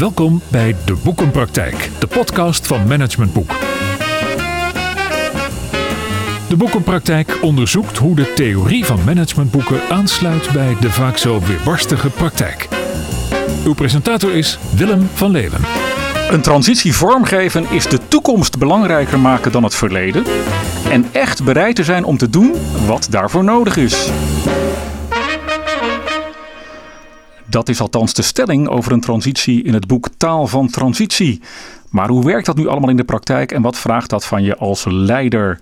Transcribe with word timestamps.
Welkom 0.00 0.40
bij 0.48 0.76
De 0.84 0.94
Boekenpraktijk, 1.04 1.90
de 1.98 2.06
podcast 2.06 2.66
van 2.66 2.86
Management 2.86 3.32
Boek. 3.32 3.50
De 6.48 6.56
Boekenpraktijk 6.56 7.38
onderzoekt 7.42 7.96
hoe 7.98 8.14
de 8.14 8.32
theorie 8.32 8.84
van 8.84 9.04
managementboeken 9.04 9.80
aansluit 9.90 10.52
bij 10.52 10.76
de 10.80 10.90
vaak 10.90 11.16
zo 11.16 11.40
weerbarstige 11.40 12.10
praktijk. 12.10 12.68
Uw 13.64 13.74
presentator 13.74 14.34
is 14.34 14.58
Willem 14.76 15.08
van 15.14 15.30
Leeuwen. 15.30 15.60
Een 16.30 16.40
transitie 16.40 16.94
vormgeven 16.94 17.66
is 17.70 17.86
de 17.86 18.08
toekomst 18.08 18.58
belangrijker 18.58 19.18
maken 19.18 19.52
dan 19.52 19.62
het 19.62 19.74
verleden. 19.74 20.24
En 20.90 21.06
echt 21.12 21.44
bereid 21.44 21.76
te 21.76 21.84
zijn 21.84 22.04
om 22.04 22.16
te 22.16 22.30
doen 22.30 22.52
wat 22.86 23.06
daarvoor 23.10 23.44
nodig 23.44 23.76
is. 23.76 24.10
Dat 27.50 27.68
is 27.68 27.80
althans 27.80 28.14
de 28.14 28.22
stelling 28.22 28.68
over 28.68 28.92
een 28.92 29.00
transitie 29.00 29.62
in 29.62 29.74
het 29.74 29.86
boek 29.86 30.08
Taal 30.16 30.46
van 30.46 30.68
Transitie. 30.68 31.40
Maar 31.88 32.08
hoe 32.08 32.24
werkt 32.24 32.46
dat 32.46 32.56
nu 32.56 32.66
allemaal 32.66 32.90
in 32.90 32.96
de 32.96 33.04
praktijk 33.04 33.52
en 33.52 33.62
wat 33.62 33.78
vraagt 33.78 34.10
dat 34.10 34.26
van 34.26 34.42
je 34.42 34.56
als 34.56 34.84
leider? 34.88 35.58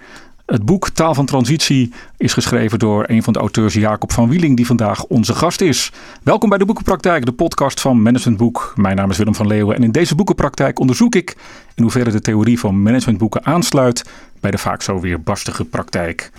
Het 0.46 0.64
boek 0.64 0.88
Taal 0.88 1.14
van 1.14 1.26
Transitie 1.26 1.92
is 2.16 2.32
geschreven 2.32 2.78
door 2.78 3.04
een 3.08 3.22
van 3.22 3.32
de 3.32 3.38
auteurs 3.38 3.74
Jacob 3.74 4.12
van 4.12 4.28
Wieling, 4.28 4.56
die 4.56 4.66
vandaag 4.66 5.04
onze 5.04 5.34
gast 5.34 5.60
is. 5.60 5.92
Welkom 6.22 6.48
bij 6.48 6.58
de 6.58 6.64
Boekenpraktijk, 6.64 7.24
de 7.24 7.32
podcast 7.32 7.80
van 7.80 8.02
Managementboek. 8.02 8.72
Mijn 8.76 8.96
naam 8.96 9.10
is 9.10 9.16
Willem 9.16 9.34
van 9.34 9.46
Leeuwen 9.46 9.76
en 9.76 9.82
in 9.82 9.92
deze 9.92 10.14
Boekenpraktijk 10.14 10.78
onderzoek 10.78 11.14
ik 11.14 11.36
in 11.74 11.82
hoeverre 11.82 12.10
de 12.10 12.20
theorie 12.20 12.58
van 12.58 12.82
managementboeken 12.82 13.46
aansluit 13.46 14.04
bij 14.40 14.50
de 14.50 14.58
vaak 14.58 14.82
zo 14.82 15.00
weer 15.00 15.20
barstige 15.20 15.64
praktijk. 15.64 16.30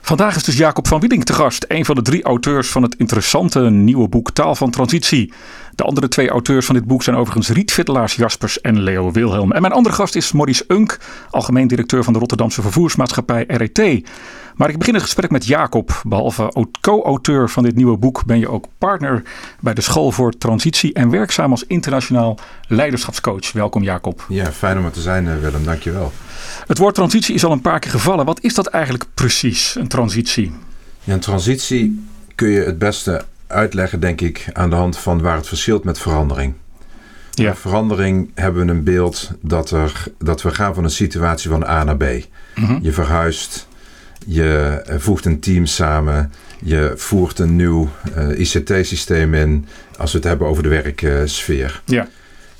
Vandaag 0.00 0.36
is 0.36 0.44
dus 0.44 0.56
Jacob 0.56 0.88
van 0.88 1.00
Wieling 1.00 1.24
te 1.24 1.32
gast, 1.32 1.64
een 1.68 1.84
van 1.84 1.94
de 1.94 2.02
drie 2.02 2.22
auteurs 2.22 2.68
van 2.68 2.82
het 2.82 2.94
interessante 2.94 3.60
nieuwe 3.60 4.08
boek 4.08 4.30
Taal 4.30 4.54
van 4.54 4.70
Transitie. 4.70 5.32
De 5.74 5.82
andere 5.82 6.08
twee 6.08 6.28
auteurs 6.28 6.66
van 6.66 6.74
dit 6.74 6.84
boek 6.84 7.02
zijn 7.02 7.16
overigens 7.16 7.48
Riet 7.48 7.72
Vittelaars 7.72 8.14
Jaspers 8.14 8.60
en 8.60 8.80
Leo 8.80 9.10
Wilhelm. 9.10 9.52
En 9.52 9.60
mijn 9.60 9.72
andere 9.72 9.94
gast 9.94 10.14
is 10.14 10.32
Maurice 10.32 10.64
Unk, 10.68 10.98
algemeen 11.30 11.66
directeur 11.68 12.04
van 12.04 12.12
de 12.12 12.18
Rotterdamse 12.18 12.62
vervoersmaatschappij 12.62 13.44
RET. 13.48 14.02
Maar 14.54 14.70
ik 14.70 14.78
begin 14.78 14.94
het 14.94 15.02
gesprek 15.02 15.30
met 15.30 15.46
Jacob. 15.46 16.02
Behalve 16.06 16.66
co-auteur 16.80 17.50
van 17.50 17.62
dit 17.62 17.74
nieuwe 17.74 17.96
boek 17.96 18.24
ben 18.24 18.38
je 18.38 18.48
ook 18.48 18.66
partner 18.78 19.22
bij 19.60 19.74
de 19.74 19.80
School 19.80 20.10
voor 20.12 20.32
Transitie 20.38 20.92
en 20.92 21.10
werkzaam 21.10 21.50
als 21.50 21.64
internationaal 21.66 22.38
leiderschapscoach. 22.68 23.52
Welkom 23.52 23.82
Jacob. 23.82 24.26
Ja, 24.28 24.52
fijn 24.52 24.78
om 24.78 24.84
er 24.84 24.90
te 24.90 25.00
zijn 25.00 25.28
eh, 25.28 25.38
Willem, 25.38 25.64
dankjewel. 25.64 26.12
Het 26.66 26.78
woord 26.78 26.94
transitie 26.94 27.34
is 27.34 27.44
al 27.44 27.52
een 27.52 27.60
paar 27.60 27.78
keer 27.78 27.90
gevallen. 27.90 28.24
Wat 28.24 28.40
is 28.40 28.54
dat 28.54 28.66
eigenlijk 28.66 29.04
precies, 29.14 29.74
een 29.74 29.88
transitie? 29.88 30.52
Ja, 31.04 31.12
een 31.12 31.20
transitie 31.20 32.06
kun 32.34 32.48
je 32.48 32.60
het 32.60 32.78
beste 32.78 33.24
uitleggen, 33.52 34.00
denk 34.00 34.20
ik, 34.20 34.46
aan 34.52 34.70
de 34.70 34.76
hand 34.76 34.98
van 34.98 35.20
waar 35.20 35.36
het 35.36 35.48
verschilt 35.48 35.84
met 35.84 35.98
verandering. 35.98 36.54
Ja. 37.30 37.54
Verandering 37.54 38.30
hebben 38.34 38.66
we 38.66 38.72
een 38.72 38.84
beeld 38.84 39.30
dat, 39.40 39.70
er, 39.70 40.04
dat 40.18 40.42
we 40.42 40.50
gaan 40.54 40.74
van 40.74 40.84
een 40.84 40.90
situatie 40.90 41.50
van 41.50 41.64
A 41.64 41.84
naar 41.84 41.96
B. 41.96 42.04
Mhm. 42.54 42.78
Je 42.82 42.92
verhuist, 42.92 43.68
je 44.26 44.82
voegt 44.98 45.24
een 45.24 45.40
team 45.40 45.66
samen, 45.66 46.32
je 46.64 46.92
voert 46.96 47.38
een 47.38 47.56
nieuw 47.56 47.88
uh, 48.18 48.38
ICT-systeem 48.38 49.34
in, 49.34 49.66
als 49.98 50.12
we 50.12 50.18
het 50.18 50.26
hebben 50.26 50.46
over 50.46 50.62
de 50.62 50.68
werksfeer. 50.68 51.82
ja. 51.84 52.08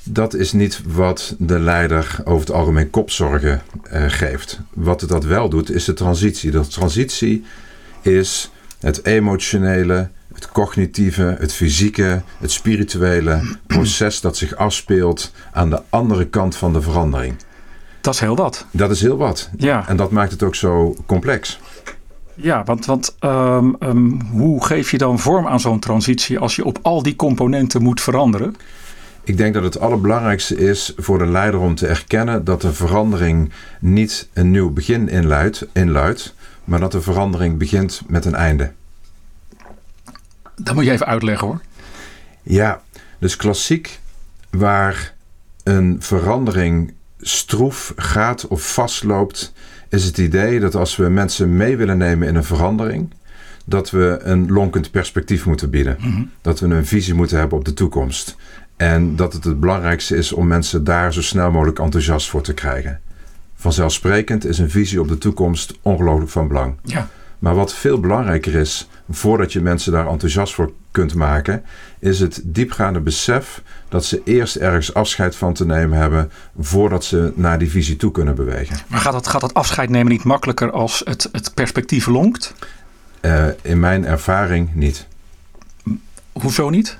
Dat 0.05 0.33
is 0.33 0.51
niet 0.51 0.81
wat 0.85 1.35
de 1.39 1.59
leider 1.59 2.17
over 2.23 2.39
het 2.39 2.55
algemeen 2.55 2.89
kopzorgen 2.89 3.61
uh, 3.93 4.03
geeft. 4.07 4.59
Wat 4.73 5.01
het 5.01 5.09
dat 5.09 5.23
wel 5.23 5.49
doet, 5.49 5.71
is 5.71 5.85
de 5.85 5.93
transitie. 5.93 6.51
De 6.51 6.67
transitie 6.67 7.43
is 8.01 8.51
het 8.83 9.05
emotionele, 9.05 10.09
het 10.33 10.49
cognitieve, 10.49 11.35
het 11.39 11.53
fysieke, 11.53 12.21
het 12.39 12.51
spirituele 12.51 13.41
proces 13.67 14.21
dat 14.21 14.37
zich 14.37 14.55
afspeelt 14.55 15.31
aan 15.51 15.69
de 15.69 15.81
andere 15.89 16.25
kant 16.25 16.55
van 16.55 16.73
de 16.73 16.81
verandering. 16.81 17.35
Dat 18.01 18.13
is 18.13 18.19
heel 18.19 18.35
wat. 18.35 18.65
Dat 18.71 18.91
is 18.91 19.01
heel 19.01 19.17
wat. 19.17 19.49
Ja. 19.57 19.87
En 19.87 19.97
dat 19.97 20.11
maakt 20.11 20.31
het 20.31 20.43
ook 20.43 20.55
zo 20.55 20.95
complex. 21.05 21.59
Ja, 22.35 22.63
want, 22.63 22.85
want 22.85 23.15
ehm, 23.19 23.73
ehm, 23.79 24.19
hoe 24.31 24.65
geef 24.65 24.91
je 24.91 24.97
dan 24.97 25.19
vorm 25.19 25.47
aan 25.47 25.59
zo'n 25.59 25.79
transitie 25.79 26.39
als 26.39 26.55
je 26.55 26.65
op 26.65 26.79
al 26.81 27.03
die 27.03 27.15
componenten 27.15 27.81
moet 27.81 28.01
veranderen? 28.01 28.55
Ik 29.23 29.37
denk 29.37 29.53
dat 29.53 29.63
het 29.63 29.79
allerbelangrijkste 29.79 30.57
is 30.57 30.93
voor 30.97 31.17
de 31.17 31.25
leider 31.25 31.59
om 31.59 31.75
te 31.75 31.87
erkennen 31.87 32.43
dat 32.43 32.61
de 32.61 32.73
verandering 32.73 33.51
niet 33.79 34.29
een 34.33 34.51
nieuw 34.51 34.69
begin 34.69 35.09
inluidt, 35.09 35.67
inluidt 35.73 36.33
maar 36.63 36.79
dat 36.79 36.91
de 36.91 37.01
verandering 37.01 37.57
begint 37.57 38.01
met 38.07 38.25
een 38.25 38.35
einde. 38.35 38.71
Dat 40.55 40.75
moet 40.75 40.85
je 40.85 40.91
even 40.91 41.05
uitleggen 41.05 41.47
hoor. 41.47 41.61
Ja, 42.43 42.81
dus 43.19 43.35
klassiek 43.35 43.99
waar 44.49 45.13
een 45.63 45.97
verandering 45.99 46.93
stroef 47.19 47.93
gaat 47.95 48.47
of 48.47 48.73
vastloopt, 48.73 49.53
is 49.89 50.03
het 50.03 50.17
idee 50.17 50.59
dat 50.59 50.75
als 50.75 50.95
we 50.95 51.09
mensen 51.09 51.55
mee 51.55 51.77
willen 51.77 51.97
nemen 51.97 52.27
in 52.27 52.35
een 52.35 52.43
verandering, 52.43 53.13
dat 53.65 53.89
we 53.91 54.19
een 54.21 54.51
lonkend 54.51 54.91
perspectief 54.91 55.45
moeten 55.45 55.69
bieden. 55.69 55.97
Mhm. 55.99 56.23
Dat 56.41 56.59
we 56.59 56.67
een 56.67 56.85
visie 56.85 57.13
moeten 57.13 57.37
hebben 57.37 57.57
op 57.57 57.65
de 57.65 57.73
toekomst. 57.73 58.35
En 58.75 59.15
dat 59.15 59.33
het 59.33 59.43
het 59.43 59.59
belangrijkste 59.59 60.15
is 60.15 60.31
om 60.31 60.47
mensen 60.47 60.83
daar 60.83 61.13
zo 61.13 61.21
snel 61.21 61.51
mogelijk 61.51 61.79
enthousiast 61.79 62.29
voor 62.29 62.41
te 62.41 62.53
krijgen. 62.53 62.99
Vanzelfsprekend 63.55 64.45
is 64.45 64.57
een 64.57 64.69
visie 64.69 65.01
op 65.01 65.07
de 65.07 65.17
toekomst 65.17 65.73
ongelooflijk 65.81 66.31
van 66.31 66.47
belang. 66.47 66.75
Ja. 66.83 67.09
Maar 67.43 67.55
wat 67.55 67.73
veel 67.73 67.99
belangrijker 67.99 68.55
is, 68.55 68.89
voordat 69.09 69.53
je 69.53 69.61
mensen 69.61 69.91
daar 69.91 70.07
enthousiast 70.07 70.53
voor 70.53 70.71
kunt 70.91 71.15
maken, 71.15 71.63
is 71.99 72.19
het 72.19 72.41
diepgaande 72.43 72.99
besef 72.99 73.61
dat 73.89 74.05
ze 74.05 74.21
eerst 74.25 74.55
ergens 74.55 74.93
afscheid 74.93 75.35
van 75.35 75.53
te 75.53 75.65
nemen 75.65 75.97
hebben 75.97 76.31
voordat 76.59 77.05
ze 77.05 77.33
naar 77.35 77.59
die 77.59 77.69
visie 77.69 77.95
toe 77.95 78.11
kunnen 78.11 78.35
bewegen. 78.35 78.77
Maar 78.87 78.99
gaat 78.99 79.13
dat, 79.13 79.27
gaat 79.27 79.41
dat 79.41 79.53
afscheid 79.53 79.89
nemen 79.89 80.11
niet 80.11 80.23
makkelijker 80.23 80.71
als 80.71 81.01
het, 81.05 81.29
het 81.31 81.53
perspectief 81.53 82.07
lonkt? 82.07 82.53
Uh, 83.21 83.45
in 83.61 83.79
mijn 83.79 84.05
ervaring 84.05 84.75
niet. 84.75 85.07
Hoezo 86.31 86.69
niet? 86.69 86.97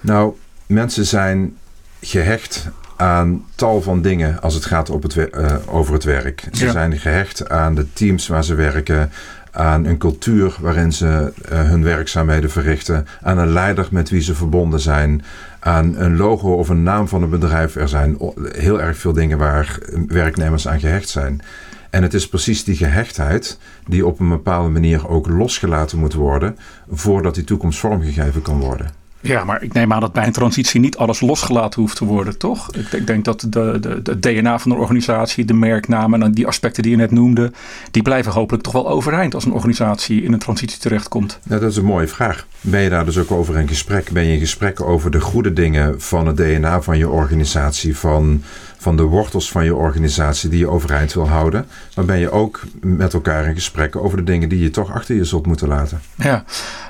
Nou, 0.00 0.34
mensen 0.66 1.06
zijn 1.06 1.56
gehecht 2.00 2.68
aan 2.96 3.44
tal 3.54 3.82
van 3.82 4.02
dingen 4.02 4.42
als 4.42 4.54
het 4.54 4.64
gaat 4.64 4.90
op 4.90 5.02
het, 5.02 5.16
uh, 5.16 5.54
over 5.66 5.94
het 5.94 6.04
werk. 6.04 6.48
Ze 6.52 6.70
zijn 6.70 6.98
gehecht 6.98 7.48
aan 7.48 7.74
de 7.74 7.92
teams 7.92 8.26
waar 8.26 8.44
ze 8.44 8.54
werken, 8.54 9.10
aan 9.54 9.84
een 9.84 9.98
cultuur 9.98 10.56
waarin 10.60 10.92
ze 10.92 11.32
uh, 11.52 11.62
hun 11.62 11.82
werkzaamheden 11.82 12.50
verrichten, 12.50 13.06
aan 13.22 13.38
een 13.38 13.52
leider 13.52 13.88
met 13.90 14.10
wie 14.10 14.20
ze 14.20 14.34
verbonden 14.34 14.80
zijn, 14.80 15.22
aan 15.60 15.96
een 15.96 16.16
logo 16.16 16.54
of 16.54 16.68
een 16.68 16.82
naam 16.82 17.08
van 17.08 17.22
een 17.22 17.30
bedrijf. 17.30 17.76
Er 17.76 17.88
zijn 17.88 18.18
heel 18.52 18.80
erg 18.80 18.96
veel 18.96 19.12
dingen 19.12 19.38
waar 19.38 19.78
werknemers 20.06 20.68
aan 20.68 20.80
gehecht 20.80 21.08
zijn. 21.08 21.42
En 21.90 22.02
het 22.02 22.14
is 22.14 22.28
precies 22.28 22.64
die 22.64 22.76
gehechtheid 22.76 23.58
die 23.86 24.06
op 24.06 24.20
een 24.20 24.28
bepaalde 24.28 24.68
manier 24.68 25.08
ook 25.08 25.28
losgelaten 25.28 25.98
moet 25.98 26.14
worden 26.14 26.56
voordat 26.90 27.34
die 27.34 27.44
toekomst 27.44 27.78
vormgegeven 27.78 28.42
kan 28.42 28.60
worden. 28.60 29.03
Ja, 29.26 29.44
maar 29.44 29.62
ik 29.62 29.72
neem 29.72 29.92
aan 29.92 30.00
dat 30.00 30.12
bij 30.12 30.26
een 30.26 30.32
transitie 30.32 30.80
niet 30.80 30.96
alles 30.96 31.20
losgelaten 31.20 31.80
hoeft 31.80 31.96
te 31.96 32.04
worden, 32.04 32.38
toch? 32.38 32.74
Ik, 32.74 32.92
ik 32.92 33.06
denk 33.06 33.24
dat 33.24 33.40
de, 33.40 33.78
de, 33.80 34.02
de, 34.02 34.18
DNA 34.18 34.58
van 34.58 34.70
de 34.70 34.76
organisatie, 34.76 35.44
de 35.44 35.54
merknamen 35.54 36.22
en 36.22 36.32
die 36.32 36.46
aspecten 36.46 36.82
die 36.82 36.92
je 36.92 36.98
net 36.98 37.10
noemde, 37.10 37.52
die 37.90 38.02
blijven 38.02 38.32
hopelijk 38.32 38.62
toch 38.62 38.72
wel 38.72 38.88
overeind 38.88 39.34
als 39.34 39.44
een 39.44 39.52
organisatie 39.52 40.22
in 40.22 40.32
een 40.32 40.38
transitie 40.38 40.78
terechtkomt. 40.78 41.38
Ja, 41.48 41.58
dat 41.58 41.70
is 41.70 41.76
een 41.76 41.84
mooie 41.84 42.06
vraag. 42.06 42.46
Ben 42.60 42.80
je 42.80 42.88
daar 42.88 43.04
dus 43.04 43.18
ook 43.18 43.30
over 43.30 43.58
in 43.58 43.68
gesprek? 43.68 44.10
Ben 44.10 44.24
je 44.24 44.32
in 44.32 44.38
gesprek 44.38 44.80
over 44.80 45.10
de 45.10 45.20
goede 45.20 45.52
dingen 45.52 46.00
van 46.00 46.26
het 46.26 46.36
DNA 46.36 46.82
van 46.82 46.98
je 46.98 47.08
organisatie, 47.08 47.96
van 47.96 48.42
van 48.84 48.96
de 48.96 49.02
wortels 49.02 49.50
van 49.50 49.64
je 49.64 49.74
organisatie 49.74 50.50
die 50.50 50.58
je 50.58 50.68
overeind 50.68 51.12
wil 51.12 51.28
houden. 51.28 51.66
Maar 51.94 52.04
ben 52.04 52.18
je 52.18 52.30
ook 52.30 52.60
met 52.80 53.14
elkaar 53.14 53.44
in 53.46 53.54
gesprek 53.54 53.96
over 53.96 54.16
de 54.16 54.24
dingen 54.24 54.48
die 54.48 54.62
je 54.62 54.70
toch 54.70 54.92
achter 54.92 55.14
je 55.14 55.24
zult 55.24 55.46
moeten 55.46 55.68
laten. 55.68 56.00
Ja, 56.14 56.44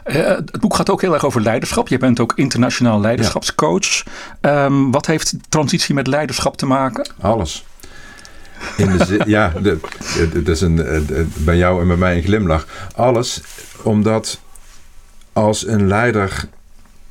eh, 0.05 0.17
het 0.27 0.61
boek 0.61 0.75
gaat 0.75 0.91
ook 0.91 1.01
heel 1.01 1.15
erg 1.15 1.25
over 1.25 1.41
leiderschap. 1.41 1.89
Je 1.89 1.99
bent 1.99 2.21
ook 2.21 2.33
internationaal 2.37 3.01
leiderschapscoach. 3.01 4.03
Um, 4.41 4.91
wat 4.91 5.07
heeft 5.07 5.35
transitie 5.49 5.95
met 5.95 6.07
leiderschap 6.07 6.57
te 6.57 6.67
maken? 6.67 7.09
Alles. 7.21 7.65
In 8.77 8.97
de 8.97 9.21
ja, 9.27 9.53
dat 10.33 10.49
is 10.49 10.61
een, 10.61 11.07
bij 11.37 11.57
jou 11.57 11.81
en 11.81 11.87
bij 11.87 11.97
mij 11.97 12.17
een 12.17 12.23
glimlach. 12.23 12.67
Alles 12.95 13.41
omdat 13.83 14.41
als 15.33 15.67
een 15.67 15.87
leider 15.87 16.45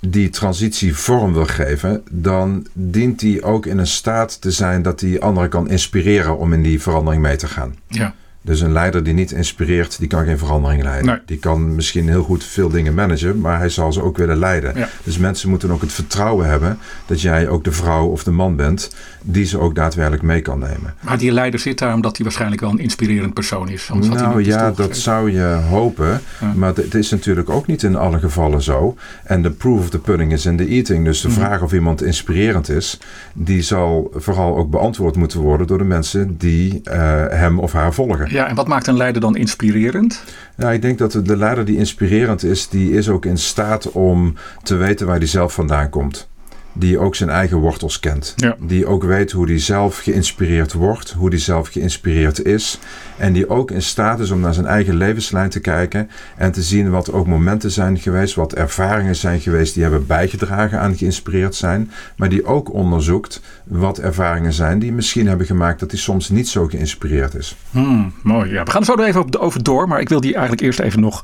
die 0.08 0.30
transitie 0.30 0.96
vorm 0.96 1.34
wil 1.34 1.46
geven, 1.46 2.04
dan 2.12 2.68
dient 2.74 3.22
hij 3.22 3.44
ook 3.44 3.66
in 3.66 3.78
een 3.78 3.88
staat 3.88 4.42
te 4.42 4.52
zijn 4.52 4.82
dat 4.82 5.02
hij 5.02 5.20
anderen 5.20 5.50
kan 5.50 5.70
inspireren 5.70 6.38
om 6.38 6.54
in 6.54 6.62
die 6.62 6.82
verandering 6.82 7.22
mee 7.22 7.36
te 7.36 7.48
gaan. 7.48 7.76
Ja. 7.88 8.16
Dus 8.46 8.62
een 8.62 8.72
leider 8.72 9.04
die 9.04 9.14
niet 9.14 9.32
inspireert, 9.32 10.00
die 10.00 10.08
kan 10.08 10.26
geen 10.26 10.38
verandering 10.38 10.84
leiden. 10.84 11.22
Die 11.26 11.38
kan 11.38 11.76
misschien 11.76 12.08
heel 12.08 12.24
goed 12.24 12.44
veel 12.44 12.70
dingen 12.70 12.94
managen, 12.94 13.40
maar 13.40 13.58
hij 13.58 13.70
zal 13.70 13.94
ze 13.94 14.02
ook 14.02 14.18
willen 14.18 14.38
leiden. 14.38 14.88
Dus 15.04 15.18
mensen 15.18 15.50
moeten 15.50 15.72
ook 15.72 15.82
het 15.82 15.92
vertrouwen 15.92 16.50
hebben 16.50 16.78
dat 17.06 17.22
jij 17.22 17.48
ook 17.48 17.64
de 17.64 17.72
vrouw 17.72 18.08
of 18.08 18.24
de 18.24 18.32
man 18.32 18.56
bent 18.56 18.96
die 19.22 19.46
ze 19.46 19.60
ook 19.60 19.76
daadwerkelijk 19.76 20.24
mee 20.24 20.42
kan 20.42 20.60
nemen. 20.60 20.94
Maar 21.00 21.18
die 21.18 21.32
leider 21.32 21.60
zit 21.60 21.78
daar 21.78 21.94
omdat 21.94 22.16
hij 22.16 22.26
waarschijnlijk 22.26 22.62
wel 22.62 22.72
een 22.72 22.80
inspirerend 22.80 23.34
persoon 23.34 23.70
is. 23.70 23.90
Nou 23.94 24.44
ja, 24.44 24.72
dat 24.72 24.98
zou 24.98 25.32
je 25.32 25.60
hopen. 25.70 26.22
Maar 26.56 26.76
het 26.76 26.96
is 26.96 27.10
natuurlijk 27.10 27.50
ook 27.50 27.68
niet 27.68 27.84
in 27.84 27.96
alle 27.96 28.20
gevallen 28.20 28.62
zo. 28.62 28.98
En 29.24 29.42
de 29.42 29.52
proof 29.52 29.80
of 29.80 29.90
the 29.90 30.00
pudding 30.00 30.32
is 30.32 30.46
in 30.46 30.58
the 30.58 30.68
eating. 30.68 31.06
Dus 31.06 31.22
de 31.22 31.28
mhm. 31.28 31.38
vraag 31.38 31.62
of 31.62 31.74
iemand 31.74 32.04
inspirerend 32.04 32.70
is, 32.70 33.00
die 33.34 33.62
zal 33.62 34.12
vooral 34.16 34.58
ook 34.58 34.70
beantwoord 34.70 35.16
moeten 35.16 35.40
worden 35.40 35.68
door 35.68 35.78
de 35.78 35.84
mensen 35.84 36.38
die 36.38 36.82
uh, 36.84 36.94
hem 37.30 37.60
of 37.60 37.72
haar 37.72 37.94
volgen. 37.94 38.33
Ja, 38.34 38.48
en 38.48 38.56
wat 38.56 38.68
maakt 38.68 38.88
een 38.88 38.98
leider 38.98 39.22
dan 39.22 39.36
inspirerend? 39.36 40.24
Nou, 40.56 40.74
ik 40.74 40.82
denk 40.82 40.98
dat 40.98 41.12
de 41.12 41.38
leider 41.38 41.66
die 41.66 41.78
inspirerend 41.78 42.44
is, 42.44 42.70
die 42.70 42.92
is 42.92 43.10
ook 43.10 43.26
in 43.26 43.38
staat 43.38 43.92
om 43.92 44.36
te 44.64 44.76
weten 44.76 45.08
waar 45.08 45.18
hij 45.18 45.28
zelf 45.28 45.54
vandaan 45.54 45.90
komt 45.90 46.32
die 46.74 47.00
ook 47.00 47.16
zijn 47.16 47.30
eigen 47.30 47.58
wortels 47.58 48.00
kent. 48.00 48.36
Die 48.60 48.86
ook 48.86 49.04
weet 49.04 49.32
hoe 49.32 49.46
hij 49.46 49.60
zelf 49.60 49.98
geïnspireerd 49.98 50.74
wordt, 50.74 51.12
hoe 51.12 51.30
hij 51.30 51.40
zelf 51.40 51.68
geïnspireerd 51.68 52.46
is. 52.46 52.80
En 53.18 53.34
die 53.34 53.50
ook 53.50 53.72
in 53.72 53.82
staat 53.82 54.20
is 54.20 54.32
om 54.32 54.40
naar 54.40 54.54
zijn 54.54 54.66
eigen 54.66 54.96
levenslijn 54.96 55.50
te 55.50 55.60
kijken 55.60 56.10
en 56.38 56.52
te 56.52 56.62
zien 56.62 56.90
wat 56.90 57.12
ook 57.12 57.28
momenten 57.28 57.72
zijn 57.72 57.98
geweest, 58.00 58.36
wat 58.36 58.54
ervaringen 58.54 59.16
zijn 59.16 59.40
geweest 59.40 59.74
die 59.74 59.84
hebben 59.84 60.08
bijgedragen 60.08 60.80
aan 60.80 60.98
geïnspireerd 60.98 61.56
zijn. 61.56 61.92
Maar 62.16 62.30
die 62.30 62.46
ook 62.46 62.74
onderzoekt 62.74 63.42
wat 63.64 64.00
ervaringen 64.00 64.54
zijn 64.54 64.80
die 64.80 64.92
misschien 64.92 65.28
hebben 65.28 65.46
gemaakt 65.46 65.80
dat 65.80 65.92
hij 65.92 66.00
soms 66.00 66.30
niet 66.30 66.48
zo 66.48 66.68
geïnspireerd 66.68 67.34
is. 67.36 67.56
Hmm, 67.72 68.14
mooi. 68.24 68.52
Ja, 68.52 68.64
we 68.64 68.72
gaan 68.72 68.82
er 68.82 68.86
zo 68.86 69.00
even 69.00 69.40
over 69.40 69.64
door, 69.64 69.88
maar 69.88 70.00
ik 70.00 70.10
wil 70.10 70.22
die 70.22 70.34
eigenlijk 70.34 70.62
eerst 70.62 70.80
even 70.80 71.00
nog 71.00 71.24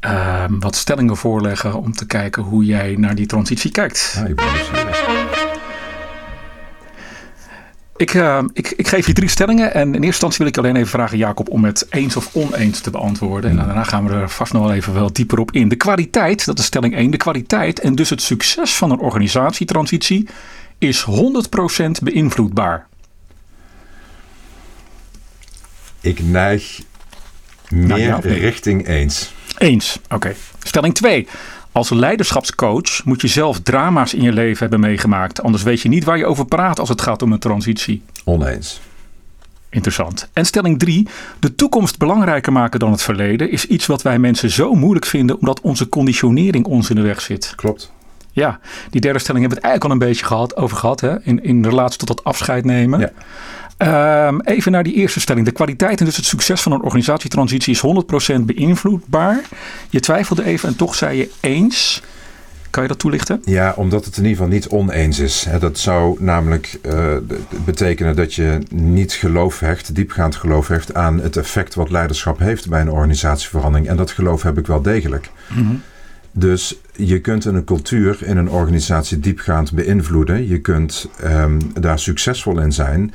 Ehm, 0.00 0.58
wat 0.58 0.76
stellingen 0.76 1.16
voorleggen 1.16 1.74
om 1.74 1.92
te 1.92 2.06
kijken 2.06 2.42
hoe 2.42 2.64
jij 2.64 2.94
naar 2.98 3.14
die 3.14 3.26
transitie 3.26 3.70
kijkt. 3.70 4.12
Ja, 4.16 4.26
ik 4.26 4.34
ben 4.34 4.46
ik, 8.00 8.14
uh, 8.14 8.44
ik, 8.52 8.70
ik, 8.70 8.88
geef 8.88 9.06
je 9.06 9.12
drie 9.12 9.28
stellingen 9.28 9.74
en 9.74 9.86
in 9.86 9.92
eerste 9.92 10.06
instantie 10.06 10.38
wil 10.38 10.46
ik 10.46 10.58
alleen 10.58 10.76
even 10.76 10.88
vragen, 10.88 11.18
Jacob, 11.18 11.48
om 11.48 11.64
het 11.64 11.86
eens 11.90 12.16
of 12.16 12.34
oneens 12.34 12.80
te 12.80 12.90
beantwoorden. 12.90 13.50
En 13.50 13.56
daarna 13.56 13.84
gaan 13.84 14.06
we 14.06 14.14
er 14.14 14.30
vast 14.30 14.52
nog 14.52 14.62
wel 14.62 14.72
even 14.72 14.94
wel 14.94 15.12
dieper 15.12 15.38
op 15.38 15.52
in. 15.52 15.68
De 15.68 15.76
kwaliteit, 15.76 16.44
dat 16.44 16.58
is 16.58 16.64
stelling 16.64 16.94
1, 16.94 17.10
de 17.10 17.16
kwaliteit 17.16 17.80
en 17.80 17.94
dus 17.94 18.10
het 18.10 18.22
succes 18.22 18.74
van 18.74 18.90
een 18.90 18.98
organisatietransitie 18.98 20.28
is 20.78 21.06
100% 21.06 21.90
beïnvloedbaar. 22.02 22.86
Ik 26.00 26.22
neig 26.22 26.80
meer 27.68 28.08
nou 28.08 28.28
richting 28.28 28.86
eens. 28.86 29.32
Eens, 29.60 30.00
oké. 30.10 30.34
Stelling 30.62 30.94
2. 30.94 31.26
Als 31.72 31.90
leiderschapscoach 31.90 33.04
moet 33.04 33.20
je 33.20 33.28
zelf 33.28 33.60
drama's 33.60 34.14
in 34.14 34.22
je 34.22 34.32
leven 34.32 34.58
hebben 34.58 34.80
meegemaakt. 34.80 35.42
Anders 35.42 35.62
weet 35.62 35.80
je 35.80 35.88
niet 35.88 36.04
waar 36.04 36.18
je 36.18 36.26
over 36.26 36.44
praat 36.44 36.80
als 36.80 36.88
het 36.88 37.00
gaat 37.00 37.22
om 37.22 37.32
een 37.32 37.38
transitie. 37.38 38.02
Oneens. 38.24 38.80
Interessant. 39.70 40.28
En 40.32 40.46
stelling 40.46 40.78
3. 40.78 41.08
De 41.40 41.54
toekomst 41.54 41.98
belangrijker 41.98 42.52
maken 42.52 42.80
dan 42.80 42.90
het 42.90 43.02
verleden 43.02 43.50
is 43.50 43.66
iets 43.66 43.86
wat 43.86 44.02
wij 44.02 44.18
mensen 44.18 44.50
zo 44.50 44.74
moeilijk 44.74 45.06
vinden 45.06 45.38
omdat 45.38 45.60
onze 45.60 45.88
conditionering 45.88 46.66
ons 46.66 46.90
in 46.90 46.96
de 46.96 47.02
weg 47.02 47.20
zit. 47.20 47.52
Klopt. 47.56 47.92
Ja, 48.32 48.60
die 48.90 49.00
derde 49.00 49.18
stelling 49.18 49.44
hebben 49.46 49.62
we 49.62 49.66
het 49.66 49.72
eigenlijk 49.72 49.84
al 49.84 49.90
een 49.90 50.12
beetje 50.12 50.26
gehad, 50.26 50.56
over 50.56 50.76
gehad. 50.76 51.00
Hè? 51.00 51.22
In, 51.22 51.42
in 51.42 51.64
relatie 51.64 51.98
tot 51.98 52.08
het 52.08 52.24
afscheid 52.24 52.64
nemen. 52.64 53.00
Ja. 53.00 53.10
Ehm, 53.80 54.38
even 54.40 54.72
naar 54.72 54.82
die 54.82 54.94
eerste 54.94 55.20
stelling. 55.20 55.46
De 55.46 55.52
kwaliteit 55.52 56.00
en 56.00 56.04
dus 56.04 56.16
het 56.16 56.24
succes 56.24 56.60
van 56.60 56.72
een 56.72 56.82
organisatietransitie 56.82 57.72
is 57.72 57.80
100% 57.80 58.46
beïnvloedbaar. 58.46 59.40
Je 59.90 60.00
twijfelde 60.00 60.44
even 60.44 60.68
en 60.68 60.76
toch 60.76 60.94
zei 60.94 61.16
je 61.16 61.30
eens. 61.40 62.02
Kan 62.70 62.82
je 62.82 62.88
dat 62.88 62.98
toelichten? 62.98 63.42
Ja, 63.44 63.72
omdat 63.76 64.04
het 64.04 64.16
in 64.16 64.22
ieder 64.22 64.36
geval 64.36 64.52
niet 64.52 64.68
oneens 64.68 65.18
is. 65.18 65.46
Dat 65.60 65.78
zou 65.78 66.16
namelijk 66.22 66.78
uh, 66.86 67.16
betekenen 67.64 68.16
dat 68.16 68.34
je 68.34 68.58
niet 68.70 69.12
geloof 69.12 69.60
hecht, 69.60 69.94
diepgaand 69.94 70.36
geloof 70.36 70.68
hecht 70.68 70.94
aan 70.94 71.20
het 71.20 71.36
effect 71.36 71.74
wat 71.74 71.90
leiderschap 71.90 72.38
heeft 72.38 72.68
bij 72.68 72.80
een 72.80 72.90
organisatieverandering. 72.90 73.88
En 73.88 73.96
dat 73.96 74.10
geloof 74.10 74.42
heb 74.42 74.58
ik 74.58 74.66
wel 74.66 74.82
degelijk. 74.82 75.30
Mhm. 75.48 75.74
Dus 76.32 76.80
je 76.96 77.20
kunt 77.20 77.44
een 77.44 77.64
cultuur 77.64 78.18
in 78.24 78.36
een 78.36 78.50
organisatie 78.50 79.18
diepgaand 79.18 79.72
beïnvloeden. 79.72 80.48
Je 80.48 80.58
kunt 80.58 81.08
um, 81.24 81.58
daar 81.80 81.98
succesvol 81.98 82.60
in 82.60 82.72
zijn. 82.72 83.12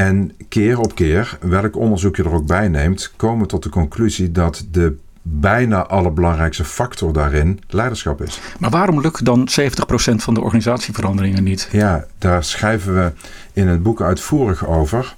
En 0.00 0.32
keer 0.48 0.78
op 0.78 0.94
keer, 0.94 1.38
welk 1.40 1.76
onderzoek 1.76 2.16
je 2.16 2.22
er 2.22 2.32
ook 2.32 2.46
bij 2.46 2.68
neemt, 2.68 3.12
komen 3.16 3.42
we 3.42 3.46
tot 3.46 3.62
de 3.62 3.68
conclusie 3.68 4.32
dat 4.32 4.66
de 4.70 4.96
bijna 5.22 5.86
allerbelangrijkste 5.86 6.64
factor 6.64 7.12
daarin 7.12 7.60
leiderschap 7.68 8.22
is. 8.22 8.40
Maar 8.58 8.70
waarom 8.70 9.00
lukt 9.00 9.24
dan 9.24 9.48
70% 9.60 10.14
van 10.14 10.34
de 10.34 10.40
organisatieveranderingen 10.40 11.44
niet? 11.44 11.68
Ja, 11.72 12.06
daar 12.18 12.44
schrijven 12.44 12.94
we 12.94 13.12
in 13.52 13.68
het 13.68 13.82
boek 13.82 14.00
uitvoerig 14.02 14.66
over. 14.66 15.14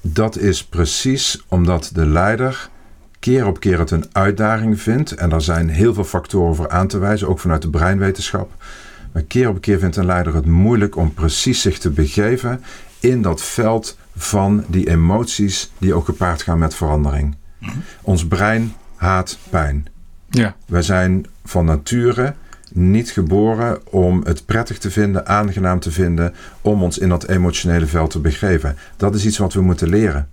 Dat 0.00 0.36
is 0.36 0.64
precies 0.64 1.44
omdat 1.48 1.90
de 1.94 2.06
leider 2.06 2.68
keer 3.18 3.46
op 3.46 3.60
keer 3.60 3.78
het 3.78 3.90
een 3.90 4.04
uitdaging 4.12 4.80
vindt. 4.80 5.14
En 5.14 5.32
er 5.32 5.42
zijn 5.42 5.68
heel 5.68 5.94
veel 5.94 6.04
factoren 6.04 6.56
voor 6.56 6.70
aan 6.70 6.88
te 6.88 6.98
wijzen, 6.98 7.28
ook 7.28 7.38
vanuit 7.38 7.62
de 7.62 7.70
breinwetenschap. 7.70 8.50
Maar 9.12 9.22
keer 9.22 9.48
op 9.48 9.60
keer 9.60 9.78
vindt 9.78 9.96
een 9.96 10.06
leider 10.06 10.34
het 10.34 10.46
moeilijk 10.46 10.96
om 10.96 11.14
precies 11.14 11.60
zich 11.60 11.78
te 11.78 11.90
begeven 11.90 12.60
in 13.00 13.22
dat 13.22 13.42
veld 13.42 13.98
van 14.16 14.64
die 14.66 14.88
emoties 14.88 15.70
die 15.78 15.94
ook 15.94 16.04
gepaard 16.04 16.42
gaan 16.42 16.58
met 16.58 16.74
verandering. 16.74 17.36
Mhm. 17.58 17.70
Ons 18.02 18.26
brein 18.26 18.74
haat 18.94 19.38
pijn. 19.50 19.86
Ja. 20.30 20.56
Wij 20.66 20.82
zijn 20.82 21.26
van 21.44 21.64
nature 21.64 22.34
niet 22.72 23.10
geboren 23.10 23.92
om 23.92 24.20
het 24.24 24.46
prettig 24.46 24.78
te 24.78 24.90
vinden, 24.90 25.26
aangenaam 25.26 25.80
te 25.80 25.90
vinden, 25.90 26.34
om 26.60 26.82
ons 26.82 26.98
in 26.98 27.08
dat 27.08 27.28
emotionele 27.28 27.86
veld 27.86 28.10
te 28.10 28.20
begeven. 28.20 28.76
Dat 28.96 29.14
is 29.14 29.26
iets 29.26 29.38
wat 29.38 29.52
we 29.52 29.60
moeten 29.60 29.88
leren. 29.88 30.28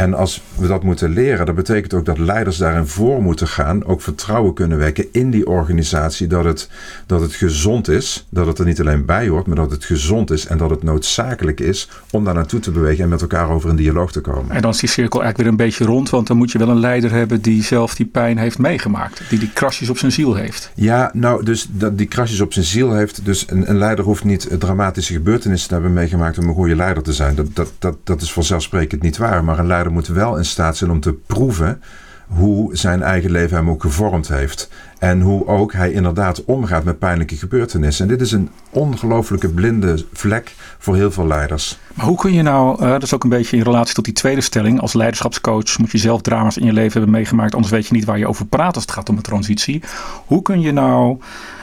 En 0.00 0.14
als 0.14 0.42
we 0.54 0.66
dat 0.66 0.82
moeten 0.82 1.10
leren, 1.10 1.46
dat 1.46 1.54
betekent 1.54 1.94
ook 1.94 2.04
dat 2.04 2.18
leiders 2.18 2.56
daarin 2.56 2.86
voor 2.86 3.22
moeten 3.22 3.48
gaan, 3.48 3.84
ook 3.84 4.02
vertrouwen 4.02 4.54
kunnen 4.54 4.78
wekken 4.78 5.06
in 5.12 5.30
die 5.30 5.46
organisatie, 5.46 6.26
dat 6.26 6.44
het, 6.44 6.68
dat 7.06 7.20
het 7.20 7.32
gezond 7.32 7.88
is, 7.88 8.26
dat 8.30 8.46
het 8.46 8.58
er 8.58 8.64
niet 8.64 8.80
alleen 8.80 9.04
bij 9.04 9.28
hoort, 9.28 9.46
maar 9.46 9.56
dat 9.56 9.70
het 9.70 9.84
gezond 9.84 10.30
is 10.30 10.46
en 10.46 10.58
dat 10.58 10.70
het 10.70 10.82
noodzakelijk 10.82 11.60
is 11.60 11.88
om 12.10 12.24
daar 12.24 12.34
naartoe 12.34 12.60
te 12.60 12.70
bewegen 12.70 13.04
en 13.04 13.08
met 13.10 13.20
elkaar 13.20 13.50
over 13.50 13.70
een 13.70 13.76
dialoog 13.76 14.12
te 14.12 14.20
komen. 14.20 14.56
En 14.56 14.62
dan 14.62 14.70
is 14.70 14.78
die 14.78 14.88
cirkel 14.88 15.22
eigenlijk 15.22 15.50
weer 15.50 15.60
een 15.60 15.68
beetje 15.68 15.84
rond, 15.92 16.10
want 16.10 16.26
dan 16.26 16.36
moet 16.36 16.52
je 16.52 16.58
wel 16.58 16.68
een 16.68 16.80
leider 16.80 17.10
hebben 17.10 17.40
die 17.40 17.62
zelf 17.62 17.94
die 17.94 18.06
pijn 18.06 18.38
heeft 18.38 18.58
meegemaakt, 18.58 19.22
die 19.28 19.38
die 19.38 19.50
krasjes 19.52 19.90
op 19.90 19.98
zijn 19.98 20.12
ziel 20.12 20.34
heeft. 20.34 20.70
Ja, 20.74 21.10
nou, 21.14 21.44
dus 21.44 21.66
dat 21.70 21.98
die 21.98 22.06
krasjes 22.06 22.40
op 22.40 22.52
zijn 22.52 22.64
ziel 22.64 22.92
heeft, 22.92 23.24
dus 23.24 23.44
een, 23.50 23.70
een 23.70 23.78
leider 23.78 24.04
hoeft 24.04 24.24
niet 24.24 24.48
dramatische 24.58 25.12
gebeurtenissen 25.12 25.68
te 25.68 25.74
hebben 25.74 25.92
meegemaakt 25.92 26.38
om 26.38 26.48
een 26.48 26.54
goede 26.54 26.76
leider 26.76 27.02
te 27.02 27.12
zijn. 27.12 27.34
Dat, 27.34 27.46
dat, 27.54 27.72
dat, 27.78 27.96
dat 28.04 28.22
is 28.22 28.32
vanzelfsprekend 28.32 29.02
niet 29.02 29.16
waar, 29.16 29.44
maar 29.44 29.58
een 29.58 29.66
leider 29.66 29.88
moet 29.92 30.06
wel 30.06 30.36
in 30.36 30.44
staat 30.44 30.76
zijn 30.76 30.90
om 30.90 31.00
te 31.00 31.12
proeven 31.12 31.82
hoe 32.30 32.76
zijn 32.76 33.02
eigen 33.02 33.30
leven 33.30 33.56
hem 33.56 33.70
ook 33.70 33.82
gevormd 33.82 34.28
heeft. 34.28 34.70
En 34.98 35.20
hoe 35.20 35.46
ook 35.46 35.72
hij 35.72 35.92
inderdaad 35.92 36.44
omgaat 36.44 36.84
met 36.84 36.98
pijnlijke 36.98 37.36
gebeurtenissen. 37.36 38.04
En 38.04 38.10
dit 38.10 38.20
is 38.20 38.32
een 38.32 38.50
ongelooflijke 38.70 39.48
blinde 39.48 40.04
vlek 40.12 40.54
voor 40.78 40.96
heel 40.96 41.10
veel 41.10 41.26
leiders. 41.26 41.78
Maar 41.94 42.06
hoe 42.06 42.16
kun 42.16 42.32
je 42.32 42.42
nou, 42.42 42.82
uh, 42.82 42.90
dat 42.90 43.02
is 43.02 43.14
ook 43.14 43.24
een 43.24 43.30
beetje 43.30 43.56
in 43.56 43.62
relatie 43.62 43.94
tot 43.94 44.04
die 44.04 44.14
tweede 44.14 44.40
stelling, 44.40 44.80
als 44.80 44.92
leiderschapscoach 44.92 45.78
moet 45.78 45.90
je 45.90 45.98
zelf 45.98 46.20
drama's 46.20 46.56
in 46.56 46.66
je 46.66 46.72
leven 46.72 46.92
hebben 46.92 47.10
meegemaakt, 47.10 47.54
anders 47.54 47.72
weet 47.72 47.86
je 47.86 47.94
niet 47.94 48.04
waar 48.04 48.18
je 48.18 48.28
over 48.28 48.46
praat 48.46 48.74
als 48.74 48.84
het 48.84 48.92
gaat 48.92 49.08
om 49.08 49.16
een 49.16 49.22
transitie. 49.22 49.82
Hoe 50.26 50.42
kun 50.42 50.60
je 50.60 50.72
nou 50.72 51.18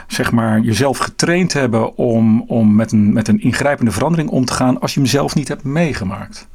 zeg 0.07 0.31
maar, 0.31 0.59
jezelf 0.59 0.97
getraind 0.97 1.53
hebben 1.53 1.97
om, 1.97 2.41
om 2.41 2.75
met, 2.75 2.91
een, 2.91 3.13
met 3.13 3.27
een 3.27 3.41
ingrijpende 3.41 3.91
verandering 3.91 4.29
om 4.29 4.45
te 4.45 4.53
gaan 4.53 4.79
als 4.79 4.93
je 4.93 4.99
hem 4.99 5.09
zelf 5.09 5.35
niet 5.35 5.47
hebt 5.47 5.63
meegemaakt? 5.63 6.47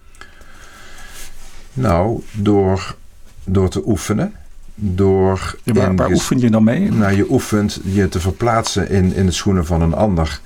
Nou, 1.73 2.23
door, 2.33 2.97
door 3.45 3.69
te 3.69 3.83
oefenen. 3.87 4.33
Door 4.75 5.57
waar, 5.65 5.97
waar 5.97 6.11
oefen 6.11 6.39
je 6.39 6.51
dan 6.51 6.65
mee? 6.65 6.91
Nou, 6.91 7.13
je 7.13 7.31
oefent 7.31 7.81
je 7.85 8.09
te 8.09 8.21
verplaatsen 8.21 8.91
in, 8.91 9.15
in 9.15 9.27
de 9.27 9.33
schoenen 9.33 9.67
van 9.67 9.83
een 9.83 9.95
ander. 9.95 10.41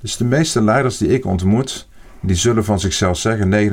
Dus 0.00 0.16
de 0.16 0.24
meeste 0.24 0.62
leiders 0.62 0.98
die 0.98 1.08
ik 1.08 1.24
ontmoet, 1.24 1.88
die 2.20 2.36
zullen 2.36 2.64
van 2.64 2.80
zichzelf 2.80 3.18
zeggen, 3.18 3.70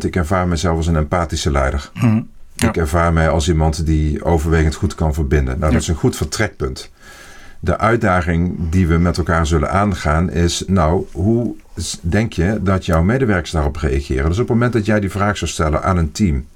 99,9%, 0.00 0.06
ik 0.06 0.16
ervaar 0.16 0.48
mezelf 0.48 0.76
als 0.76 0.86
een 0.86 0.96
empathische 0.96 1.50
leider. 1.50 1.90
Mhm, 1.94 2.20
ik 2.56 2.76
ervaar 2.76 3.12
mij 3.12 3.28
als 3.28 3.48
iemand 3.48 3.86
die 3.86 4.24
overwegend 4.24 4.74
goed 4.74 4.94
kan 4.94 5.14
verbinden. 5.14 5.58
Nou, 5.58 5.72
dat 5.72 5.80
is 5.80 5.88
een 5.88 5.94
goed 5.94 6.16
vertrekpunt. 6.16 6.90
De 7.64 7.78
uitdaging 7.78 8.70
die 8.70 8.86
we 8.86 8.98
met 8.98 9.18
elkaar 9.18 9.46
zullen 9.46 9.70
aangaan 9.70 10.30
is, 10.30 10.64
nou, 10.66 11.06
hoe 11.12 11.54
denk 12.00 12.32
je 12.32 12.58
dat 12.62 12.86
jouw 12.86 13.02
medewerkers 13.02 13.50
daarop 13.50 13.76
reageren? 13.76 14.28
Dus 14.28 14.38
op 14.38 14.48
het 14.48 14.54
moment 14.56 14.72
dat 14.72 14.86
jij 14.86 15.00
die 15.00 15.10
vraag 15.10 15.36
zou 15.36 15.50
stellen 15.50 15.82
aan 15.82 15.96
een 15.96 16.12
team, 16.12 16.46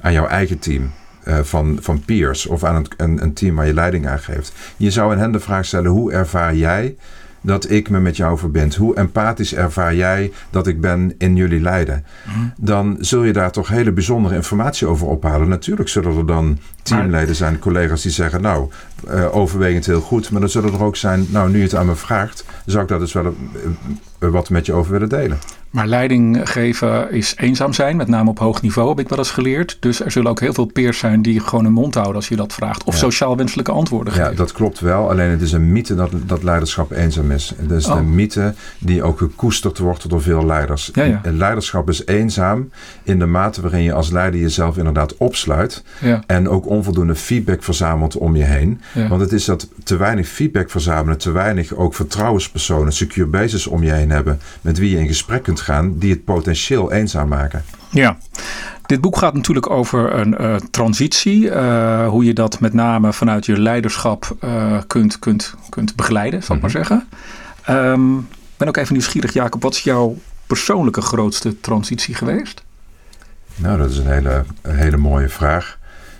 aan 0.00 0.12
jouw 0.12 0.26
eigen 0.26 0.58
team, 0.58 0.90
uh, 1.24 1.38
van, 1.38 1.78
van 1.80 2.04
peers 2.04 2.46
of 2.46 2.64
aan 2.64 2.74
een, 2.74 2.86
een, 2.96 3.22
een, 3.22 3.32
team 3.32 3.56
waar 3.56 3.66
je 3.66 3.74
leiding 3.74 4.06
aan 4.06 4.18
geeft. 4.18 4.52
Je 4.76 4.90
zou 4.90 5.12
aan 5.12 5.18
hen 5.18 5.32
de 5.32 5.40
vraag 5.40 5.64
stellen: 5.64 5.90
hoe 5.90 6.12
ervaar 6.12 6.54
jij 6.54 6.96
dat 7.44 7.70
ik 7.70 7.90
me 7.90 8.00
met 8.00 8.16
jou 8.16 8.38
verbind? 8.38 8.74
Hoe 8.74 8.96
empathisch 8.96 9.54
ervaar 9.54 9.94
jij 9.94 10.32
dat 10.50 10.66
ik 10.66 10.80
ben 10.80 11.14
in 11.18 11.36
jullie 11.36 11.60
lijden? 11.60 12.04
Mhm. 12.26 12.38
Dan 12.56 12.96
zul 13.00 13.22
je 13.24 13.32
daar 13.32 13.50
toch 13.50 13.68
hele 13.68 13.92
bijzondere 13.92 14.34
informatie 14.34 14.86
over 14.86 15.06
ophalen. 15.06 15.48
Natuurlijk 15.48 15.88
zullen 15.88 16.16
er 16.16 16.26
dan 16.26 16.58
teamleden 16.82 17.34
zijn, 17.34 17.58
collega's 17.58 18.02
die 18.02 18.10
zeggen, 18.10 18.40
nou, 18.42 18.70
uh, 19.08 19.36
overwegend 19.36 19.86
heel 19.86 20.00
goed. 20.00 20.30
Maar 20.30 20.40
dan 20.40 20.50
zullen 20.50 20.72
er 20.72 20.82
ook 20.82 20.96
zijn, 20.96 21.26
nou, 21.30 21.50
nu 21.50 21.56
je 21.56 21.62
het 21.62 21.74
aan 21.74 21.86
me 21.86 21.94
vraagt, 21.94 22.44
zou 22.66 22.82
ik 22.82 22.88
daar 22.88 22.98
dus 22.98 23.12
wel 23.12 23.34
uh, 24.18 24.30
wat 24.30 24.50
met 24.50 24.66
je 24.66 24.72
over 24.72 24.92
willen 24.92 25.08
delen. 25.08 25.38
Maar 25.74 25.86
leiding 25.86 26.40
geven 26.50 27.12
is 27.12 27.34
eenzaam 27.36 27.72
zijn, 27.72 27.96
met 27.96 28.08
name 28.08 28.30
op 28.30 28.38
hoog 28.38 28.62
niveau, 28.62 28.88
heb 28.88 28.98
ik 28.98 29.08
wel 29.08 29.18
eens 29.18 29.30
geleerd. 29.30 29.76
Dus 29.80 30.00
er 30.00 30.10
zullen 30.10 30.30
ook 30.30 30.40
heel 30.40 30.52
veel 30.52 30.64
peers 30.64 30.98
zijn 30.98 31.22
die 31.22 31.40
gewoon 31.40 31.64
hun 31.64 31.72
mond 31.72 31.94
houden 31.94 32.16
als 32.16 32.28
je 32.28 32.36
dat 32.36 32.52
vraagt. 32.52 32.84
Of 32.84 32.96
sociaal 32.96 33.36
wenselijke 33.36 33.72
antwoorden 33.72 34.12
geven. 34.12 34.30
Ja, 34.30 34.36
dat 34.36 34.52
klopt 34.52 34.80
wel. 34.80 35.10
Alleen 35.10 35.30
het 35.30 35.40
is 35.40 35.52
een 35.52 35.72
mythe 35.72 35.94
dat, 35.94 36.10
dat 36.26 36.42
leiderschap 36.42 36.90
eenzaam 36.90 37.30
is. 37.30 37.54
Het 37.56 37.70
is 37.70 37.86
oh. 37.86 37.96
een 37.96 38.14
mythe 38.14 38.54
die 38.78 39.02
ook 39.02 39.18
gekoesterd 39.18 39.78
wordt 39.78 40.08
door 40.08 40.22
veel 40.22 40.46
leiders. 40.46 40.90
Ja, 40.92 41.04
ja. 41.04 41.20
Leiderschap 41.24 41.88
is 41.88 42.06
eenzaam 42.06 42.70
in 43.02 43.18
de 43.18 43.26
mate 43.26 43.60
waarin 43.60 43.82
je 43.82 43.92
als 43.92 44.10
leider 44.10 44.40
jezelf 44.40 44.76
inderdaad 44.76 45.16
opsluit. 45.16 45.84
En 46.26 46.48
ook 46.48 46.66
onvoldoende 46.66 47.14
feedback 47.14 47.62
verzamelt 47.62 48.16
om 48.16 48.36
je 48.36 48.44
heen. 48.44 48.80
Want 49.08 49.20
het 49.20 49.32
is 49.32 49.44
dat 49.44 49.68
te 49.84 49.96
weinig 49.96 50.28
feedback 50.28 50.70
verzamelen, 50.70 51.18
te 51.18 51.30
weinig 51.30 51.74
ook 51.74 51.94
vertrouwenspersonen, 51.94 52.92
secure 52.92 53.26
basis 53.26 53.66
om 53.66 53.82
je 53.82 53.92
heen 53.92 54.10
hebben. 54.10 54.40
Met 54.60 54.78
wie 54.78 54.90
je 54.90 54.98
in 54.98 55.06
gesprek 55.06 55.42
kunt 55.42 55.62
gaan 55.64 55.98
die 55.98 56.10
het 56.10 56.24
potentieel 56.24 56.92
eenzaam 56.92 57.28
maken. 57.28 57.64
Ja, 57.90 58.16
dit 58.86 59.00
boek 59.00 59.16
gaat 59.16 59.34
natuurlijk 59.34 59.70
over 59.70 60.14
een 60.14 60.36
uh, 60.40 60.56
transitie. 60.56 61.40
Uh, 61.40 62.08
hoe 62.08 62.24
je 62.24 62.32
dat 62.32 62.60
met 62.60 62.72
name 62.72 63.12
vanuit 63.12 63.46
je 63.46 63.60
leiderschap 63.60 64.36
uh, 64.44 64.78
kunt, 64.86 65.18
kunt, 65.18 65.54
kunt 65.68 65.96
begeleiden, 65.96 66.42
zal 66.42 66.56
ik 66.56 66.62
maar 66.62 66.70
mhm. 66.70 66.78
zeggen. 66.78 67.08
Um, 67.68 68.18
ik 68.18 68.56
ben 68.56 68.68
ook 68.68 68.76
even 68.76 68.92
nieuwsgierig, 68.92 69.32
Jacob. 69.32 69.62
Wat 69.62 69.74
is 69.74 69.82
jouw 69.82 70.16
persoonlijke 70.46 71.00
grootste 71.00 71.60
transitie 71.60 72.14
geweest? 72.14 72.64
Nou, 73.56 73.78
dat 73.78 73.90
is 73.90 73.98
een 73.98 74.06
hele, 74.06 74.44
een 74.62 74.76
hele 74.76 74.96
mooie 74.96 75.28
vraag. 75.28 75.78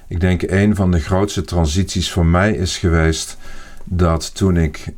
Ik 0.08 0.20
denk 0.20 0.42
een 0.42 0.74
van 0.74 0.90
de 0.90 1.00
grootste 1.00 1.42
transities 1.42 2.10
voor 2.10 2.26
mij 2.26 2.52
is 2.52 2.78
geweest 2.78 3.36
dat 3.84 4.34
toen 4.34 4.56
ik 4.56 4.92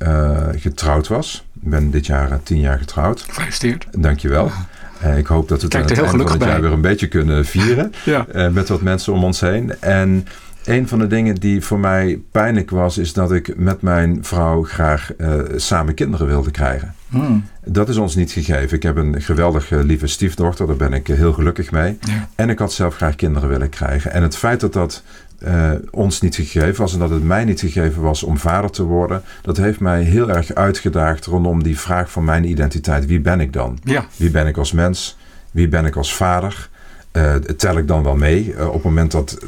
getrouwd 0.57 1.09
was, 1.09 1.46
ik 1.67 1.73
ben 1.73 1.91
dit 1.91 2.07
jaar 2.07 2.31
eh, 2.31 2.39
tien 2.43 2.61
jaar 2.61 2.79
getrouwd. 2.79 3.21
Gefeliciteerd. 3.21 3.87
Dankjewel. 3.99 4.51
Uh, 5.05 5.19
ik 5.19 5.27
hoop 5.27 5.49
dat 5.49 5.59
we 5.59 5.65
het 5.65 5.75
aan 5.75 5.81
het 5.81 5.91
einde 5.91 6.09
van 6.09 6.31
het 6.31 6.43
jaar 6.43 6.61
weer 6.61 6.73
een 6.73 6.81
beetje 6.81 7.09
kunnen 7.09 7.45
vieren. 7.45 7.93
ja. 8.05 8.27
uh, 8.35 8.49
met 8.49 8.69
wat 8.69 8.81
mensen 8.81 9.13
om 9.13 9.25
ons 9.25 9.41
heen. 9.41 9.81
En 9.81 10.27
een 10.65 10.89
van 10.89 10.99
de 10.99 11.07
dingen 11.07 11.35
die 11.35 11.61
voor 11.61 11.79
mij 11.79 12.21
pijnlijk 12.31 12.71
was, 12.71 12.99
is 12.99 13.13
dat 13.13 13.33
ik 13.33 13.57
met 13.57 13.83
mijn 13.83 14.19
vrouw 14.25 14.63
graag 14.63 15.11
uh, 15.19 15.35
samen 15.57 15.95
kinderen 15.95 16.27
wilde 16.27 16.51
krijgen. 16.51 16.95
Hmm. 17.09 17.45
Dat 17.65 17.89
is 17.89 17.97
ons 17.97 18.15
niet 18.15 18.31
gegeven. 18.31 18.77
Ik 18.77 18.83
heb 18.83 18.97
een 18.97 19.23
geweldig 19.23 19.71
lieve 19.71 20.07
stiefdochter, 20.07 20.67
daar 20.67 20.77
ben 20.77 20.93
ik 20.93 21.07
heel 21.07 21.33
gelukkig 21.33 21.71
mee. 21.71 21.99
Ja. 22.01 22.29
En 22.35 22.51
ik 22.51 22.59
had 22.59 22.73
zelf 22.73 22.97
graag 22.97 23.17
kinderen 23.17 23.49
willen 23.49 23.69
krijgen. 23.69 24.13
En 24.13 24.23
het 24.23 24.37
feit 24.37 24.61
dat 24.61 24.73
dat 24.73 25.03
uh, 25.45 25.71
ons 25.91 26.21
niet 26.21 26.35
gegeven 26.35 26.81
was 26.81 26.93
en 26.93 26.99
dat 26.99 27.11
het 27.11 27.25
mij 27.25 27.45
niet 27.45 27.61
gegeven 27.61 28.03
was 28.03 28.23
om 28.23 28.39
vader 28.39 28.71
te 28.71 28.83
worden, 28.83 29.23
dat 29.43 29.57
heeft 29.57 29.81
mij 29.81 30.03
heel 30.03 30.31
erg 30.31 30.55
uitgedaagd 30.55 31.25
rondom 31.27 31.63
die 31.63 31.79
vraag 31.79 32.11
van 32.11 32.25
mijn 32.25 32.45
identiteit. 32.45 33.07
Wie 33.07 33.21
ben 33.21 33.41
ik 33.41 33.53
dan? 33.53 33.79
Ja. 33.83 34.05
Wie 34.17 34.31
ben 34.31 34.47
ik 34.47 34.57
als 34.57 34.73
mens? 34.73 35.17
Wie 35.51 35.69
ben 35.69 35.85
ik 35.85 35.97
als 35.97 36.15
vader? 36.15 36.69
Uh, 37.13 37.35
tel 37.35 37.79
ik 37.79 37.89
dan 37.89 38.03
wel 38.03 38.17
mee 38.17 38.55
uh, 38.55 38.67
op 38.67 38.73
het 38.73 38.83
moment 38.83 39.11
dat, 39.11 39.39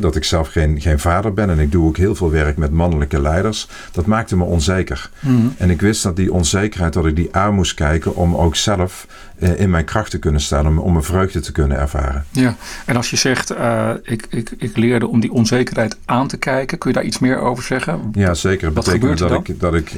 dat 0.00 0.16
ik 0.16 0.24
zelf 0.24 0.48
geen, 0.48 0.80
geen 0.80 0.98
vader 0.98 1.34
ben 1.34 1.50
en 1.50 1.58
ik 1.58 1.72
doe 1.72 1.86
ook 1.86 1.96
heel 1.96 2.14
veel 2.14 2.30
werk 2.30 2.56
met 2.56 2.72
mannelijke 2.72 3.20
leiders. 3.20 3.68
Dat 3.92 4.06
maakte 4.06 4.36
me 4.36 4.44
onzeker. 4.44 5.10
Mm 5.20 5.54
En 5.56 5.70
ik 5.70 5.80
wist 5.80 6.02
dat 6.02 6.16
die 6.16 6.32
onzekerheid, 6.32 6.92
dat 6.92 7.06
ik 7.06 7.16
die 7.16 7.34
aan 7.34 7.54
moest 7.54 7.74
kijken 7.74 8.14
om 8.14 8.34
ook 8.34 8.56
zelf 8.56 9.06
in 9.38 9.70
mijn 9.70 9.84
kracht 9.84 10.10
te 10.10 10.18
kunnen 10.18 10.40
staan, 10.40 10.66
om, 10.66 10.78
om 10.78 10.96
een 10.96 11.02
vreugde 11.02 11.40
te 11.40 11.52
kunnen 11.52 11.78
ervaren. 11.78 12.24
Ja, 12.30 12.56
en 12.86 12.96
als 12.96 13.10
je 13.10 13.16
zegt, 13.16 13.54
ik, 14.02 14.26
ik, 14.28 14.50
ik 14.58 14.76
leerde 14.76 15.06
om 15.06 15.20
die 15.20 15.32
onzekerheid 15.32 15.96
aan 16.04 16.28
te 16.28 16.36
kijken, 16.36 16.78
kun 16.78 16.90
je 16.90 16.96
daar 16.96 17.06
iets 17.06 17.18
meer 17.18 17.38
over 17.38 17.64
zeggen? 17.64 18.00
Ja, 18.12 18.34
zeker. 18.34 18.66
Het 18.66 18.74
betekent 18.74 19.18
dat 19.18 19.48
ik, 19.48 19.60
dat 19.60 19.74
ik 19.74 19.92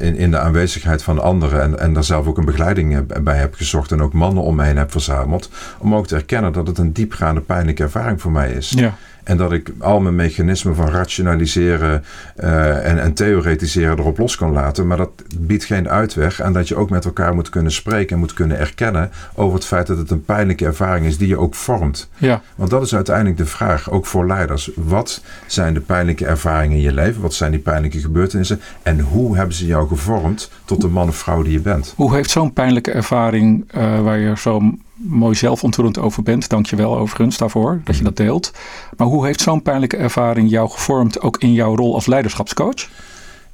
in, 0.00 0.16
in 0.16 0.30
de 0.30 0.38
aanwezigheid 0.38 1.02
van 1.02 1.22
anderen 1.22 1.62
en, 1.62 1.78
en 1.78 1.92
daar 1.92 2.04
zelf 2.04 2.26
ook 2.26 2.38
een 2.38 2.44
begeleiding 2.44 3.06
bij 3.22 3.36
heb 3.36 3.54
gezocht 3.54 3.92
en 3.92 4.02
ook 4.02 4.12
mannen 4.12 4.42
om 4.42 4.56
me 4.56 4.64
heen 4.64 4.76
heb 4.76 4.90
verzameld, 4.90 5.50
om 5.78 5.94
ook 5.94 6.06
te 6.06 6.14
erkennen 6.14 6.52
dat 6.52 6.66
het 6.66 6.78
een 6.78 6.92
diepgaande 6.92 7.40
pijnlijke 7.40 7.82
ervaring 7.82 8.20
voor 8.20 8.32
mij 8.32 8.52
is. 8.52 8.70
Ja. 8.70 8.96
En 9.22 9.36
dat 9.36 9.52
ik 9.52 9.72
al 9.78 10.00
mijn 10.00 10.14
mechanismen 10.14 10.74
van 10.74 10.88
rationaliseren 10.88 12.04
uh, 12.40 12.90
en, 12.90 12.98
en, 13.02 13.12
theoretiseren 13.12 13.98
erop 13.98 14.18
los 14.18 14.36
kan 14.36 14.52
laten. 14.52 14.86
Maar 14.86 14.96
dat 14.96 15.10
biedt 15.38 15.64
geen 15.64 15.88
uitweg. 15.88 16.40
En 16.40 16.52
dat 16.52 16.68
je 16.68 16.76
ook 16.76 16.90
met 16.90 17.04
elkaar 17.04 17.34
moet 17.34 17.48
kunnen 17.48 17.72
spreken 17.72 18.14
en 18.14 18.18
moet 18.18 18.32
kunnen 18.32 18.58
erkennen 18.58 19.10
over 19.34 19.54
het 19.54 19.64
feit 19.66 19.86
dat 19.86 19.98
het 19.98 20.10
een 20.10 20.24
pijnlijke 20.24 20.64
ervaring 20.64 21.06
is 21.06 21.18
die 21.18 21.28
je 21.28 21.38
ook 21.38 21.54
vormt. 21.54 22.10
Ja. 22.16 22.42
Want 22.54 22.70
dat 22.70 22.82
is 22.82 22.94
uiteindelijk 22.94 23.36
de 23.36 23.46
vraag, 23.46 23.90
ook 23.90 24.06
voor 24.06 24.26
leiders. 24.26 24.70
Wat 24.74 25.22
zijn 25.46 25.74
de 25.74 25.80
pijnlijke 25.80 26.26
ervaringen 26.26 26.76
in 26.76 26.82
je 26.82 26.92
leven? 26.92 27.22
Wat 27.22 27.34
zijn 27.34 27.50
die 27.50 27.60
pijnlijke 27.60 28.00
gebeurtenissen? 28.00 28.60
En 28.82 29.00
hoe 29.00 29.36
hebben 29.36 29.54
ze 29.54 29.66
jou 29.66 29.88
gevormd 29.88 30.50
tot 30.64 30.80
de 30.80 30.88
man 30.88 31.08
of 31.08 31.16
vrouw 31.16 31.42
die 31.42 31.52
je 31.52 31.60
bent? 31.60 31.92
Hoe 31.96 32.14
heeft 32.14 32.30
zo'n 32.30 32.52
pijnlijke 32.52 32.90
ervaring 32.90 33.70
uh, 33.76 34.00
waar 34.00 34.18
je 34.18 34.36
zo 34.36 34.74
mooi 34.94 35.34
zelfontwillend 35.34 35.98
over 35.98 36.22
bent. 36.22 36.48
Dank 36.48 36.66
je 36.66 36.76
wel 36.76 36.98
overigens 36.98 37.36
daarvoor 37.36 37.80
dat 37.84 37.96
je 37.96 38.04
dat 38.04 38.16
deelt. 38.16 38.52
Maar 38.96 39.06
hoe 39.06 39.26
heeft 39.26 39.40
zo'n 39.40 39.62
pijnlijke 39.62 39.96
ervaring 39.96 40.50
jou 40.50 40.70
gevormd, 40.70 41.20
ook 41.20 41.36
in 41.36 41.52
jouw 41.52 41.76
rol 41.76 41.94
als 41.94 42.06
leiderschapscoach? 42.06 42.88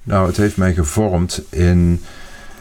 Nou, 0.03 0.27
het 0.27 0.37
heeft 0.37 0.57
mij 0.57 0.75
gevormd 0.75 1.43
in 1.51 2.01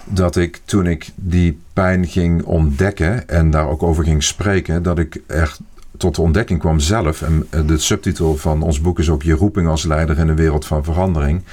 dat 0.03 0.35
ik 0.35 0.61
toen 0.65 0.85
ik 0.85 1.09
die 1.15 1.59
pijn 1.73 2.07
ging 2.07 2.43
ontdekken 2.43 3.29
en 3.29 3.49
daar 3.49 3.69
ook 3.69 3.83
over 3.83 4.03
ging 4.03 4.23
spreken, 4.23 4.83
dat 4.83 4.99
ik 4.99 5.21
echt 5.27 5.59
tot 5.97 6.15
de 6.15 6.21
ontdekking 6.21 6.59
kwam 6.59 6.79
zelf. 6.79 7.21
En 7.21 7.47
de 7.65 7.77
subtitel 7.77 8.37
van 8.37 8.61
ons 8.61 8.81
boek 8.81 8.99
is 8.99 9.09
ook 9.09 9.23
Je 9.23 9.33
roeping 9.33 9.67
als 9.67 9.83
leider 9.83 10.19
in 10.19 10.27
een 10.27 10.35
wereld 10.35 10.65
van 10.65 10.83
verandering 10.83 11.43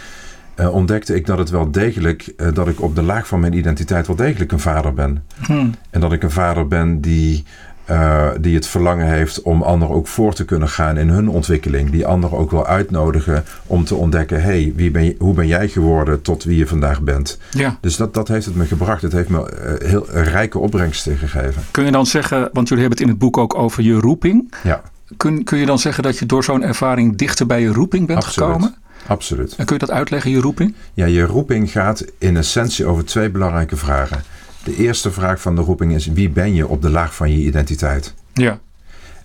uh, 0.60 0.74
ontdekte 0.74 1.14
ik 1.14 1.26
dat 1.26 1.38
het 1.38 1.50
wel 1.50 1.70
degelijk, 1.70 2.32
uh, 2.36 2.48
dat 2.52 2.68
ik 2.68 2.82
op 2.82 2.94
de 2.94 3.02
laag 3.02 3.26
van 3.26 3.40
mijn 3.40 3.52
identiteit 3.52 4.06
wel 4.06 4.16
degelijk 4.16 4.52
een 4.52 4.60
vader 4.60 4.94
ben. 4.94 5.24
Hmm. 5.46 5.74
En 5.90 6.00
dat 6.00 6.12
ik 6.12 6.22
een 6.22 6.30
vader 6.30 6.68
ben 6.68 7.00
die, 7.00 7.44
uh, 7.90 8.28
die 8.40 8.54
het 8.54 8.66
verlangen 8.66 9.06
heeft 9.06 9.42
om 9.42 9.62
anderen 9.62 9.94
ook 9.94 10.06
voor 10.06 10.34
te 10.34 10.44
kunnen 10.44 10.68
gaan 10.68 10.96
in 10.96 11.08
hun 11.08 11.28
ontwikkeling. 11.28 11.90
Die 11.90 12.06
anderen 12.06 12.38
ook 12.38 12.50
wil 12.50 12.66
uitnodigen 12.66 13.44
om 13.66 13.84
te 13.84 13.94
ontdekken, 13.94 14.42
hey, 14.42 14.72
wie 14.76 14.90
ben 14.90 15.04
je, 15.04 15.16
hoe 15.18 15.34
ben 15.34 15.46
jij 15.46 15.68
geworden 15.68 16.22
tot 16.22 16.44
wie 16.44 16.58
je 16.58 16.66
vandaag 16.66 17.02
bent. 17.02 17.38
Ja. 17.50 17.78
Dus 17.80 17.96
dat, 17.96 18.14
dat 18.14 18.28
heeft 18.28 18.46
het 18.46 18.54
me 18.54 18.64
gebracht. 18.64 19.02
Het 19.02 19.12
heeft 19.12 19.28
me 19.28 19.78
heel 19.84 20.06
rijke 20.10 20.58
opbrengsten 20.58 21.16
gegeven. 21.16 21.62
Kun 21.70 21.84
je 21.84 21.90
dan 21.90 22.06
zeggen, 22.06 22.48
want 22.52 22.68
jullie 22.68 22.84
hebben 22.84 22.98
het 22.98 23.00
in 23.00 23.08
het 23.08 23.18
boek 23.18 23.38
ook 23.38 23.54
over 23.54 23.82
je 23.82 23.94
roeping. 23.94 24.52
Ja. 24.62 24.82
Kun, 25.16 25.44
kun 25.44 25.58
je 25.58 25.66
dan 25.66 25.78
zeggen 25.78 26.02
dat 26.02 26.18
je 26.18 26.26
door 26.26 26.44
zo'n 26.44 26.62
ervaring 26.62 27.16
dichter 27.16 27.46
bij 27.46 27.60
je 27.60 27.72
roeping 27.72 28.06
bent 28.06 28.24
Absoluut. 28.24 28.48
gekomen? 28.48 28.74
Absoluut. 29.06 29.54
En 29.56 29.64
kun 29.64 29.74
je 29.74 29.86
dat 29.86 29.96
uitleggen, 29.96 30.30
je 30.30 30.40
roeping? 30.40 30.74
Ja, 30.94 31.06
je 31.06 31.22
roeping 31.22 31.70
gaat 31.70 32.04
in 32.18 32.36
essentie 32.36 32.86
over 32.86 33.04
twee 33.04 33.30
belangrijke 33.30 33.76
vragen. 33.76 34.22
De 34.64 34.76
eerste 34.76 35.10
vraag 35.10 35.40
van 35.40 35.56
de 35.56 35.62
roeping 35.62 35.94
is: 35.94 36.06
wie 36.06 36.30
ben 36.30 36.54
je 36.54 36.68
op 36.68 36.82
de 36.82 36.90
laag 36.90 37.14
van 37.14 37.30
je 37.30 37.46
identiteit? 37.46 38.14
Ja. 38.32 38.58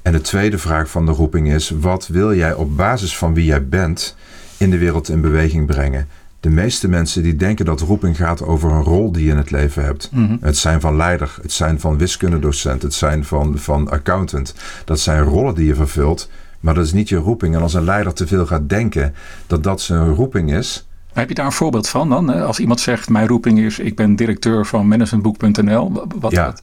En 0.02 0.12
de 0.12 0.22
tweede 0.22 0.58
vraag 0.58 0.90
van 0.90 1.06
de 1.06 1.12
roeping 1.12 1.52
is: 1.52 1.70
wat 1.80 2.08
wil 2.08 2.36
jij 2.36 2.54
op 2.54 2.78
basis 2.78 3.18
van 3.18 3.34
wie 3.34 3.46
jij 3.46 3.68
bent 3.68 4.16
in 4.58 4.70
de 4.70 4.78
wereld 4.78 5.10
in 5.10 5.22
beweging 5.22 5.66
brengen? 5.66 6.08
De 6.40 6.50
meeste 6.50 6.88
mensen 6.88 7.24
die 7.24 7.36
denken 7.36 7.66
dat 7.66 7.82
roeping 7.82 8.18
gaat 8.18 8.44
over 8.44 8.72
een 8.72 8.84
rol 8.84 9.12
die 9.12 9.26
je 9.26 9.32
in 9.32 9.38
het 9.38 9.52
leven 9.52 9.84
hebt. 9.84 10.10
Mhm. 10.12 10.38
Het 10.42 10.58
zijn 10.58 10.82
van 10.82 10.96
leider, 10.96 11.38
het 11.42 11.52
zijn 11.52 11.80
van 11.80 11.98
wiskundedocent, 11.98 12.82
het 12.82 12.94
zijn 12.94 13.26
van, 13.26 13.58
van 13.58 13.90
accountant. 13.90 14.54
Dat 14.86 15.00
zijn 15.00 15.24
rollen 15.24 15.56
die 15.56 15.66
je 15.66 15.76
vervult 15.76 16.30
maar 16.60 16.74
dat 16.74 16.86
is 16.86 16.94
niet 16.94 17.10
je 17.10 17.16
roeping. 17.16 17.56
En 17.56 17.62
als 17.62 17.74
een 17.74 17.84
leider 17.84 18.14
te 18.14 18.28
veel 18.28 18.46
gaat 18.46 18.70
denken 18.70 19.16
dat 19.48 19.64
dat 19.64 19.82
zijn 19.82 20.14
roeping 20.14 20.54
is. 20.54 20.88
Heb 21.14 21.30
je 21.30 21.36
daar 21.36 21.46
een 21.46 21.52
voorbeeld 21.52 21.88
van 21.88 22.10
dan? 22.10 22.30
Als 22.30 22.60
iemand 22.60 22.80
zegt, 22.80 23.10
mijn 23.10 23.28
roeping 23.28 23.60
is, 23.60 23.80
ik 23.80 23.96
ben 23.96 24.16
directeur 24.16 24.66
van 24.66 24.88
managementboek.nl. 24.88 26.06
Wat, 26.20 26.32
ja. 26.32 26.54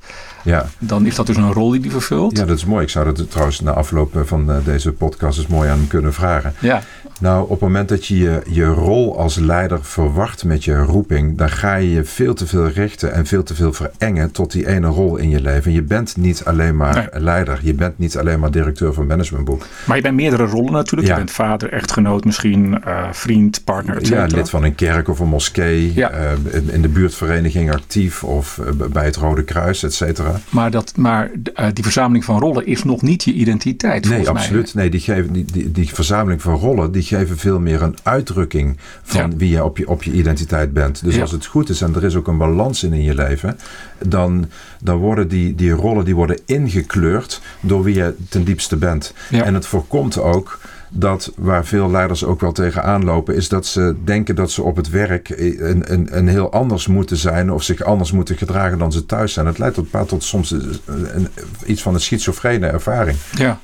Ja. 0.45 0.67
Dan 0.79 1.07
is 1.07 1.15
dat 1.15 1.27
dus 1.27 1.37
een 1.37 1.53
rol 1.53 1.71
die 1.71 1.81
hij 1.81 1.91
vervult. 1.91 2.37
Ja, 2.37 2.45
dat 2.45 2.57
is 2.57 2.65
mooi. 2.65 2.83
Ik 2.83 2.91
zou 2.91 3.05
dat 3.15 3.31
trouwens 3.31 3.61
na 3.61 3.73
afloop 3.73 4.23
van 4.25 4.51
eh, 4.51 4.57
deze 4.65 4.93
podcast 4.93 5.39
eens 5.39 5.47
mooi 5.47 5.69
aan 5.69 5.79
hem 5.79 5.87
kunnen 5.87 6.13
vragen. 6.13 6.55
Ja. 6.61 6.83
Nou, 7.21 7.43
op 7.43 7.51
het 7.51 7.61
moment 7.61 7.89
dat 7.89 8.07
je, 8.07 8.17
je 8.17 8.41
je 8.49 8.65
rol 8.65 9.19
als 9.19 9.37
leider 9.37 9.85
verwacht 9.85 10.45
met 10.45 10.65
je 10.65 10.77
roeping, 10.77 11.39
dan 11.39 11.51
ga 11.51 11.75
je 11.75 11.91
je 11.91 12.05
veel 12.05 12.35
te 12.35 12.47
veel 12.47 12.69
richten 12.69 13.13
en 13.13 13.27
veel 13.27 13.43
te 13.43 13.55
veel 13.55 13.73
verengen 13.73 14.31
tot 14.31 14.53
die 14.53 14.67
ene 14.67 14.87
rol 14.87 15.17
in 15.17 15.31
je 15.31 15.41
leven. 15.41 15.73
Je 15.73 15.83
bent 15.83 16.17
niet 16.17 16.45
alleen 16.45 16.77
maar 16.77 17.09
leider, 17.13 17.59
je 17.63 17.75
bent 17.75 17.99
niet 17.99 18.19
alleen 18.19 18.41
maar 18.41 18.51
directeur 18.51 18.93
van 18.93 19.07
managementboek. 19.07 19.67
Maar 19.85 19.97
je 19.97 20.03
bent 20.03 20.15
meerdere 20.15 20.45
rollen 20.45 20.73
natuurlijk. 20.73 21.09
Je 21.09 21.15
bent 21.15 21.31
vader, 21.31 21.73
echtgenoot, 21.73 22.25
misschien 22.25 22.81
uh, 22.87 23.09
vriend, 23.13 23.65
partner, 23.65 23.97
etc. 23.97 24.09
Ja, 24.09 24.27
lid 24.27 24.51
van 24.51 24.65
een 24.65 24.75
kerk 24.75 25.09
of 25.09 25.19
een 25.19 25.29
moskee, 25.29 25.95
ja. 25.95 26.13
uh, 26.13 26.75
in, 26.75 26.83
de 26.83 26.89
buurtvereniging 26.89 27.73
actief 27.73 28.25
of 28.25 28.61
uh, 28.61 28.87
bij 28.87 29.05
het 29.05 29.17
Rode 29.17 29.45
Kruis, 29.45 29.83
et 29.83 29.95
cetera. 29.95 30.41
Maar, 30.49 30.71
dat, 30.71 30.93
maar 30.97 31.31
die 31.73 31.85
verzameling 31.85 32.25
van 32.25 32.39
rollen 32.39 32.67
is 32.67 32.85
nog 32.85 33.03
niet 33.03 33.25
je 33.25 33.33
identiteit. 33.33 34.09
Nee, 34.09 34.29
absoluut. 34.29 34.75
Mij. 34.75 34.83
Nee, 34.83 34.91
die, 34.91 35.01
geven, 35.01 35.33
die, 35.33 35.45
die, 35.53 35.73
die 35.73 35.95
verzameling 35.95 36.43
van 36.43 36.55
rollen 36.55 36.93
die 36.93 37.03
geven 37.07 37.39
veel 37.39 37.61
meer 37.61 37.83
een 37.83 37.97
uitdrukking 38.03 38.77
van 39.03 39.39
wie 39.39 39.51
je 39.51 39.65
op, 39.65 39.79
je 39.79 39.89
op 39.89 40.03
je 40.03 40.13
identiteit 40.13 40.73
bent. 40.73 41.05
Dus 41.05 41.21
als 41.21 41.31
het 41.31 41.47
goed 41.47 41.69
is 41.69 41.81
en 41.81 41.95
er 41.95 42.05
is 42.05 42.17
ook 42.17 42.29
een 42.29 42.39
balans 42.39 42.83
in 42.83 42.93
in 42.93 43.03
je 43.03 43.15
leven, 43.15 43.59
dan, 44.07 44.49
dan 44.81 44.97
worden 44.97 45.29
die, 45.29 45.55
die 45.55 45.71
rollen 45.71 46.05
die 46.05 46.15
worden 46.15 46.41
ingekleurd 46.45 47.41
door 47.61 47.83
wie 47.83 47.95
je 47.95 48.15
ten 48.29 48.45
diepste 48.45 48.77
bent. 48.77 49.15
En 49.31 49.55
het 49.55 49.67
voorkomt 49.67 50.19
ook 50.19 50.59
dat 50.89 51.33
waar 51.37 51.65
veel 51.65 51.91
leiders 51.91 52.25
ook 52.25 52.41
wel 52.41 52.53
tegenaan 52.53 53.05
lopen, 53.05 53.35
is 53.35 53.49
dat 53.49 53.67
ze 53.67 53.95
denken 54.05 54.35
dat 54.35 54.51
ze 54.51 54.63
op 54.63 54.77
het 54.77 54.91
werk 54.91 55.29
een, 55.29 55.93
een, 55.93 56.17
een 56.17 56.29
heel 56.29 56.53
anders 56.53 56.87
moeten 56.87 57.17
zijn 57.17 57.53
of 57.53 57.63
zich 57.63 57.83
anders 57.83 58.13
moeten 58.13 58.37
gedragen 58.37 58.79
dan 58.79 58.93
ze 58.93 59.07
thuis 59.07 59.33
zijn. 59.33 59.47
Het 59.47 59.59
leidt 59.59 59.75
tot, 59.75 60.09
tot 60.09 60.23
soms 60.25 60.51
een, 60.51 61.29
iets 61.67 61.83
van 61.83 61.95
een 61.95 62.01
schizofrene 62.01 62.67
ervaring. 62.67 63.17
Ja, 63.33 63.61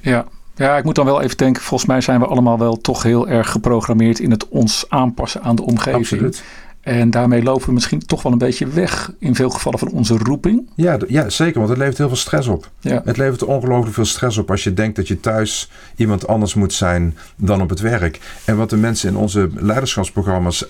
ja. 0.00 0.26
Ja, 0.60 0.76
ik 0.76 0.84
moet 0.84 0.94
dan 0.94 1.04
wel 1.04 1.22
even 1.22 1.36
denken, 1.36 1.62
volgens 1.62 1.88
mij 1.88 2.00
zijn 2.00 2.20
we 2.20 2.26
allemaal 2.26 2.58
wel 2.58 2.80
toch 2.80 3.02
heel 3.02 3.28
erg 3.28 3.50
geprogrammeerd 3.50 4.18
in 4.18 4.30
het 4.30 4.48
ons 4.48 4.84
aanpassen 4.88 5.42
aan 5.42 5.56
de 5.56 5.62
omgeving. 5.62 5.96
Absoluut. 5.96 6.42
En 6.80 7.10
daarmee 7.10 7.42
lopen 7.42 7.66
we 7.66 7.72
misschien 7.72 8.06
toch 8.06 8.22
wel 8.22 8.32
een 8.32 8.38
beetje 8.38 8.66
weg 8.66 9.12
in 9.18 9.34
veel 9.34 9.50
gevallen 9.50 9.78
van 9.78 9.90
onze 9.90 10.18
roeping. 10.18 10.70
Ja, 10.74 10.98
ja 11.08 11.28
zeker, 11.28 11.58
want 11.58 11.68
het 11.68 11.78
levert 11.78 11.98
heel 11.98 12.08
veel 12.08 12.16
stress 12.16 12.48
op. 12.48 12.70
Ja. 12.80 13.02
Het 13.04 13.16
levert 13.16 13.42
ongelooflijk 13.42 13.94
veel 13.94 14.04
stress 14.04 14.38
op 14.38 14.50
als 14.50 14.64
je 14.64 14.74
denkt 14.74 14.96
dat 14.96 15.08
je 15.08 15.20
thuis 15.20 15.70
iemand 15.96 16.26
anders 16.26 16.54
moet 16.54 16.72
zijn 16.72 17.16
dan 17.36 17.60
op 17.60 17.68
het 17.68 17.80
werk. 17.80 18.20
En 18.44 18.56
wat 18.56 18.70
de 18.70 18.76
mensen 18.76 19.08
in 19.08 19.16
onze 19.16 19.48
leiderschapsprogramma's 19.54 20.66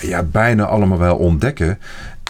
ja, 0.00 0.22
bijna 0.22 0.64
allemaal 0.64 0.98
wel 0.98 1.16
ontdekken, 1.16 1.78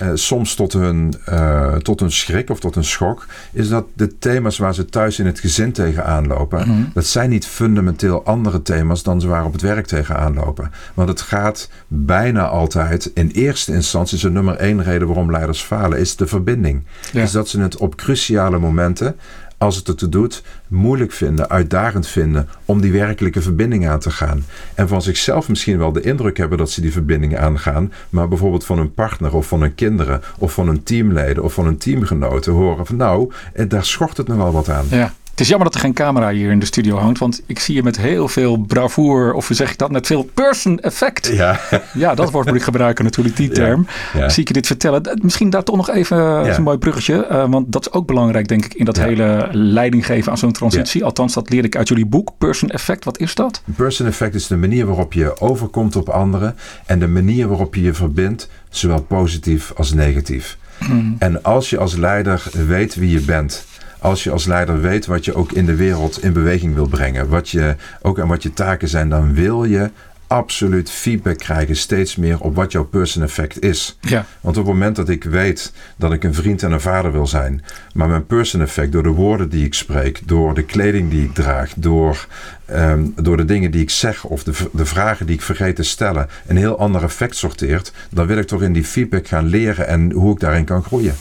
eh, 0.00 0.08
soms 0.14 0.54
tot 0.54 0.72
hun, 0.72 1.14
uh, 1.28 1.74
tot 1.74 2.00
hun 2.00 2.12
schrik 2.12 2.50
of 2.50 2.60
tot 2.60 2.76
een 2.76 2.84
schok, 2.84 3.26
is 3.52 3.68
dat 3.68 3.84
de 3.94 4.18
thema's 4.18 4.58
waar 4.58 4.74
ze 4.74 4.84
thuis 4.84 5.18
in 5.18 5.26
het 5.26 5.40
gezin 5.40 5.72
tegenaan 5.72 6.26
lopen, 6.26 6.68
mhm. 6.68 6.82
dat 6.94 7.06
zijn 7.06 7.30
niet 7.30 7.46
fundamenteel 7.46 8.24
andere 8.24 8.62
thema's 8.62 9.02
dan 9.02 9.20
ze 9.20 9.28
waar 9.28 9.44
op 9.44 9.52
het 9.52 9.62
werk 9.62 9.86
tegenaan 9.86 10.34
lopen. 10.34 10.70
Want 10.94 11.08
het 11.08 11.20
gaat 11.20 11.70
bijna 11.86 12.46
altijd, 12.46 13.10
in 13.14 13.28
eerste 13.28 13.72
instantie, 13.72 14.16
is 14.16 14.22
de 14.22 14.30
nummer 14.30 14.56
één 14.56 14.82
reden 14.82 15.06
waarom 15.06 15.30
leiders 15.30 15.60
falen, 15.60 15.98
is 15.98 16.16
de 16.16 16.26
verbinding. 16.26 16.82
Is 17.12 17.32
dat 17.32 17.48
ze 17.48 17.60
het 17.60 17.76
op 17.76 17.96
cruciale 17.96 18.58
momenten 18.58 19.16
als 19.60 19.76
het 19.76 19.88
ertoe 19.88 20.08
doet, 20.08 20.42
moeilijk 20.68 21.12
vinden, 21.12 21.48
uitdagend 21.48 22.06
vinden 22.06 22.48
om 22.64 22.80
die 22.80 22.92
werkelijke 22.92 23.42
verbinding 23.42 23.88
aan 23.88 23.98
te 23.98 24.10
gaan. 24.10 24.44
En 24.74 24.88
van 24.88 25.02
zichzelf 25.02 25.48
misschien 25.48 25.78
wel 25.78 25.92
de 25.92 26.00
indruk 26.00 26.36
hebben 26.36 26.58
dat 26.58 26.70
ze 26.70 26.80
die 26.80 26.92
verbinding 26.92 27.38
aangaan, 27.38 27.92
maar 28.10 28.28
bijvoorbeeld 28.28 28.64
van 28.64 28.78
hun 28.78 28.94
partner 28.94 29.34
of 29.34 29.46
van 29.46 29.60
hun 29.60 29.74
kinderen 29.74 30.22
of 30.38 30.52
van 30.52 30.66
hun 30.66 30.82
teamleden 30.82 31.42
of 31.42 31.52
van 31.52 31.64
hun 31.64 31.76
teamgenoten 31.76 32.52
horen 32.52 32.86
van 32.86 32.96
nou, 32.96 33.32
eh, 33.52 33.68
daar 33.68 33.84
schort 33.84 34.16
het 34.16 34.28
nog 34.28 34.36
wel 34.36 34.52
wat 34.52 34.68
aan. 34.68 34.86
Ja. 34.90 35.14
Het 35.40 35.48
is 35.48 35.54
jammer 35.54 35.72
dat 35.72 35.80
er 35.80 35.86
geen 35.86 36.04
camera 36.04 36.30
hier 36.30 36.50
in 36.50 36.58
de 36.58 36.66
studio 36.66 36.96
hangt, 36.96 37.18
want 37.18 37.42
ik 37.46 37.58
zie 37.58 37.74
je 37.74 37.82
met 37.82 37.96
heel 37.96 38.28
veel 38.28 38.56
bravoer, 38.56 39.32
of 39.32 39.46
hoe 39.46 39.56
zeg 39.56 39.70
ik 39.70 39.78
dat, 39.78 39.90
met 39.90 40.06
veel 40.06 40.22
person 40.34 40.80
effect. 40.80 41.26
Ja, 41.26 41.60
ja 41.94 42.14
dat 42.14 42.30
woord 42.30 42.46
moet 42.46 42.54
ik 42.54 42.62
gebruiken 42.62 43.04
natuurlijk, 43.04 43.36
die 43.36 43.48
term. 43.48 43.86
Zie 44.26 44.42
ik 44.42 44.48
je 44.48 44.54
dit 44.54 44.66
vertellen. 44.66 45.20
Misschien 45.22 45.50
daar 45.50 45.62
toch 45.62 45.76
nog 45.76 45.90
even 45.90 46.18
een 46.18 46.62
mooi 46.62 46.78
bruggetje, 46.78 47.26
uh, 47.30 47.50
want 47.50 47.72
dat 47.72 47.86
is 47.86 47.92
ook 47.92 48.06
belangrijk 48.06 48.48
denk 48.48 48.64
ik 48.64 48.74
in 48.74 48.84
dat 48.84 48.96
hele 48.96 49.48
leiding 49.52 50.06
geven 50.06 50.32
aan 50.32 50.38
zo'n 50.38 50.52
transitie. 50.52 51.04
Althans, 51.04 51.34
dat 51.34 51.50
leer 51.50 51.64
ik 51.64 51.76
uit 51.76 51.88
jullie 51.88 52.06
boek, 52.06 52.32
person 52.38 52.70
effect. 52.70 53.04
Wat 53.04 53.18
is 53.18 53.34
dat? 53.34 53.62
Person 53.76 54.06
effect 54.06 54.34
is 54.34 54.46
de 54.46 54.56
manier 54.56 54.86
waarop 54.86 55.12
je 55.12 55.40
overkomt 55.40 55.96
op 55.96 56.08
anderen 56.08 56.56
en 56.86 56.98
de 56.98 57.08
manier 57.08 57.48
waarop 57.48 57.74
je 57.74 57.82
je 57.82 57.94
verbindt, 57.94 58.48
zowel 58.68 59.02
positief 59.02 59.72
als 59.76 59.92
negatief. 59.92 60.58
Hmm. 60.78 61.16
En 61.18 61.42
als 61.42 61.70
je 61.70 61.78
als 61.78 61.96
leider 61.96 62.42
weet 62.66 62.94
wie 62.94 63.10
je 63.10 63.20
bent, 63.20 63.64
als 64.00 64.24
je 64.24 64.30
als 64.30 64.46
leider 64.46 64.80
weet 64.80 65.06
wat 65.06 65.24
je 65.24 65.34
ook 65.34 65.52
in 65.52 65.66
de 65.66 65.74
wereld 65.74 66.22
in 66.22 66.32
beweging 66.32 66.74
wil 66.74 66.86
brengen, 66.86 67.28
wat 67.28 67.48
je 67.48 67.76
ook 68.02 68.18
en 68.18 68.28
wat 68.28 68.42
je 68.42 68.52
taken 68.52 68.88
zijn, 68.88 69.08
dan 69.08 69.34
wil 69.34 69.64
je 69.64 69.90
absoluut 70.30 70.90
feedback 70.90 71.38
krijgen, 71.38 71.76
steeds 71.76 72.16
meer 72.16 72.40
op 72.40 72.54
wat 72.54 72.72
jouw 72.72 72.84
person 72.84 73.22
effect 73.22 73.62
is. 73.62 73.98
Ja. 74.00 74.26
Want 74.40 74.56
op 74.56 74.64
het 74.64 74.72
moment 74.72 74.96
dat 74.96 75.08
ik 75.08 75.24
weet 75.24 75.72
dat 75.96 76.12
ik 76.12 76.24
een 76.24 76.34
vriend 76.34 76.62
en 76.62 76.72
een 76.72 76.80
vader 76.80 77.12
wil 77.12 77.26
zijn, 77.26 77.64
maar 77.92 78.08
mijn 78.08 78.26
person 78.26 78.60
effect 78.60 78.92
door 78.92 79.02
de 79.02 79.08
woorden 79.08 79.48
die 79.48 79.64
ik 79.64 79.74
spreek, 79.74 80.20
door 80.24 80.54
de 80.54 80.62
kleding 80.62 81.10
die 81.10 81.24
ik 81.24 81.34
draag, 81.34 81.72
door, 81.76 82.26
ehm, 82.64 83.04
door 83.16 83.36
de 83.36 83.44
dingen 83.44 83.70
die 83.70 83.82
ik 83.82 83.90
zeg 83.90 84.24
of 84.24 84.44
de, 84.44 84.52
de 84.72 84.86
vragen 84.86 85.26
die 85.26 85.34
ik 85.34 85.42
vergeet 85.42 85.76
te 85.76 85.82
stellen, 85.82 86.28
een 86.46 86.56
heel 86.56 86.78
ander 86.78 87.02
effect 87.02 87.36
sorteert, 87.36 87.92
dan 88.10 88.26
wil 88.26 88.38
ik 88.38 88.46
toch 88.46 88.62
in 88.62 88.72
die 88.72 88.84
feedback 88.84 89.26
gaan 89.26 89.46
leren 89.46 89.86
en 89.86 90.12
hoe 90.12 90.32
ik 90.32 90.40
daarin 90.40 90.64
kan 90.64 90.82
groeien. 90.82 91.14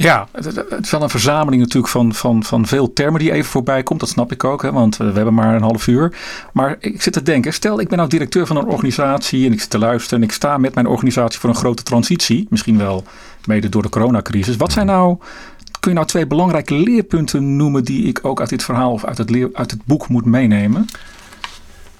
Ja, 0.00 0.28
het, 0.32 0.74
is 0.80 0.90
wel 0.90 1.02
een 1.02 1.10
verzameling 1.10 1.62
natuurlijk 1.62 1.92
van, 1.92 2.14
van, 2.14 2.44
van 2.44 2.66
veel 2.66 2.92
termen 2.92 3.20
die 3.20 3.32
even 3.32 3.50
voorbij 3.50 3.82
komt. 3.82 4.00
Dat 4.00 4.08
snap 4.08 4.32
ik 4.32 4.44
ook, 4.44 4.62
hè, 4.62 4.72
want 4.72 4.96
we 4.96 5.04
hebben 5.04 5.34
maar 5.34 5.54
een 5.54 5.62
half 5.62 5.86
uur. 5.86 6.16
Maar 6.52 6.76
ik 6.80 7.02
zit 7.02 7.12
te 7.12 7.22
denken, 7.22 7.52
stel 7.52 7.80
ik 7.80 7.88
ben 7.88 7.98
nou 7.98 8.10
directeur 8.10 8.46
van 8.46 8.56
een 8.56 8.66
organisatie 8.66 9.46
en 9.46 9.52
ik 9.52 9.60
zit 9.60 9.70
te 9.70 9.78
luisteren 9.78 10.18
en 10.18 10.24
ik 10.24 10.32
sta 10.32 10.58
met 10.58 10.74
mijn 10.74 10.86
organisatie 10.86 11.40
voor 11.40 11.50
een 11.50 11.56
grote 11.56 11.82
transitie. 11.82 12.46
Misschien 12.50 12.78
wel 12.78 13.04
mede 13.44 13.68
door 13.68 13.82
de 13.82 13.88
coronacrisis. 13.88 14.56
Wat 14.56 14.72
zijn 14.72 14.86
nou, 14.86 15.16
kun 15.80 15.90
je 15.90 15.96
nou 15.96 16.06
twee 16.06 16.26
belangrijke 16.26 16.74
leerpunten 16.74 17.56
noemen 17.56 17.84
die 17.84 18.04
ik 18.04 18.18
ook 18.22 18.40
uit 18.40 18.48
dit 18.48 18.64
verhaal 18.64 18.92
of 18.92 19.04
uit 19.04 19.18
het, 19.18 19.30
leer, 19.30 19.48
uit 19.52 19.70
het 19.70 19.84
boek 19.84 20.08
moet 20.08 20.24
meenemen? 20.24 20.86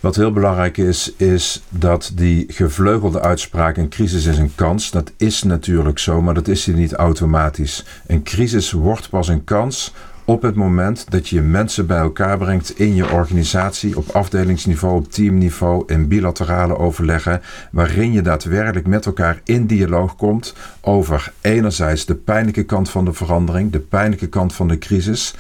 Wat 0.01 0.17
heel 0.17 0.33
belangrijk 0.33 0.77
is, 0.77 1.13
is 1.17 1.63
dat 1.69 2.13
die 2.15 2.45
gevleugelde 2.49 3.21
uitspraak: 3.21 3.77
een 3.77 3.89
crisis 3.89 4.25
is 4.25 4.39
een 4.39 4.55
kans. 4.55 4.91
Dat 4.91 5.13
is 5.17 5.43
natuurlijk 5.43 5.99
zo, 5.99 6.23
maar 6.23 6.35
dat 6.35 6.49
is 6.49 6.65
hier 6.65 6.75
niet 6.75 6.93
automatisch. 6.93 7.85
Een 8.07 8.23
crisis 8.23 8.73
wordt 8.73 9.09
pas 9.09 9.29
een 9.29 9.45
kans 9.45 9.93
op 10.29 10.43
het 10.43 10.55
moment 10.55 11.11
dat 11.11 11.29
je 11.29 11.41
mensen 11.41 11.87
bij 11.87 11.99
elkaar 11.99 12.39
brengt 12.39 12.79
in 12.79 12.95
je 12.95 13.11
organisatie, 13.11 13.97
op 13.97 14.09
afdelingsniveau, 14.09 14.97
op 14.97 15.13
teamniveau, 15.13 15.83
in 15.87 16.09
bilaterale 16.09 16.79
overleggen, 16.79 17.43
waarin 17.71 18.13
je 18.13 18.23
daadwerkelijk 18.23 18.87
met 18.87 19.07
elkaar 19.07 19.41
in 19.45 19.67
dialoog 19.67 20.17
komt 20.17 20.55
over 20.81 21.33
enerzijds 21.41 22.07
de 22.07 22.15
pijnlijke 22.15 22.63
kant 22.63 22.91
van 22.91 23.05
de 23.05 23.13
verandering, 23.13 23.73
de 23.73 23.79
pijnlijke 23.79 24.29
kant 24.29 24.55
van 24.55 24.69
de 24.69 24.79
crisis 24.79 25.35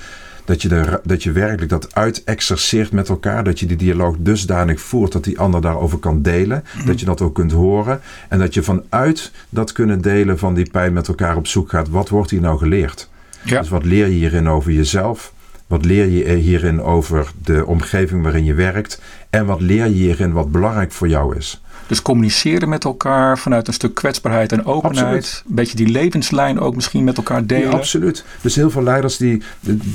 dat 0.48 0.62
je, 0.62 0.68
de, 0.68 1.00
dat 1.04 1.22
je 1.22 1.32
werkelijk 1.32 1.70
dat 1.70 1.94
uitexerceert 1.94 2.92
met 2.92 3.08
elkaar. 3.08 3.44
Dat 3.44 3.60
je 3.60 3.66
die 3.66 3.76
dialoog 3.76 4.16
dusdanig 4.18 4.80
voert 4.80 5.12
dat 5.12 5.24
die 5.24 5.38
ander 5.38 5.60
daarover 5.60 5.98
kan 5.98 6.22
delen. 6.22 6.64
Mhm. 6.76 6.86
Dat 6.86 7.00
je 7.00 7.06
dat 7.06 7.20
ook 7.20 7.34
kunt 7.34 7.52
horen. 7.52 8.00
En 8.28 8.38
dat 8.38 8.54
je 8.54 8.62
vanuit 8.62 9.32
dat 9.48 9.72
kunnen 9.72 10.00
delen 10.00 10.38
van 10.38 10.54
die 10.54 10.70
pijn 10.70 10.92
met 10.92 11.08
elkaar 11.08 11.36
op 11.36 11.46
zoek 11.46 11.70
gaat. 11.70 11.88
Wat 11.88 12.08
wordt 12.08 12.30
hier 12.30 12.40
nou 12.40 12.58
geleerd? 12.58 13.08
Ja. 13.44 13.60
Dus 13.60 13.68
wat 13.68 13.84
leer 13.84 14.06
je 14.06 14.12
hierin 14.12 14.48
over 14.48 14.72
jezelf? 14.72 15.32
Wat 15.66 15.84
leer 15.84 16.06
je 16.08 16.34
hierin 16.34 16.82
over 16.82 17.32
de 17.42 17.66
omgeving 17.66 18.22
waarin 18.22 18.44
je 18.44 18.54
werkt? 18.54 19.00
En 19.30 19.46
wat 19.46 19.60
leer 19.60 19.84
je 19.84 19.94
hierin 19.94 20.32
wat 20.32 20.52
belangrijk 20.52 20.92
voor 20.92 21.08
jou 21.08 21.36
is? 21.36 21.62
Dus 21.88 22.02
communiceren 22.02 22.68
met 22.68 22.84
elkaar 22.84 23.38
vanuit 23.38 23.66
een 23.66 23.72
stuk 23.72 23.94
kwetsbaarheid 23.94 24.52
en 24.52 24.64
openheid. 24.64 25.42
Een 25.48 25.54
beetje 25.54 25.76
die 25.76 25.88
levenslijn 25.88 26.60
ook 26.60 26.74
misschien 26.74 27.04
met 27.04 27.16
elkaar 27.16 27.46
delen. 27.46 27.70
Ja, 27.70 27.76
absoluut. 27.76 28.24
Dus 28.40 28.54
heel 28.54 28.70
veel 28.70 28.82
leiders 28.82 29.16
die. 29.16 29.42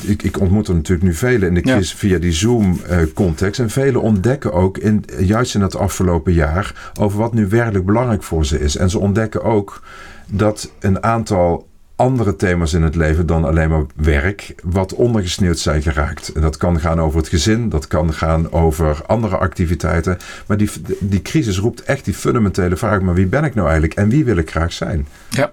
Ik, 0.01 0.23
ik 0.23 0.39
ontmoet 0.39 0.67
er 0.67 0.73
natuurlijk 0.75 1.07
nu 1.07 1.13
velen 1.13 1.47
in 1.47 1.53
de 1.53 1.61
crisis 1.61 1.93
via 1.93 2.17
die 2.17 2.31
Zoom-context. 2.31 3.59
en 3.59 3.69
velen 3.69 4.01
ontdekken 4.01 4.53
ook, 4.53 4.77
in, 4.77 5.05
juist 5.19 5.55
in 5.55 5.61
het 5.61 5.75
afgelopen 5.75 6.33
jaar, 6.33 6.91
over 6.99 7.19
wat 7.19 7.33
nu 7.33 7.47
werkelijk 7.47 7.85
belangrijk 7.85 8.23
voor 8.23 8.45
ze 8.45 8.59
is. 8.59 8.75
En 8.75 8.89
ze 8.89 8.99
ontdekken 8.99 9.43
ook 9.43 9.83
dat 10.27 10.71
een 10.79 11.03
aantal 11.03 11.67
andere 11.95 12.35
thema's 12.35 12.73
in 12.73 12.81
het 12.81 12.95
leven 12.95 13.25
dan 13.25 13.45
alleen 13.45 13.69
maar 13.69 13.83
werk, 13.95 14.55
wat 14.63 14.93
ondergesneeuwd 14.93 15.59
zijn 15.59 15.81
geraakt. 15.81 16.31
En 16.31 16.41
dat 16.41 16.57
kan 16.57 16.79
gaan 16.79 16.99
over 16.99 17.17
het 17.17 17.27
gezin, 17.27 17.69
dat 17.69 17.87
kan 17.87 18.13
gaan 18.13 18.51
over 18.51 19.05
andere 19.05 19.37
activiteiten. 19.37 20.17
Maar 20.47 20.57
die, 20.57 20.69
die 20.99 21.21
crisis 21.21 21.57
roept 21.57 21.83
echt 21.83 22.05
die 22.05 22.13
fundamentele 22.13 22.75
vraag: 22.75 23.01
maar 23.01 23.13
wie 23.13 23.25
ben 23.25 23.43
ik 23.43 23.55
nou 23.55 23.67
eigenlijk 23.67 23.97
en 23.97 24.09
wie 24.09 24.25
wil 24.25 24.37
ik 24.37 24.49
graag 24.49 24.73
zijn? 24.73 25.07
Ja. 25.29 25.51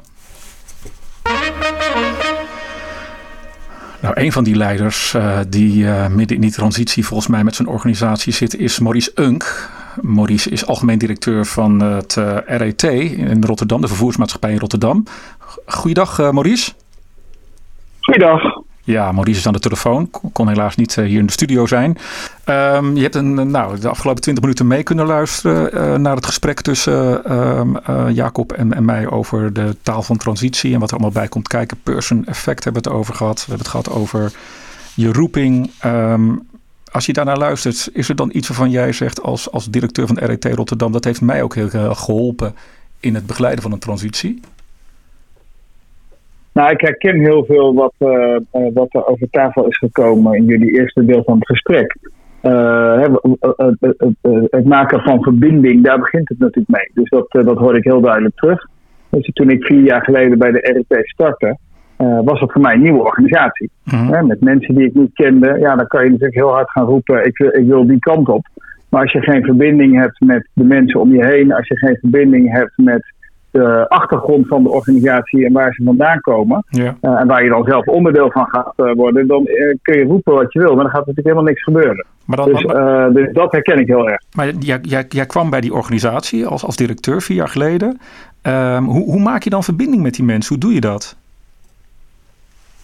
Nou, 4.01 4.15
een 4.21 4.33
van 4.33 4.45
die 4.45 4.57
leiders 4.57 5.15
uh, 5.17 5.39
die 5.49 5.85
uh, 5.85 6.09
midden 6.09 6.37
in 6.37 6.43
die 6.43 6.53
transitie 6.53 7.07
volgens 7.07 7.29
mij 7.29 7.45
met 7.45 7.55
zijn 7.55 7.69
organisatie 7.69 8.33
zit, 8.33 8.57
is 8.57 8.79
Maurice 8.79 9.13
Unk. 9.15 9.71
Maurice 10.01 10.51
is 10.51 10.67
algemeen 10.67 10.99
directeur 10.99 11.47
van 11.47 11.81
het 11.81 12.17
eh, 12.17 12.37
RET 12.47 12.83
in 12.83 13.45
Rotterdam, 13.45 13.81
de 13.81 13.89
vervoersmaatschappij 13.89 14.53
in 14.53 14.59
Rotterdam. 14.59 15.05
Goeiedag 15.67 16.19
Maurice. 16.19 16.73
Goeiedag. 18.01 18.61
Ja, 18.83 19.13
Maurice 19.13 19.39
is 19.39 19.47
aan 19.47 19.53
de 19.53 19.59
telefoon. 19.59 20.11
Kon 20.33 20.49
helaas 20.49 20.77
niet 20.77 20.95
hier 20.95 21.19
in 21.19 21.27
de 21.27 21.33
studio 21.33 21.67
zijn. 21.67 21.99
Um, 22.47 22.97
je 22.97 23.03
hebt 23.03 23.15
een, 23.15 23.51
nou, 23.51 23.79
de 23.79 23.89
afgelopen 23.89 24.23
twintig 24.23 24.43
minuten 24.43 24.67
mee 24.67 24.83
kunnen 24.83 25.07
luisteren 25.07 25.75
uh, 25.75 25.95
naar 25.95 26.17
het 26.17 26.27
gesprek 26.27 26.61
tussen 26.61 27.23
uh, 27.29 28.07
Jacob 28.13 28.53
en, 28.53 28.75
en, 28.75 28.85
mij 28.85 29.11
over 29.11 29.53
de 29.53 29.77
taal 29.83 30.03
van 30.03 30.17
transitie 30.17 30.75
en 30.75 30.81
wat 30.81 30.89
er 30.89 30.97
allemaal 30.97 31.15
bij 31.15 31.29
komt 31.29 31.49
kijken. 31.49 31.81
Person 31.83 32.27
effect 32.27 32.65
hebben 32.65 32.83
we 32.83 32.89
het 32.89 32.99
over 32.99 33.15
gehad. 33.15 33.37
We 33.37 33.45
hebben 33.47 33.67
het 33.67 33.69
gehad 33.69 33.91
over 33.91 34.33
je 34.95 35.13
roeping. 35.13 35.71
Um, 35.85 36.49
als 36.93 37.07
je 37.07 37.13
daarnaar 37.13 37.39
luistert, 37.39 37.89
is 37.93 38.09
er 38.09 38.17
dan 38.17 38.31
iets 38.33 38.49
waarvan 38.49 38.71
jij 38.71 38.93
zegt 38.93 39.23
als, 39.23 39.51
als 39.51 39.71
directeur 39.71 40.07
van 40.07 40.19
RET 40.19 40.45
Rotterdam, 40.45 40.93
dat 40.93 41.05
heeft 41.05 41.21
mij 41.21 41.43
ook 41.43 41.55
heel 41.55 41.95
geholpen 41.95 42.55
in 43.01 43.15
het 43.15 43.27
begeleiden 43.27 43.63
van 43.63 43.73
een 43.73 43.79
transitie? 43.79 44.41
Nou, 46.53 46.71
ik 46.71 46.81
herken 46.81 47.19
heel 47.19 47.45
veel 47.45 47.75
wat, 47.75 47.95
wat 48.75 48.95
er 48.95 49.07
over 49.07 49.31
tafel 49.31 49.67
is 49.67 49.79
gekomen 49.79 50.35
in 50.35 50.45
jullie 50.45 50.79
eerste 50.79 51.05
deel 51.05 51.23
van 51.25 51.35
het 51.35 51.47
gesprek. 51.47 51.97
het 54.51 54.65
maken 54.65 55.01
van 55.01 55.23
verbinding, 55.23 55.85
daar 55.85 55.99
begint 55.99 56.29
het 56.29 56.39
natuurlijk 56.39 56.69
mee. 56.69 56.91
Dus 56.95 57.09
dat, 57.09 57.45
dat 57.45 57.59
hoorde 57.59 57.79
ik 57.79 57.85
heel 57.85 58.01
duidelijk 58.01 58.37
terug. 58.37 58.67
Dus 59.11 59.31
toen 59.33 59.51
ik 59.51 59.65
vier 59.65 59.83
jaar 59.83 60.05
geleden 60.05 60.39
bij 60.39 60.51
de 60.51 60.85
RP 60.89 61.07
startte, 61.07 61.59
was 62.25 62.41
dat 62.41 62.53
voor 62.53 62.61
mij 62.61 62.75
een 62.75 62.83
nieuwe 62.83 63.05
organisatie. 63.05 63.71
Mhm. 63.85 64.27
met 64.27 64.41
mensen 64.41 64.75
die 64.75 64.87
ik 64.87 64.95
niet 64.95 65.13
kende, 65.15 65.59
ja, 65.59 65.77
dan 65.77 65.87
kan 65.87 66.05
je 66.05 66.11
natuurlijk 66.11 66.39
heel 66.39 66.53
hard 66.53 66.71
gaan 66.71 66.87
roepen: 66.87 67.27
ik 67.27 67.39
wil, 67.39 67.49
ik 67.49 67.67
wil 67.67 67.87
die 67.87 67.99
kant 67.99 68.29
op. 68.29 68.47
Maar 68.89 69.03
als 69.03 69.13
je 69.13 69.21
geen 69.21 69.45
verbinding 69.45 69.97
hebt 69.97 70.21
met 70.21 70.49
de 70.53 70.65
mensen 70.65 71.01
om 71.01 71.15
je 71.15 71.25
heen, 71.25 71.53
als 71.53 71.69
je 71.69 71.77
geen 71.77 71.97
verbinding 71.97 72.53
hebt 72.53 72.73
met 72.77 73.15
de 73.51 73.89
achtergrond 73.89 74.47
van 74.47 74.63
de 74.63 74.69
organisatie 74.69 75.47
en 75.47 75.53
waar 75.53 75.73
ze 75.73 75.85
vandaan 75.85 76.21
komen, 76.21 76.65
ja. 76.69 76.97
Eh, 77.01 77.21
en 77.21 77.27
waar 77.27 77.43
je 77.45 77.49
dan 77.49 77.65
zelf 77.65 77.87
onderdeel 77.87 78.31
van 78.31 78.47
gaat 78.47 78.73
uh, 78.77 78.93
worden, 78.95 79.27
dan 79.27 79.43
uh, 79.47 79.75
kun 79.83 79.99
je 79.99 80.05
roepen 80.05 80.35
wat 80.35 80.53
je 80.53 80.59
wil, 80.59 80.75
maar 80.75 80.85
dan 80.85 80.93
gaat 80.93 81.07
natuurlijk 81.07 81.27
helemaal 81.27 81.49
niks 81.49 81.63
gebeuren. 81.63 82.07
Maar 82.25 82.37
dan, 82.37 82.49
dus, 82.49 82.63
dus, 83.13 83.33
dat 83.33 83.53
herken 83.53 83.79
ik 83.79 83.87
heel 83.87 84.09
erg. 84.09 84.23
Maar 84.35 84.51
jij, 84.59 84.79
jij, 84.83 85.05
jij 85.09 85.27
kwam 85.27 85.51
bij 85.51 85.61
die 85.61 85.75
organisatie 85.75 86.47
als, 86.47 86.65
als 86.65 86.77
directeur 86.77 87.23
vier 87.23 87.37
jaar 87.37 87.49
geleden. 87.49 88.01
Ehm, 88.43 88.83
hoe, 88.83 89.05
hoe 89.05 89.21
maak 89.21 89.43
je 89.43 89.51
dan 89.51 89.63
verbinding 89.63 90.03
met 90.03 90.15
die 90.15 90.25
mensen? 90.25 90.49
Hoe 90.49 90.65
doe 90.65 90.75
je 90.75 90.81
dat? 90.81 91.17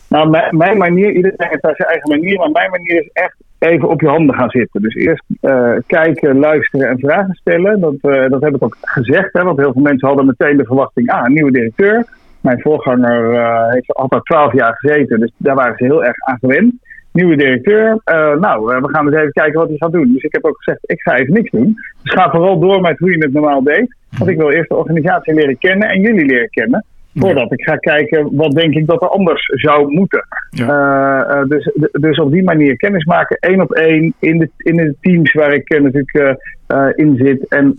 Nou, 0.09 0.29
mijn, 0.29 0.57
mijn 0.57 0.79
manier, 0.79 1.13
iedereen 1.13 1.49
heeft 1.49 1.63
daar 1.63 1.77
zijn 1.77 1.89
eigen 1.89 2.09
manier, 2.09 2.39
maar 2.39 2.51
mijn 2.51 2.71
manier 2.71 3.01
is 3.01 3.11
echt 3.13 3.37
even 3.59 3.89
op 3.89 4.01
je 4.01 4.09
handen 4.09 4.35
gaan 4.35 4.51
zitten. 4.51 4.83
Dus 4.83 4.95
eerst 4.95 5.25
uh, 5.41 5.73
kijken, 5.87 6.39
luisteren 6.39 6.89
en 6.89 6.99
vragen 6.99 7.35
stellen. 7.35 7.81
Dat, 7.81 7.95
uh, 8.03 8.29
dat 8.29 8.43
heb 8.43 8.55
ik 8.55 8.65
ook 8.65 8.77
gezegd, 8.81 9.33
hè, 9.33 9.43
want 9.43 9.59
heel 9.59 9.73
veel 9.73 9.83
mensen 9.83 10.09
hadden 10.09 10.27
meteen 10.27 10.57
de 10.57 10.65
verwachting: 10.65 11.11
ah, 11.11 11.27
nieuwe 11.27 11.53
directeur. 11.53 12.07
Mijn 12.41 12.61
voorganger 12.61 13.33
uh, 13.33 13.73
heeft 13.73 13.95
al 13.95 14.21
twaalf 14.23 14.53
jaar 14.53 14.77
gezeten, 14.77 15.21
dus 15.21 15.33
daar 15.37 15.55
waren 15.55 15.77
ze 15.77 15.85
heel 15.85 16.05
erg 16.05 16.17
aan 16.19 16.39
gewend. 16.41 16.75
Nieuwe 17.13 17.37
directeur, 17.37 18.01
nou, 18.41 18.65
we 18.65 18.89
gaan 18.89 19.07
eens 19.07 19.17
even 19.17 19.33
kijken 19.33 19.61
wat 19.61 19.69
hij 19.69 19.77
gaat 19.77 19.93
doen. 19.93 20.13
Dus 20.13 20.23
ik 20.23 20.33
heb 20.33 20.45
ook 20.45 20.57
gezegd: 20.57 20.81
ik 20.83 21.01
ga 21.01 21.17
even 21.17 21.35
niks 21.35 21.51
doen. 21.51 21.75
Dus 22.03 22.13
ga 22.13 22.31
vooral 22.31 22.59
door 22.59 22.81
met 22.81 22.99
hoe 22.99 23.11
je 23.11 23.19
het 23.19 23.33
normaal 23.33 23.63
deed. 23.63 23.97
Want 24.19 24.31
ik 24.31 24.37
wil 24.37 24.51
eerst 24.51 24.69
de 24.69 24.75
organisatie 24.77 25.35
leren 25.35 25.59
kennen 25.59 25.89
en 25.89 26.01
jullie 26.01 26.25
leren 26.25 26.51
kennen. 26.51 26.85
Voordat 27.19 27.53
ik 27.53 27.63
ga 27.63 27.77
kijken 27.77 28.37
wat 28.37 28.53
denk 28.53 28.75
ik 28.75 28.87
dat 28.87 29.03
er 29.03 29.09
anders 29.09 29.45
zou 29.45 29.93
moeten. 29.93 30.27
Ja. 30.51 31.37
Uh, 31.37 31.49
dus, 31.49 31.71
dus 31.93 32.19
op 32.19 32.33
die 32.33 32.43
manier 32.43 32.77
kennis 32.77 33.05
maken, 33.05 33.37
één 33.41 33.61
op 33.61 33.73
één, 33.73 34.15
in 34.19 34.39
de, 34.39 34.51
in 34.57 34.77
de 34.77 34.95
teams 35.01 35.33
waar 35.33 35.53
ik 35.53 35.73
uh, 35.73 35.81
natuurlijk 35.81 36.39
uh, 36.69 36.87
in 36.95 37.17
zit. 37.17 37.49
En 37.49 37.71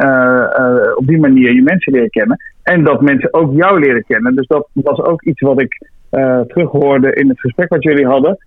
op 0.95 1.08
die 1.08 1.19
manier 1.19 1.54
je 1.54 1.62
mensen 1.62 1.93
leren 1.93 2.10
kennen. 2.10 2.38
En 2.63 2.84
dat 2.84 3.02
mensen 3.02 3.34
ook 3.34 3.54
jou 3.56 3.80
leren 3.80 4.04
kennen. 4.08 4.36
Dus 4.36 4.47
dat 4.47 4.67
was 4.73 5.02
ook 5.02 5.21
iets 5.21 5.41
wat 5.41 5.62
ik 5.62 5.88
terughoorde 6.47 7.13
in 7.13 7.30
het 7.30 7.39
gesprek 7.39 7.69
wat 7.69 7.84
jullie 7.84 8.08
hadden. 8.08 8.38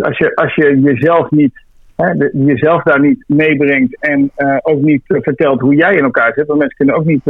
Als 0.00 0.18
je, 0.18 0.34
als 0.34 0.54
je 0.54 0.80
jezelf 0.80 1.30
niet 1.30 1.60
Hè, 1.96 2.12
jezelf 2.32 2.82
daar 2.82 3.00
niet 3.00 3.24
meebrengt 3.26 3.96
en 4.00 4.30
ook 4.62 4.80
niet 4.80 5.02
vertelt 5.06 5.60
hoe 5.60 5.74
jij 5.74 5.94
in 5.94 6.04
elkaar 6.04 6.32
zit. 6.34 6.46
Want 6.46 6.58
mensen 6.58 6.76
kunnen 6.76 6.94
ook 6.94 7.04
niet 7.04 7.22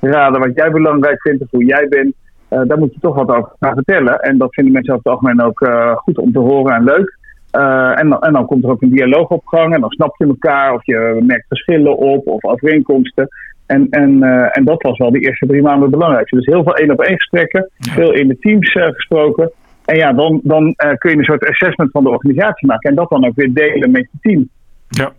raden 0.00 0.40
wat 0.40 0.54
jij 0.54 0.70
belangrijk 0.70 1.22
vindt 1.22 1.42
of 1.42 1.50
hoe 1.50 1.64
jij 1.64 1.88
bent. 1.88 2.14
Uh, 2.50 2.60
daar 2.66 2.78
moet 2.78 2.94
je 2.94 3.00
toch 3.00 3.14
wat 3.14 3.28
over 3.28 3.52
gaan 3.60 3.74
vertellen. 3.74 4.20
En 4.20 4.38
dat 4.38 4.54
vinden 4.54 4.72
mensen 4.72 4.94
over 4.94 5.10
het 5.10 5.12
algemeen 5.12 5.46
ook 5.46 5.60
uh, 5.60 5.96
goed 5.96 6.18
om 6.18 6.32
te 6.32 6.38
horen 6.38 6.74
en 6.74 6.84
leuk. 6.84 7.16
Uh, 7.52 7.98
en, 8.00 8.18
en, 8.18 8.32
dan 8.32 8.46
komt 8.46 8.64
er 8.64 8.70
ook 8.70 8.82
een 8.82 8.90
dialoog 8.90 9.28
op 9.28 9.46
gang. 9.46 9.74
En 9.74 9.80
dan 9.80 9.90
snap 9.90 10.14
je 10.18 10.26
elkaar 10.26 10.74
of 10.74 10.86
je 10.86 11.18
merkt 11.22 11.46
verschillen 11.48 11.96
op 11.96 12.26
of 12.26 12.44
overeenkomsten. 12.44 13.28
En, 13.66 13.86
en, 13.90 14.22
en 14.52 14.64
dat 14.64 14.82
was 14.82 14.98
wel 14.98 15.10
de 15.10 15.18
eerste 15.18 15.46
drie 15.46 15.62
maanden 15.62 15.82
het 15.82 15.90
belangrijkste. 15.90 16.36
Dus 16.36 16.46
heel 16.46 16.62
veel 16.62 16.76
één 16.76 16.90
op 16.90 17.00
één 17.00 17.16
gesprekken, 17.16 17.70
veel 17.78 18.12
in 18.12 18.28
de 18.28 18.38
teams 18.38 18.72
gesproken. 18.72 19.50
En 19.84 19.96
ja, 19.96 20.12
dan, 20.12 20.40
dan 20.42 20.74
kun 20.98 21.10
je 21.10 21.16
een 21.16 21.24
soort 21.24 21.48
assessment 21.48 21.90
van 21.90 22.02
de 22.02 22.10
organisatie 22.10 22.66
maken. 22.66 22.90
En 22.90 22.96
dat 22.96 23.10
dan 23.10 23.26
ook 23.26 23.34
weer 23.34 23.52
delen 23.52 23.90
met 23.90 24.08
je 24.12 24.18
team. 24.20 24.48
Ja, 24.88 25.12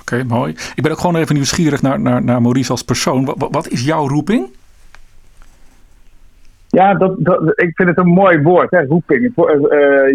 oké, 0.00 0.24
mooi. 0.24 0.54
Ik 0.74 0.82
ben 0.82 0.92
ook 0.92 0.98
gewoon 0.98 1.16
even 1.16 1.34
nieuwsgierig 1.34 1.82
naar, 1.82 2.00
naar, 2.00 2.24
naar 2.24 2.42
Maurice 2.42 2.70
als 2.70 2.82
persoon. 2.82 3.24
Wat, 3.24 3.48
wat 3.50 3.68
is 3.68 3.84
jouw 3.84 4.08
roeping? 4.08 4.48
Ja, 6.76 6.94
dat, 6.94 7.14
dat, 7.18 7.40
ik 7.54 7.70
vind 7.74 7.88
het 7.88 7.98
een 7.98 8.06
mooi 8.06 8.42
woord, 8.42 8.70
hè, 8.70 8.84
roeping. 8.84 9.22
Uh, 9.22 9.32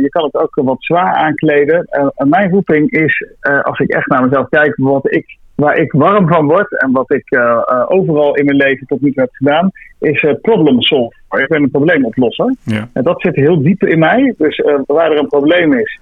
je 0.02 0.08
kan 0.10 0.24
het 0.24 0.36
ook 0.36 0.52
wat 0.54 0.84
zwaar 0.84 1.13
aankleden. 1.13 1.88
Uh, 1.91 2.28
mijn 2.28 2.50
roeping 2.50 2.91
is, 2.91 3.26
als 3.62 3.80
ik 3.80 3.89
echt 3.89 4.08
naar 4.08 4.24
mezelf 4.24 4.50
kijk, 4.50 4.74
wat 4.76 5.13
ik, 5.13 5.38
waar 5.56 5.78
ik 5.78 5.91
warm 5.91 6.28
van 6.28 6.45
word 6.45 6.82
en 6.82 6.91
wat 6.91 7.12
ik 7.12 7.39
overal 7.88 8.36
in 8.36 8.45
mijn 8.45 8.58
leven 8.58 8.88
tot 8.88 9.02
nu 9.02 9.12
toe 9.12 9.24
heb 9.24 9.34
gedaan, 9.34 9.71
is 10.00 10.26
problem 10.41 10.82
solven. 10.82 11.19
Ik 11.30 11.47
ben 11.47 11.63
een 11.63 11.71
probleemoplosser. 11.71 12.56
Ja. 12.63 12.89
En 12.93 13.04
dat 13.04 13.21
zit 13.21 13.36
heel 13.36 13.62
diep 13.62 13.84
in 13.84 14.00
mij. 14.00 14.34
Dus 14.38 14.63
waar 14.86 15.12
er 15.12 15.19
een 15.19 15.28
probleem 15.28 15.74
is, 15.74 16.00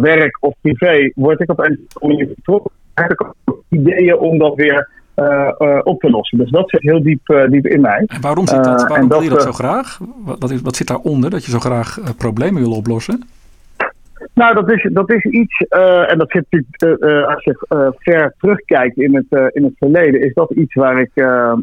werk 0.00 0.36
of 0.40 0.54
privé, 0.60 1.10
word 1.14 1.40
ik 1.40 1.50
op 1.50 1.58
een 1.58 1.88
manier 2.00 2.28
betrokken. 2.28 2.70
Heb 2.94 3.10
ik 3.10 3.24
ook 3.24 3.64
ideeën 3.68 4.18
om 4.18 4.38
dat 4.38 4.54
weer 4.54 4.88
op 5.82 6.00
te 6.00 6.10
lossen. 6.10 6.38
Dus 6.38 6.50
dat 6.50 6.70
zit 6.70 6.82
heel 6.82 7.02
diep, 7.02 7.28
uh, 7.28 7.44
diep 7.44 7.66
in 7.66 7.80
mij. 7.80 8.04
En 8.06 8.20
waarom 8.20 8.46
zit 8.46 8.64
dat? 8.64 8.88
Waarom 8.88 9.08
wil 9.08 9.20
je 9.20 9.28
dat 9.28 9.42
zo 9.42 9.52
graag? 9.52 9.98
Wat, 10.24 10.60
wat 10.60 10.76
zit 10.76 10.86
daaronder 10.86 11.30
dat 11.30 11.44
je 11.44 11.50
zo 11.50 11.58
graag 11.58 11.98
problemen 12.16 12.62
wil 12.62 12.72
oplossen? 12.72 13.28
Nou, 14.34 14.54
dat 14.54 14.70
is, 14.70 14.88
dat 14.92 15.10
is 15.10 15.24
iets, 15.24 15.56
en 16.06 16.18
dat 16.18 16.30
zit 16.30 16.46
natuurlijk, 16.50 17.26
als 17.26 17.44
je 17.44 17.94
ver 17.98 18.34
terugkijkt 18.38 18.96
in 18.96 19.14
het, 19.14 19.52
in 19.54 19.64
het 19.64 19.72
verleden, 19.78 20.22
is 20.22 20.34
dat 20.34 20.50
iets 20.50 20.74
waar 20.74 21.00
ik, 21.00 21.10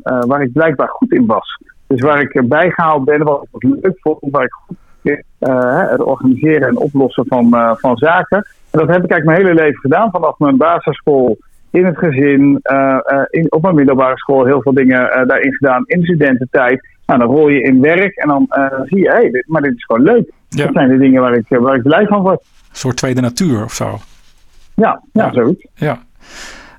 waar 0.04 0.42
ik 0.42 0.52
blijkbaar 0.52 0.90
goed 0.90 1.12
in 1.12 1.26
was. 1.26 1.62
Dus 1.88 2.02
waar 2.02 2.22
ik 2.22 2.48
bijgehaald 2.48 3.06
ben, 3.06 3.24
wat 3.24 3.48
ik 3.58 3.64
leuk 3.82 3.98
vond, 4.00 4.18
waar 4.20 4.44
ik 4.44 4.54
goed 4.54 4.78
in 5.02 5.24
het 5.40 6.02
organiseren 6.02 6.68
en 6.68 6.78
oplossen 6.78 7.26
van, 7.28 7.76
van 7.78 7.98
zaken. 7.98 8.38
En 8.72 8.80
dat 8.80 8.88
heb 8.88 9.04
ik 9.04 9.12
eigenlijk 9.12 9.26
mijn 9.26 9.42
hele 9.42 9.64
leven 9.64 9.80
gedaan, 9.80 10.12
vanaf 10.12 10.40
mijn 10.40 10.58
basisschool 10.58 11.38
in 11.72 11.86
het 11.86 11.98
gezin, 11.98 12.60
uh, 12.64 12.98
in, 13.30 13.52
op 13.52 13.62
mijn 13.62 13.76
middelbare 13.76 14.18
school 14.18 14.46
heel 14.46 14.62
veel 14.62 14.74
dingen 14.74 15.02
uh, 15.02 15.28
daarin 15.28 15.54
gedaan. 15.54 15.84
In 15.86 16.00
de 16.00 16.06
studententijd. 16.06 16.88
Nou, 17.06 17.20
dan 17.20 17.30
rol 17.30 17.48
je 17.48 17.62
in 17.62 17.82
werk 17.82 18.16
en 18.16 18.28
dan 18.28 18.48
zie 18.86 19.00
je, 19.00 19.10
hé, 19.10 19.16
hey, 19.16 19.44
maar 19.48 19.62
dit 19.62 19.76
is 19.76 19.86
gewoon 19.86 20.04
leuk. 20.04 20.32
Dat 20.50 20.70
zijn 20.74 20.90
de 20.90 20.98
dingen 20.98 21.22
waar 21.22 21.34
ik, 21.34 21.46
waar 21.48 21.76
ik 21.76 21.82
blij 21.82 22.06
van 22.06 22.22
word. 22.22 22.40
Een 22.42 22.76
soort 22.76 22.98
tweede 22.98 23.22
natuur 23.22 23.64
of 23.64 23.74
zo. 23.74 24.00
Ja, 24.76 25.02
ja, 25.14 25.26
ja. 25.26 25.34
zoiets. 25.34 25.68
Ja. 25.76 26.00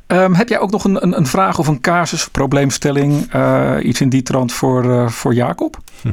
Um, 0.07 0.35
heb 0.35 0.49
jij 0.49 0.59
ook 0.59 0.71
nog 0.71 0.85
een, 0.85 1.03
een, 1.03 1.17
een, 1.17 1.27
vraag 1.27 1.59
of 1.59 1.67
een 1.67 1.81
casus, 1.81 2.29
probleemstelling, 2.29 3.33
iets 3.83 4.01
in 4.01 4.09
die 4.09 4.23
trant 4.23 4.53
voor, 4.53 5.11
voor 5.11 5.35
Jacob? 5.35 5.77
Hm. 6.03 6.09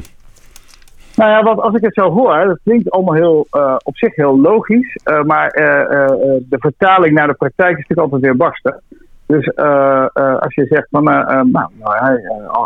Nou 1.16 1.30
ja, 1.30 1.42
wat, 1.42 1.60
als 1.60 1.74
ik 1.74 1.84
het 1.84 1.94
zo 1.94 2.10
hoor, 2.10 2.44
dat 2.44 2.58
klinkt 2.64 2.90
allemaal 2.90 3.14
heel, 3.14 3.46
uh, 3.52 3.76
op 3.82 3.96
zich 3.96 4.14
heel 4.14 4.40
logisch. 4.40 4.98
Uh, 5.04 5.22
maar 5.22 5.58
uh, 5.58 6.16
de 6.48 6.58
vertaling 6.58 7.14
naar 7.14 7.26
de 7.26 7.34
praktijk 7.34 7.70
is 7.70 7.76
natuurlijk 7.76 8.00
altijd 8.00 8.22
weer 8.22 8.36
barsten. 8.36 8.80
Dus 9.26 9.56
als 10.40 10.54
je 10.54 10.66
zegt 10.66 10.86
van, 10.90 11.04
nou, 11.04 11.50
nou 11.50 11.68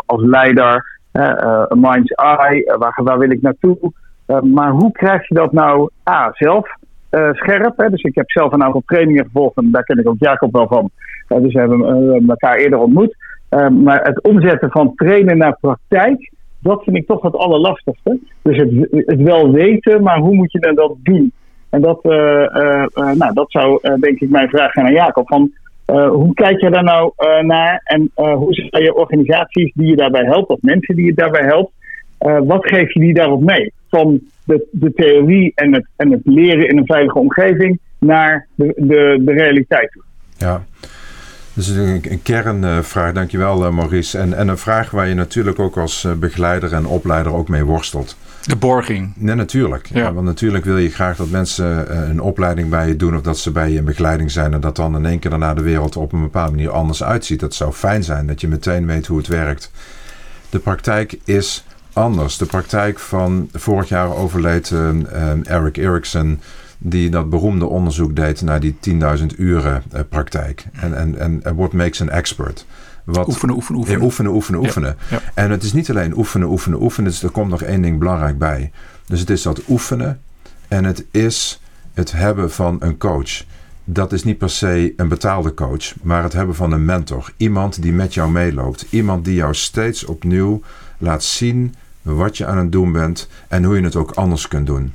als 0.05 0.21
leider, 0.23 0.99
een 1.11 1.79
mind's 1.79 2.11
eye, 2.11 2.75
waar, 2.77 2.99
waar 3.03 3.17
wil 3.17 3.31
ik 3.31 3.41
naartoe? 3.41 3.77
maar 4.41 4.71
hoe 4.71 4.91
krijg 4.91 5.27
je 5.27 5.35
dat 5.35 5.51
nou 5.51 5.89
A, 6.09 6.29
zelf 6.33 6.75
scherp? 7.31 7.77
Hè? 7.77 7.89
Dus 7.89 8.01
ik 8.01 8.15
heb 8.15 8.31
zelf 8.31 8.53
een 8.53 8.63
aantal 8.63 8.83
trainingen 8.85 9.25
gevolgd 9.25 9.57
en 9.57 9.71
daar 9.71 9.83
ken 9.83 9.99
ik 9.99 10.07
ook 10.07 10.19
Jacob 10.19 10.51
wel 10.51 10.67
van. 10.67 10.89
dus 11.41 11.53
we 11.53 11.59
hebben 11.59 12.25
elkaar 12.27 12.55
eerder 12.55 12.79
ontmoet. 12.79 13.15
maar 13.83 14.03
het 14.03 14.21
omzetten 14.23 14.71
van 14.71 14.95
trainen 14.95 15.37
naar 15.37 15.57
praktijk 15.59 16.31
dat 16.61 16.83
vind 16.83 16.97
ik 16.97 17.07
toch 17.07 17.21
het 17.21 17.35
allerlastigste. 17.35 18.19
Dus 18.41 18.57
het, 18.57 18.87
het 18.91 19.21
wel 19.21 19.51
weten, 19.51 20.03
maar 20.03 20.17
hoe 20.19 20.35
moet 20.35 20.51
je 20.51 20.59
dan 20.59 20.75
dat 20.75 20.95
doen? 21.03 21.31
En 21.69 21.81
dat, 21.81 21.99
uh, 22.03 22.13
uh, 22.13 22.85
nou, 22.93 23.33
dat 23.33 23.51
zou 23.51 23.79
denk 23.99 24.19
ik 24.19 24.29
mijn 24.29 24.49
vraag 24.49 24.71
zijn 24.71 24.85
aan 24.85 24.93
Jacob. 24.93 25.27
Van, 25.27 25.51
hoe 26.09 26.33
kijk 26.33 26.61
je 26.61 26.69
daar 26.69 26.83
nou 26.83 27.11
naar 27.45 27.81
en 27.83 28.11
hoe 28.15 28.53
zijn 28.53 28.83
je 28.83 28.95
organisaties 28.95 29.73
die 29.73 29.87
je 29.87 29.95
daarbij 29.95 30.25
helpt, 30.25 30.49
of 30.49 30.61
mensen 30.61 30.95
die 30.95 31.05
je 31.05 31.13
daarbij 31.13 31.45
helpt, 31.45 31.71
wat 32.47 32.67
geef 32.67 32.93
je 32.93 32.99
die 32.99 33.13
daarop 33.13 33.41
mee? 33.43 33.73
Van 33.89 34.19
de, 34.45 34.67
de 34.71 34.93
theorie 34.93 35.51
en 35.55 35.73
het, 35.73 35.85
en 35.95 36.11
het 36.11 36.21
leren 36.23 36.67
in 36.67 36.77
een 36.77 36.85
veilige 36.85 37.19
omgeving 37.19 37.79
naar 37.99 38.47
de, 38.55 38.73
de, 38.77 39.21
de 39.25 39.33
realiteit. 39.33 40.03
Ja, 40.37 40.63
dus 41.67 41.75
een, 41.75 42.11
een 42.11 42.21
kernvraag, 42.21 43.13
dankjewel 43.13 43.65
eh, 43.65 43.71
Maurice. 43.71 44.17
En, 44.17 44.33
en 44.33 44.47
een 44.47 44.57
vraag 44.57 44.91
waar 44.91 45.07
je 45.07 45.13
natuurlijk 45.13 45.59
ook 45.59 45.77
als 45.77 46.03
eh, 46.03 46.11
begeleider 46.11 46.73
en 46.73 46.85
opleider 46.85 47.33
ook 47.33 47.47
mee 47.47 47.63
worstelt. 47.63 48.15
De 48.41 48.55
borging. 48.55 49.13
Nee, 49.15 49.35
natuurlijk. 49.35 49.89
Ja. 49.93 50.13
want 50.13 50.25
natuurlijk 50.25 50.65
wil 50.65 50.77
je 50.77 50.89
graag 50.89 51.17
dat 51.17 51.29
mensen 51.29 51.89
eh, 51.89 52.09
een 52.09 52.21
opleiding 52.21 52.69
bij 52.69 52.87
je 52.87 52.95
doen 52.95 53.15
of 53.15 53.21
dat 53.21 53.37
ze 53.37 53.51
bij 53.51 53.69
je 53.69 53.77
in 53.77 53.85
begeleiding 53.85 54.31
zijn 54.31 54.53
en 54.53 54.59
dat 54.61 54.75
dan 54.75 54.95
in 54.95 55.05
één 55.05 55.19
keer 55.19 55.29
daarna 55.29 55.53
de 55.53 55.61
wereld 55.61 55.95
op 55.95 56.13
een 56.13 56.21
bepaalde 56.21 56.51
manier 56.51 56.71
anders 56.71 57.03
uitziet. 57.03 57.39
Dat 57.39 57.53
zou 57.53 57.71
fijn 57.73 58.03
zijn 58.03 58.27
dat 58.27 58.41
je 58.41 58.47
meteen 58.47 58.85
weet 58.85 59.07
hoe 59.07 59.17
het 59.17 59.27
werkt. 59.27 59.71
De 60.49 60.59
praktijk 60.59 61.19
is 61.23 61.65
anders. 61.93 62.37
De 62.37 62.45
praktijk 62.45 62.99
van 62.99 63.49
vorig 63.53 63.89
jaar 63.89 64.15
overleed 64.15 64.73
Eric 65.43 65.77
Erickson 65.77 66.39
die 66.83 67.09
dat 67.09 67.29
beroemde 67.29 67.65
onderzoek 67.65 68.15
deed 68.15 68.41
naar 68.41 68.59
die 68.59 68.75
10.000 68.89 69.25
uren 69.37 69.83
uh, 69.93 69.99
praktijk. 70.09 70.65
En, 70.71 70.97
en, 70.97 71.43
en 71.43 71.55
what 71.55 71.73
makes 71.73 72.01
an 72.01 72.09
expert? 72.09 72.65
Wat, 73.03 73.27
oefenen, 73.27 73.55
oefenen, 73.55 73.79
oefenen. 73.79 74.01
oefenen, 74.01 74.31
oefenen, 74.31 74.59
oefenen. 74.59 74.97
En 75.33 75.51
het 75.51 75.63
is 75.63 75.73
niet 75.73 75.89
alleen 75.89 76.17
oefenen, 76.17 76.47
oefenen, 76.47 76.81
oefenen. 76.81 77.09
Dus 77.11 77.23
er 77.23 77.29
komt 77.29 77.49
nog 77.49 77.61
één 77.61 77.81
ding 77.81 77.99
belangrijk 77.99 78.37
bij. 78.37 78.71
Dus 79.05 79.19
het 79.19 79.29
is 79.29 79.41
dat 79.41 79.61
oefenen 79.69 80.21
en 80.67 80.83
het 80.83 81.05
is 81.11 81.61
het 81.93 82.11
hebben 82.11 82.51
van 82.51 82.77
een 82.79 82.97
coach 82.97 83.43
dat 83.83 84.13
is 84.13 84.23
niet 84.23 84.37
per 84.37 84.49
se 84.49 84.93
een 84.95 85.07
betaalde 85.07 85.53
coach, 85.53 85.93
maar 86.01 86.23
het 86.23 86.33
hebben 86.33 86.55
van 86.55 86.71
een 86.71 86.85
mentor. 86.85 87.33
Iemand 87.37 87.81
die 87.81 87.93
met 87.93 88.13
jou 88.13 88.31
meeloopt. 88.31 88.85
Iemand 88.89 89.25
die 89.25 89.35
jou 89.35 89.53
steeds 89.53 90.05
opnieuw 90.05 90.61
laat 90.97 91.23
zien 91.23 91.75
wat 92.01 92.37
je 92.37 92.45
aan 92.45 92.57
het 92.57 92.71
doen 92.71 92.91
bent 92.91 93.29
en 93.47 93.63
hoe 93.63 93.75
je 93.75 93.83
het 93.83 93.95
ook 93.95 94.11
anders 94.11 94.47
kunt 94.47 94.65
doen. 94.67 94.93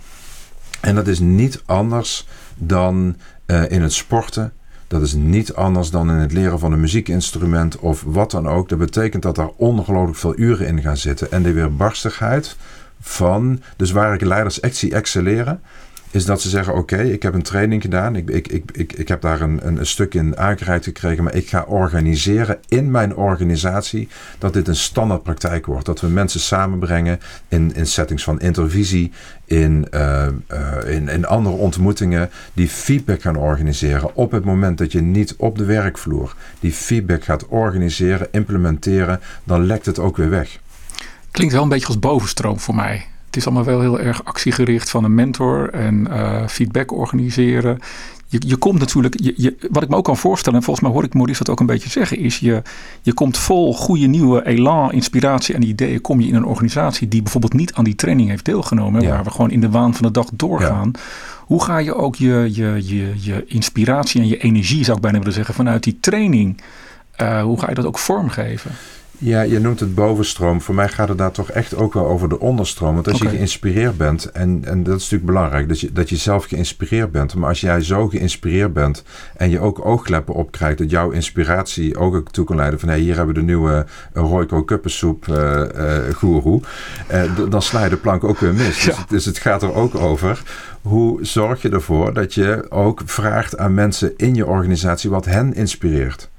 En 0.86 0.94
dat 0.94 1.06
is 1.06 1.18
niet 1.18 1.62
anders 1.64 2.26
dan 2.54 3.16
uh, 3.46 3.70
in 3.70 3.82
het 3.82 3.92
sporten. 3.92 4.52
Dat 4.86 5.02
is 5.02 5.12
niet 5.14 5.54
anders 5.54 5.90
dan 5.90 6.10
in 6.10 6.16
het 6.16 6.32
leren 6.32 6.58
van 6.58 6.72
een 6.72 6.80
muziekinstrument 6.80 7.78
of 7.78 8.02
wat 8.06 8.30
dan 8.30 8.48
ook. 8.48 8.68
Dat 8.68 8.78
betekent 8.78 9.22
dat 9.22 9.34
daar 9.34 9.50
ongelooflijk 9.56 10.18
veel 10.18 10.38
uren 10.38 10.66
in 10.66 10.82
gaan 10.82 10.96
zitten. 10.96 11.32
En 11.32 11.42
de 11.42 11.52
weerbarstigheid 11.52 12.56
van, 13.00 13.62
dus 13.76 13.90
waar 13.90 14.14
ik 14.14 14.20
leiders 14.20 14.60
echt 14.60 14.76
zie 14.76 14.94
excelleren, 14.94 15.60
is 16.16 16.24
dat 16.24 16.40
ze 16.40 16.48
zeggen: 16.48 16.74
Oké, 16.74 17.02
ik 17.02 17.22
heb 17.22 17.34
een 17.34 17.42
training 17.42 17.82
gedaan. 17.82 18.16
Ik, 18.16 18.30
ik, 18.30 18.48
ik, 18.48 18.70
ik, 18.72 18.92
ik 18.92 19.08
heb 19.08 19.20
daar 19.20 19.40
een, 19.40 19.66
een, 19.66 19.86
stuk 19.86 20.14
in 20.14 20.38
aangereikt 20.38 20.84
gekregen. 20.84 21.24
Maar 21.24 21.34
ik 21.34 21.48
ga 21.48 21.64
organiseren 21.68 22.58
in 22.68 22.90
mijn 22.90 23.16
organisatie 23.16 24.08
dat 24.38 24.52
dit 24.52 24.68
een 24.68 24.76
standaardpraktijk 24.76 25.66
wordt. 25.66 25.86
Dat 25.86 26.00
we 26.00 26.06
mensen 26.06 26.40
samenbrengen 26.40 27.20
in, 27.48 27.74
in 27.74 27.86
settings 27.86 28.24
van 28.24 28.40
intervisie, 28.40 29.12
in, 29.44 29.86
uh, 29.94 30.26
uh, 30.52 30.94
in, 30.94 31.08
in 31.08 31.26
andere 31.26 31.56
ontmoetingen. 31.56 32.30
Die 32.52 32.68
feedback 32.68 33.20
gaan 33.20 33.36
organiseren 33.36 34.14
op 34.14 34.30
het 34.30 34.44
moment 34.44 34.78
dat 34.78 34.92
je 34.92 35.00
niet 35.00 35.34
op 35.36 35.58
de 35.58 35.64
werkvloer 35.64 36.34
die 36.60 36.72
feedback 36.72 37.24
gaat 37.24 37.46
organiseren, 37.46 38.28
implementeren. 38.30 39.20
Dan 39.44 39.66
lekt 39.66 39.86
het 39.86 39.98
ook 39.98 40.16
weer 40.16 40.30
weg. 40.30 40.58
Klinkt 41.30 41.54
wel 41.54 41.62
een 41.62 41.68
beetje 41.68 41.86
als 41.86 41.98
bovenstroom 41.98 42.60
voor 42.60 42.74
mij. 42.74 43.06
Het 43.36 43.44
is 43.44 43.50
allemaal 43.52 43.72
wel 43.74 43.80
heel 43.80 44.00
erg 44.00 44.24
actiegericht 44.24 44.90
van 44.90 45.04
een 45.04 45.14
mentor 45.14 45.70
en 45.70 46.06
uh, 46.10 46.46
feedback 46.46 46.92
organiseren. 46.92 47.78
Je, 48.26 48.42
je 48.46 48.56
komt 48.56 48.78
natuurlijk, 48.78 49.20
je, 49.20 49.34
je, 49.36 49.56
wat 49.70 49.82
ik 49.82 49.88
me 49.88 49.96
ook 49.96 50.04
kan 50.04 50.16
voorstellen, 50.16 50.58
en 50.58 50.64
volgens 50.64 50.86
mij 50.86 50.94
hoor 50.94 51.04
ik 51.04 51.14
Maurice 51.14 51.38
dat 51.38 51.48
ook 51.48 51.60
een 51.60 51.66
beetje 51.66 51.90
zeggen, 51.90 52.18
is 52.18 52.38
je, 52.38 52.62
je 53.02 53.12
komt 53.12 53.38
vol 53.38 53.74
goede 53.74 54.06
nieuwe 54.06 54.46
elan, 54.46 54.92
inspiratie 54.92 55.54
en 55.54 55.62
ideeën. 55.62 56.00
Kom 56.00 56.20
je 56.20 56.28
in 56.28 56.34
een 56.34 56.44
organisatie 56.44 57.08
die 57.08 57.22
bijvoorbeeld 57.22 57.52
niet 57.52 57.72
aan 57.74 57.84
die 57.84 57.94
training 57.94 58.28
heeft 58.28 58.44
deelgenomen, 58.44 59.08
waar 59.08 59.24
we 59.24 59.30
gewoon 59.30 59.50
in 59.50 59.60
de 59.60 59.70
waan 59.70 59.94
van 59.94 60.06
de 60.06 60.12
dag 60.12 60.28
doorgaan. 60.32 60.90
Hoe 61.40 61.62
ga 61.62 61.78
je 61.78 61.94
ook 61.94 62.16
je, 62.16 62.50
je, 62.52 62.80
je, 62.84 63.12
je 63.20 63.44
inspiratie 63.46 64.20
en 64.20 64.28
je 64.28 64.38
energie, 64.38 64.84
zou 64.84 64.96
ik 64.96 65.02
bijna 65.02 65.18
willen 65.18 65.34
zeggen, 65.34 65.54
vanuit 65.54 65.82
die 65.82 65.98
training, 66.00 66.60
uh, 67.20 67.42
hoe 67.42 67.60
ga 67.60 67.68
je 67.68 67.74
dat 67.74 67.86
ook 67.86 67.98
vormgeven? 67.98 68.70
Ja, 69.18 69.40
je 69.40 69.58
noemt 69.58 69.80
het 69.80 69.94
bovenstroom. 69.94 70.60
Voor 70.60 70.74
mij 70.74 70.88
gaat 70.88 71.08
het 71.08 71.18
daar 71.18 71.30
toch 71.30 71.50
echt 71.50 71.74
ook 71.74 71.94
wel 71.94 72.06
over 72.06 72.28
de 72.28 72.40
onderstroom. 72.40 72.94
Want 72.94 73.08
als 73.08 73.18
je 73.18 73.28
geïnspireerd 73.28 73.96
bent, 73.96 74.30
en, 74.30 74.60
en 74.64 74.82
dat 74.82 74.96
is 74.96 75.02
natuurlijk 75.02 75.24
belangrijk, 75.24 75.68
dat 75.68 75.80
je, 75.80 75.92
dat 75.92 76.08
je 76.08 76.16
zelf 76.16 76.44
geïnspireerd 76.44 77.12
bent. 77.12 77.34
Maar 77.34 77.48
als 77.48 77.60
jij 77.60 77.80
zo 77.80 78.08
geïnspireerd 78.08 78.72
bent 78.72 79.02
en 79.36 79.50
je 79.50 79.60
ook 79.60 79.84
oogkleppen 79.84 80.34
opkrijgt, 80.34 80.78
dat 80.78 80.90
jouw 80.90 81.10
inspiratie 81.10 81.98
ook 81.98 82.30
toe 82.30 82.44
kan 82.44 82.56
leiden 82.56 82.80
van 82.80 82.88
hé, 82.88 82.94
hey, 82.94 83.04
hier 83.04 83.16
hebben 83.16 83.34
we 83.34 83.40
de 83.40 83.46
nieuwe 83.46 83.86
Royco 84.12 84.62
kuppensoep 84.62 85.26
uh, 85.26 85.36
uh, 85.76 86.14
goeroe. 86.14 86.60
Uh, 87.12 87.50
dan 87.50 87.62
sla 87.62 87.84
je 87.84 87.90
de 87.90 87.96
plank 87.96 88.24
ook 88.24 88.38
weer 88.38 88.54
mis. 88.54 88.84
Dus, 88.84 88.96
dus 89.08 89.24
het 89.24 89.38
gaat 89.38 89.62
er 89.62 89.74
ook 89.74 89.94
over 89.94 90.42
hoe 90.82 91.24
zorg 91.24 91.62
je 91.62 91.70
ervoor 91.70 92.14
dat 92.14 92.34
je 92.34 92.66
ook 92.70 93.02
vraagt 93.04 93.58
aan 93.58 93.74
mensen 93.74 94.12
in 94.16 94.34
je 94.34 94.46
organisatie 94.46 95.10
wat 95.10 95.24
hen 95.24 95.54
inspireert. 95.54 96.30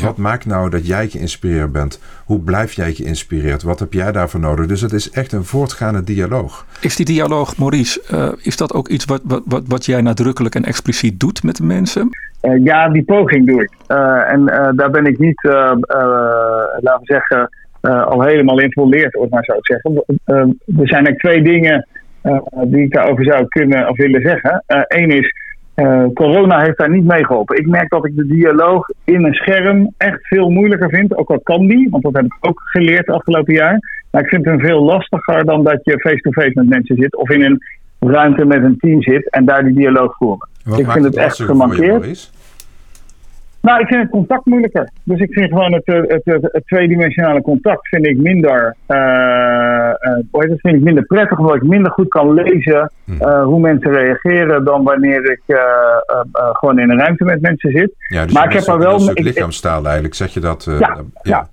Wat 0.00 0.16
maakt 0.16 0.46
nou 0.46 0.70
dat 0.70 0.86
jij 0.86 1.08
geïnspireerd 1.08 1.72
bent? 1.72 2.00
Hoe 2.24 2.40
blijf 2.40 2.72
jij 2.72 2.92
geïnspireerd? 2.92 3.62
Wat 3.62 3.78
heb 3.78 3.92
jij 3.92 4.12
daarvoor 4.12 4.40
nodig? 4.40 4.66
Dus 4.66 4.80
het 4.80 4.92
is 4.92 5.10
echt 5.10 5.32
een 5.32 5.44
voortgaande 5.44 6.04
dialoog. 6.04 6.66
Is 6.80 6.96
die 6.96 7.06
dialoog, 7.06 7.58
Maurice, 7.58 8.02
uh, 8.12 8.32
is 8.42 8.56
dat 8.56 8.72
ook 8.72 8.88
iets 8.88 9.04
wat, 9.04 9.20
wat, 9.24 9.62
wat, 9.66 9.86
jij 9.86 10.00
nadrukkelijk 10.00 10.54
en 10.54 10.64
expliciet 10.64 11.20
doet 11.20 11.42
met 11.42 11.56
de 11.56 11.64
mensen? 11.64 12.08
Uh, 12.42 12.64
ja, 12.64 12.88
die 12.88 13.04
poging 13.04 13.46
doe 13.46 13.62
ik. 13.62 13.70
Uh, 13.88 14.32
en 14.32 14.44
daar 14.76 14.90
ben 14.90 15.06
ik 15.06 15.18
niet, 15.18 15.40
laten 15.42 17.00
we 17.00 17.00
zeggen, 17.02 17.50
al 17.80 18.22
helemaal 18.22 18.60
in 18.60 18.72
volleerd, 18.72 19.16
of 19.16 19.28
maar 19.28 19.44
zo 19.44 19.54
te 19.60 19.80
zeggen. 19.80 20.04
er 20.80 20.88
zijn 20.88 21.06
er 21.06 21.16
twee 21.16 21.42
dingen 21.42 21.86
die 22.64 22.84
ik 22.84 22.92
daarover 22.92 23.24
zou 23.24 23.46
kunnen 23.48 23.88
of 23.88 23.96
willen 23.96 24.22
zeggen. 24.22 24.64
Eén 24.88 25.10
is 25.10 25.34
uh, 25.76 26.04
corona 26.14 26.60
heeft 26.60 26.78
daar 26.78 26.90
niet 26.90 27.04
mee 27.04 27.26
geholpen. 27.26 27.58
Ik 27.58 27.66
merk 27.66 27.90
dat 27.90 28.06
ik 28.06 28.16
de 28.16 28.26
dialoog 28.26 28.88
in 29.04 29.24
een 29.24 29.34
scherm 29.34 29.92
echt 29.96 30.26
veel 30.26 30.50
moeilijker 30.50 30.88
vind. 30.88 31.16
Ook 31.16 31.30
al 31.30 31.40
kan 31.40 31.66
die, 31.66 31.88
want 31.90 32.02
dat 32.02 32.12
heb 32.12 32.24
ik 32.24 32.36
ook 32.40 32.60
geleerd 32.64 33.06
afgelopen 33.06 33.54
jaar. 33.54 33.78
Maar 34.10 34.22
ik 34.22 34.28
vind 34.28 34.44
hem 34.44 34.60
veel 34.60 34.82
lastiger 34.82 35.44
dan 35.44 35.64
dat 35.64 35.80
je 35.82 36.00
face-to-face 36.00 36.52
met 36.54 36.68
mensen 36.68 36.96
zit 36.96 37.16
of 37.16 37.30
in 37.30 37.44
een 37.44 37.62
ruimte 37.98 38.44
met 38.44 38.62
een 38.62 38.76
team 38.78 39.02
zit 39.02 39.30
en 39.30 39.44
daar 39.44 39.64
die 39.64 39.74
dialoog 39.74 40.16
voeren. 40.16 40.48
ik 40.76 40.90
vind 40.90 41.04
het 41.04 41.16
echt 41.16 41.42
gemankeerd. 41.42 42.32
Nou, 43.62 43.80
ik 43.80 43.86
vind 43.86 44.02
het 44.02 44.10
contact 44.10 44.46
moeilijker. 44.46 44.88
Dus 45.04 45.20
ik 45.20 45.32
vind 45.32 45.48
gewoon 45.48 45.72
het, 45.72 45.86
het, 45.86 46.20
het, 46.24 46.48
het 46.52 46.66
tweedimensionale 46.66 47.42
contact 47.42 47.88
vind 47.88 48.06
ik 48.06 48.16
minder, 48.16 48.76
uh, 48.88 48.96
uh, 48.98 50.48
dat 50.48 50.60
vind 50.60 50.76
ik 50.76 50.82
minder 50.82 51.04
prettig, 51.04 51.38
omdat 51.38 51.54
ik 51.54 51.62
minder 51.62 51.92
goed 51.92 52.08
kan 52.08 52.32
lezen 52.32 52.90
uh, 53.06 53.44
hoe 53.44 53.60
mensen 53.60 53.92
reageren 53.92 54.64
dan 54.64 54.82
wanneer 54.82 55.30
ik 55.30 55.42
gewoon 56.52 56.78
in 56.78 56.90
een 56.90 56.98
ruimte 56.98 57.24
met 57.24 57.40
mensen 57.40 57.70
zit. 57.70 57.92
Ja, 58.08 58.24
dus 58.24 58.32
maar 58.32 58.44
ik 58.44 58.52
heb 58.52 58.66
er 58.66 58.78
wel. 58.78 59.08
Een 59.08 59.24
lichaamstaal 59.24 59.84
eigenlijk, 59.84 60.14
zeg 60.14 60.34
je 60.34 60.40
dat? 60.40 60.64
ja, 60.64 60.78
ja, 60.78 61.02
ja. 61.22 61.48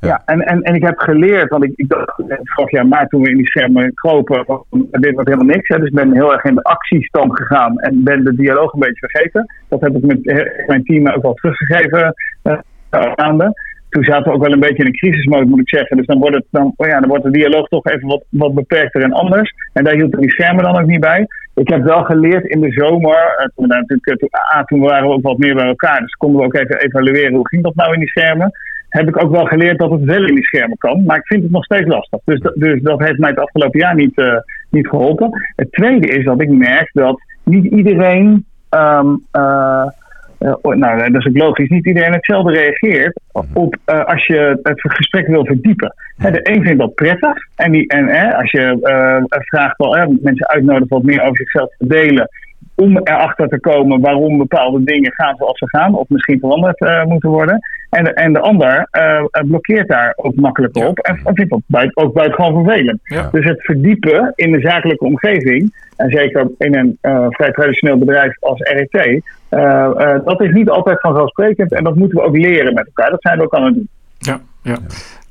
Ja, 0.00 0.22
en, 0.24 0.40
en, 0.40 0.62
en 0.62 0.74
ik 0.74 0.82
heb 0.82 0.98
geleerd, 0.98 1.50
want 1.50 1.64
ik, 1.64 1.72
ik 1.76 1.88
dacht 1.88 2.22
vorig 2.42 2.70
jaar 2.70 2.86
maart 2.86 3.10
toen 3.10 3.22
we 3.22 3.30
in 3.30 3.36
die 3.36 3.46
schermen 3.46 3.94
kropen, 3.94 4.44
dit 4.90 5.14
wordt 5.14 5.28
helemaal 5.28 5.54
niks. 5.54 5.68
Hè, 5.68 5.78
dus 5.78 5.88
ik 5.88 5.94
ben 5.94 6.12
heel 6.12 6.32
erg 6.32 6.44
in 6.44 6.54
de 6.54 6.62
actiestand 6.62 7.36
gegaan 7.36 7.78
en 7.78 8.04
ben 8.04 8.24
de 8.24 8.34
dialoog 8.34 8.72
een 8.72 8.80
beetje 8.80 9.08
vergeten. 9.08 9.46
Dat 9.68 9.80
heb 9.80 9.96
ik 9.96 10.04
met 10.04 10.24
mijn 10.66 10.84
team 10.84 11.08
ook 11.08 11.22
wel 11.22 11.34
teruggegeven 11.34 12.14
uh, 12.42 13.12
maanden. 13.14 13.52
Toen 13.88 14.04
zaten 14.04 14.24
we 14.24 14.32
ook 14.32 14.42
wel 14.42 14.52
een 14.52 14.60
beetje 14.60 14.82
in 14.82 14.86
een 14.86 14.96
crisismode, 14.96 15.44
moet 15.44 15.60
ik 15.60 15.68
zeggen. 15.68 15.96
Dus 15.96 16.06
dan 16.06 16.18
wordt, 16.18 16.34
het, 16.34 16.44
dan, 16.50 16.72
oh 16.76 16.86
ja, 16.86 17.00
dan 17.00 17.08
wordt 17.08 17.24
de 17.24 17.30
dialoog 17.30 17.68
toch 17.68 17.86
even 17.86 18.08
wat, 18.08 18.24
wat 18.28 18.54
beperkter 18.54 19.02
en 19.02 19.12
anders. 19.12 19.52
En 19.72 19.84
daar 19.84 19.94
hielden 19.94 20.20
die 20.20 20.30
schermen 20.30 20.64
dan 20.64 20.78
ook 20.78 20.86
niet 20.86 21.00
bij. 21.00 21.26
Ik 21.54 21.68
heb 21.68 21.82
wel 21.82 22.04
geleerd 22.04 22.44
in 22.44 22.60
de 22.60 22.72
zomer, 22.72 23.50
toen, 23.54 23.66
natuurlijk, 23.66 24.18
toen, 24.18 24.64
toen 24.64 24.80
waren 24.80 25.08
we 25.08 25.14
ook 25.14 25.22
wat 25.22 25.38
meer 25.38 25.54
bij 25.54 25.66
elkaar. 25.66 26.00
Dus 26.00 26.14
konden 26.14 26.40
we 26.40 26.46
ook 26.46 26.54
even 26.54 26.80
evalueren 26.80 27.34
hoe 27.34 27.48
ging 27.48 27.62
dat 27.62 27.74
nou 27.74 27.92
in 27.92 27.98
die 27.98 28.08
schermen 28.08 28.50
heb 28.96 29.08
ik 29.08 29.22
ook 29.22 29.30
wel 29.30 29.44
geleerd 29.44 29.78
dat 29.78 29.90
het 29.90 30.02
wel 30.02 30.26
in 30.26 30.34
die 30.34 30.44
schermen 30.44 30.78
kan. 30.78 31.04
Maar 31.04 31.16
ik 31.16 31.26
vind 31.26 31.42
het 31.42 31.50
nog 31.50 31.64
steeds 31.64 31.86
lastig. 31.86 32.20
Dus, 32.24 32.40
dus 32.54 32.82
dat 32.82 33.00
heeft 33.00 33.18
mij 33.18 33.30
het 33.30 33.38
afgelopen 33.38 33.80
jaar 33.80 33.94
niet, 33.94 34.18
uh, 34.18 34.38
niet 34.70 34.88
geholpen. 34.88 35.30
Het 35.56 35.72
tweede 35.72 36.06
is 36.06 36.24
dat 36.24 36.40
ik 36.40 36.50
merk 36.50 36.90
dat 36.92 37.20
niet 37.42 37.64
iedereen. 37.64 38.44
Um, 38.70 39.24
uh, 39.32 39.86
uh, 40.38 40.54
nou, 40.62 41.12
dat 41.12 41.20
is 41.20 41.26
ook 41.26 41.36
logisch. 41.36 41.68
Niet 41.68 41.86
iedereen 41.86 42.12
hetzelfde 42.12 42.52
reageert 42.52 43.20
mhm. 43.32 43.44
op 43.52 43.76
als 43.84 44.26
je 44.26 44.58
het 44.62 44.80
gesprek 44.80 45.26
wil 45.26 45.44
verdiepen. 45.44 45.94
de 46.16 46.50
een 46.50 46.62
vindt 46.62 46.80
dat 46.80 46.94
prettig. 46.94 47.34
En, 47.56 47.72
die, 47.72 47.88
en 47.88 48.34
als 48.34 48.50
je 48.50 48.78
vraagt 49.28 49.76
wel, 49.76 50.16
mensen 50.20 50.48
uitnodigen 50.48 50.88
wat 50.88 51.02
meer 51.02 51.22
over 51.22 51.36
zichzelf 51.36 51.68
te 51.78 51.86
delen 51.86 52.28
om 52.74 52.98
erachter 52.98 53.48
te 53.48 53.60
komen 53.60 54.00
waarom 54.00 54.38
bepaalde 54.38 54.84
dingen 54.84 55.12
gaan 55.12 55.36
zoals 55.36 55.58
ze 55.58 55.68
gaan, 55.68 55.94
of 55.94 56.08
misschien 56.08 56.38
veranderd 56.38 57.06
moeten 57.06 57.30
worden. 57.30 57.60
En, 57.96 58.14
en 58.14 58.32
de 58.32 58.40
ander 58.40 58.88
uh, 58.92 59.44
blokkeert 59.46 59.88
daar 59.88 60.12
ook 60.16 60.34
makkelijk 60.34 60.76
op 60.76 60.98
en, 60.98 61.20
dat 61.48 61.60
buiten, 61.66 62.02
ook 62.04 62.12
buitengewoon 62.12 62.64
vervelend. 62.64 63.00
Dus 63.32 63.44
het 63.44 63.64
verdiepen 63.64 64.32
in 64.34 64.52
de 64.52 64.60
zakelijke 64.60 65.04
omgeving, 65.04 65.74
en 65.96 66.10
zeker 66.10 66.50
in 66.58 66.74
een 66.74 66.98
uh, 67.02 67.26
vrij 67.30 67.50
traditioneel 67.50 67.98
bedrijf 67.98 68.36
als 68.40 68.60
RET, 68.60 69.22
dat 70.24 70.40
is 70.40 70.52
niet 70.52 70.70
altijd 70.70 71.00
vanzelfsprekend 71.00 71.72
en 71.72 71.84
dat 71.84 71.94
moeten 71.94 72.18
we 72.18 72.24
ook 72.24 72.36
leren 72.36 72.74
met 72.74 72.86
elkaar. 72.86 73.10
Dat 73.10 73.22
zijn 73.22 73.38
we 73.38 73.44
ook 73.44 73.54
aan 73.54 73.64
het 73.64 73.74
doen. 73.74 73.88
Ja, 74.18 74.40
ja 74.62 74.76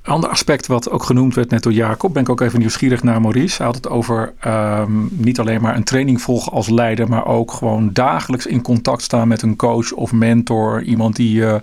ander 0.05 0.29
aspect 0.29 0.67
wat 0.67 0.89
ook 0.89 1.03
genoemd 1.03 1.35
werd 1.35 1.49
net 1.49 1.63
door 1.63 1.71
Jacob, 1.71 2.13
ben 2.13 2.21
ik 2.21 2.29
ook 2.29 2.41
even 2.41 2.59
nieuwsgierig 2.59 3.03
naar 3.03 3.21
Maurice. 3.21 3.57
Hij 3.57 3.65
had 3.65 3.75
het 3.75 3.89
over 3.89 4.33
um, 4.47 5.09
niet 5.11 5.39
alleen 5.39 5.61
maar 5.61 5.75
een 5.75 5.83
training 5.83 6.21
volgen 6.21 6.51
als 6.51 6.69
leider, 6.69 7.09
maar 7.09 7.25
ook 7.25 7.51
gewoon 7.51 7.89
dagelijks 7.93 8.45
in 8.45 8.61
contact 8.61 9.01
staan 9.01 9.27
met 9.27 9.41
een 9.41 9.55
coach 9.55 9.91
of 9.91 10.11
mentor. 10.11 10.81
Iemand 10.81 11.15
die 11.15 11.35
je, 11.35 11.61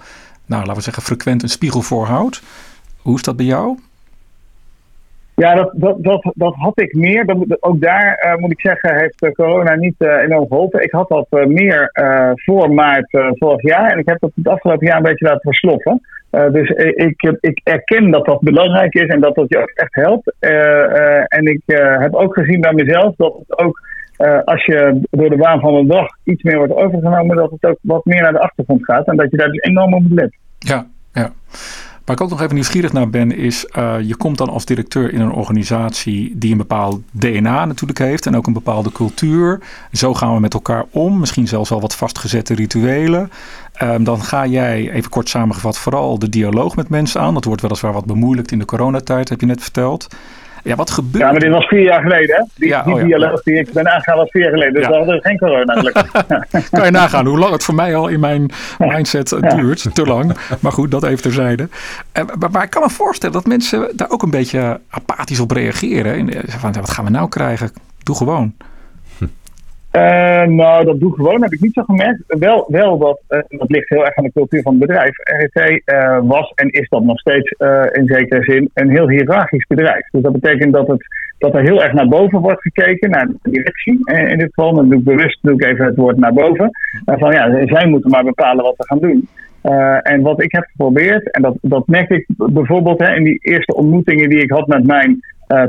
nou 0.53 0.65
laten 0.65 0.75
we 0.75 0.83
zeggen, 0.83 1.03
frequent 1.03 1.43
een 1.43 1.49
spiegel 1.49 1.83
voorhoudt. 1.83 2.43
Hoe 3.03 3.15
is 3.15 3.23
dat 3.23 3.37
bij 3.37 3.47
jou? 3.47 3.79
Ja, 5.35 5.55
dat, 5.55 5.73
dat, 5.75 5.97
dat, 6.03 6.33
dat 6.35 6.55
had 6.55 6.81
ik 6.81 6.95
meer. 6.95 7.27
Dat, 7.27 7.63
ook 7.63 7.81
daar 7.81 8.25
uh, 8.27 8.37
moet 8.37 8.51
ik 8.51 8.61
zeggen, 8.61 8.99
heeft 8.99 9.23
uh, 9.23 9.31
corona 9.31 9.75
niet 9.75 9.95
uh, 9.99 10.23
enorm 10.23 10.47
geholpen. 10.47 10.83
Ik 10.83 10.93
had 10.93 11.09
dat 11.09 11.47
meer 11.47 11.91
voor 12.35 12.75
maart 12.75 13.07
vorig 13.11 13.63
jaar. 13.63 13.91
En 13.91 13.99
ik 13.99 14.09
heb 14.09 14.21
dat 14.21 14.31
het 14.35 14.49
afgelopen 14.49 14.87
jaar 14.87 14.97
een 14.97 15.03
beetje 15.03 15.27
laten 15.27 15.41
versloffen. 15.41 16.01
dus 16.31 16.69
ik, 16.95 17.37
ik 17.41 17.61
erken 17.63 18.11
dat 18.11 18.25
dat 18.25 18.41
belangrijk 18.41 18.95
is 18.95 19.07
en 19.07 19.21
dat 19.21 19.35
dat 19.35 19.49
je 19.49 19.59
ook 19.59 19.73
echt 19.75 19.95
helpt. 19.95 20.35
en 21.29 21.47
ik 21.47 21.63
heb 21.99 22.15
ook 22.15 22.35
gezien 22.35 22.61
bij 22.61 22.73
mezelf 22.73 23.15
dat 23.17 23.35
het 23.39 23.59
ook, 23.59 23.81
als 24.45 24.65
je 24.65 25.01
door 25.11 25.31
de 25.31 25.37
waan 25.37 25.61
van 25.61 25.75
de 25.75 25.87
dag 25.87 26.07
iets 26.25 26.43
meer 26.43 26.57
wordt 26.57 26.75
overgenomen, 26.75 27.37
dat 27.37 27.51
het 27.51 27.65
ook 27.65 27.79
wat 27.81 28.05
meer 28.05 28.23
naar 28.23 28.33
de 28.33 28.41
achtergrond 28.41 28.85
gaat. 28.85 29.07
En 29.07 29.17
dat 29.17 29.31
je 29.31 29.37
daar 29.37 29.51
dus 29.51 29.63
enorm 29.63 29.95
op 29.95 30.03
moet 30.03 30.13
letten. 30.13 30.42
Ja, 30.63 30.87
ja. 31.13 31.33
Waar 32.05 32.17
ik 32.17 32.23
ook 32.23 32.31
nog 32.31 32.41
even 32.41 32.55
nieuwsgierig 32.55 32.93
naar 32.93 33.11
ben, 33.11 33.37
is 33.37 33.67
uh, 33.79 33.95
je 34.01 34.17
komt 34.17 34.39
dan 34.39 34.49
als 34.49 34.65
directeur 34.65 35.13
in 35.13 35.21
een 35.21 35.33
organisatie 35.33 36.33
die 36.39 36.53
een 36.53 36.57
bepaald 36.57 37.01
DNA 37.11 37.65
natuurlijk 37.65 37.99
heeft 37.99 38.27
en 38.27 38.37
ook 38.37 38.47
een 38.47 38.53
bepaalde 38.53 38.93
cultuur. 38.93 39.61
Zo 39.93 40.15
gaan 40.15 40.35
we 40.35 40.41
met 40.41 40.55
elkaar 40.55 40.85
om, 40.91 41.19
misschien 41.19 41.49
zelfs 41.49 41.71
al 41.71 41.81
wat 41.81 41.95
vastgezette 41.95 42.55
rituelen. 42.55 43.31
Um, 43.83 44.05
dan 44.05 44.23
ga 44.23 44.47
jij, 44.47 44.91
even 44.91 45.11
kort 45.11 45.29
samengevat, 45.29 45.79
vooral 45.79 46.19
de 46.19 46.29
dialoog 46.29 46.77
met 46.77 46.89
mensen 46.89 47.21
aan. 47.21 47.35
Dat 47.35 47.45
wordt 47.45 47.63
weliswaar 47.63 47.93
wat 47.93 48.05
bemoeilijkt 48.05 48.53
in 48.53 48.59
de 48.59 48.65
coronatijd, 48.65 49.29
heb 49.29 49.41
je 49.41 49.47
net 49.47 49.63
verteld. 49.63 50.07
Ja, 50.63 50.75
wat 50.75 50.91
gebeurt 50.91 51.25
Ja, 51.25 51.31
maar 51.31 51.41
dit 51.41 51.51
was 51.51 51.67
vier 51.67 51.83
jaar 51.83 52.03
geleden, 52.03 52.37
hè? 52.37 52.43
Die, 52.55 52.69
ja, 52.69 52.83
die 52.83 52.95
oh 52.95 53.03
dialoog 53.03 53.43
die 53.43 53.55
ik 53.55 53.73
ben 53.73 53.93
aangegaan 53.93 54.17
was 54.17 54.31
vier 54.31 54.43
jaar 54.43 54.53
geleden. 54.53 54.75
Dus 54.75 54.87
we 54.87 54.95
hadden 54.95 55.21
geen 55.23 55.39
corona 55.39 55.75
kan 56.71 56.85
je 56.85 56.91
nagaan 56.91 57.27
hoe 57.27 57.39
lang 57.39 57.53
het 57.53 57.65
voor 57.65 57.75
mij 57.75 57.97
al 57.97 58.09
in 58.09 58.21
mijn 58.21 58.51
mindset 58.79 59.29
duurt. 59.29 59.95
Te 59.95 60.07
lang. 60.07 60.37
Maar 60.61 60.73
goed, 60.73 60.91
dat 60.91 61.05
even 61.05 61.23
terzijde. 61.23 61.69
Maar, 62.13 62.51
maar 62.51 62.63
ik 62.63 62.71
kan 62.71 62.83
me 62.83 62.91
voorstellen 62.91 63.35
dat 63.35 63.47
mensen 63.47 63.93
daar 63.97 64.11
ook 64.11 64.23
een 64.23 64.31
beetje 64.31 64.81
apathisch 64.91 65.41
op 65.41 65.51
reageren. 65.51 66.31
Van, 66.47 66.73
wat 66.73 66.91
gaan 66.91 67.05
we 67.05 67.11
nou 67.11 67.29
krijgen? 67.29 67.73
Doe 68.03 68.17
gewoon. 68.17 68.55
Uh, 69.97 70.43
nou, 70.43 70.85
dat 70.85 71.01
doe 71.01 71.11
ik 71.11 71.15
gewoon, 71.15 71.43
heb 71.43 71.53
ik 71.53 71.61
niet 71.61 71.73
zo 71.73 71.83
gemerkt. 71.83 72.23
Wel, 72.27 72.65
wel 72.69 72.99
dat, 72.99 73.21
uh, 73.29 73.39
dat 73.49 73.71
ligt 73.71 73.89
heel 73.89 74.05
erg 74.05 74.17
aan 74.17 74.25
de 74.25 74.33
cultuur 74.33 74.63
van 74.63 74.73
het 74.73 74.81
bedrijf. 74.81 75.17
RET 75.17 75.83
uh, 75.87 76.19
was 76.23 76.53
en 76.55 76.69
is 76.71 76.89
dat 76.89 77.03
nog 77.03 77.19
steeds 77.19 77.51
in 77.93 78.07
zekere 78.07 78.43
zin 78.43 78.71
een 78.75 78.91
heel 78.91 79.09
hiërarchisch 79.09 79.67
bedrijf. 79.67 80.09
Dus 80.11 80.23
dat 80.23 80.33
betekent 80.33 80.73
dat, 80.73 80.87
het, 80.87 81.05
dat 81.39 81.55
er 81.55 81.63
heel 81.63 81.83
erg 81.83 81.93
naar 81.93 82.09
boven 82.09 82.41
wordt 82.41 82.63
gekeken, 82.63 83.11
naar 83.11 83.27
de 83.27 83.51
directie 83.51 83.99
in 84.31 84.39
dit 84.39 84.53
geval. 84.55 84.75
Dan 84.75 84.89
doe 84.89 84.99
ik 84.99 85.05
bewust 85.05 85.39
doe 85.43 85.53
ik 85.53 85.65
even 85.65 85.85
het 85.85 85.97
woord 85.97 86.17
naar 86.17 86.33
boven. 86.33 86.71
van 87.05 87.33
ja, 87.33 87.67
zij 87.67 87.87
moeten 87.87 88.11
maar 88.11 88.25
bepalen 88.25 88.65
wat 88.65 88.77
we 88.77 88.87
gaan 88.87 88.99
doen. 88.99 89.29
en 90.03 90.23
wat 90.23 90.43
ik 90.43 90.53
heb 90.53 90.65
geprobeerd, 90.71 91.31
en 91.31 91.43
dat, 91.43 91.57
dat 91.61 91.87
merkte 91.87 92.15
ik 92.15 92.27
bijvoorbeeld 92.37 92.99
hè, 92.99 93.15
in 93.15 93.25
die 93.25 93.39
eerste 93.41 93.75
ontmoetingen 93.75 94.29
die 94.29 94.43
ik 94.43 94.51
had 94.51 94.67
met 94.67 94.87
mijn 94.87 95.21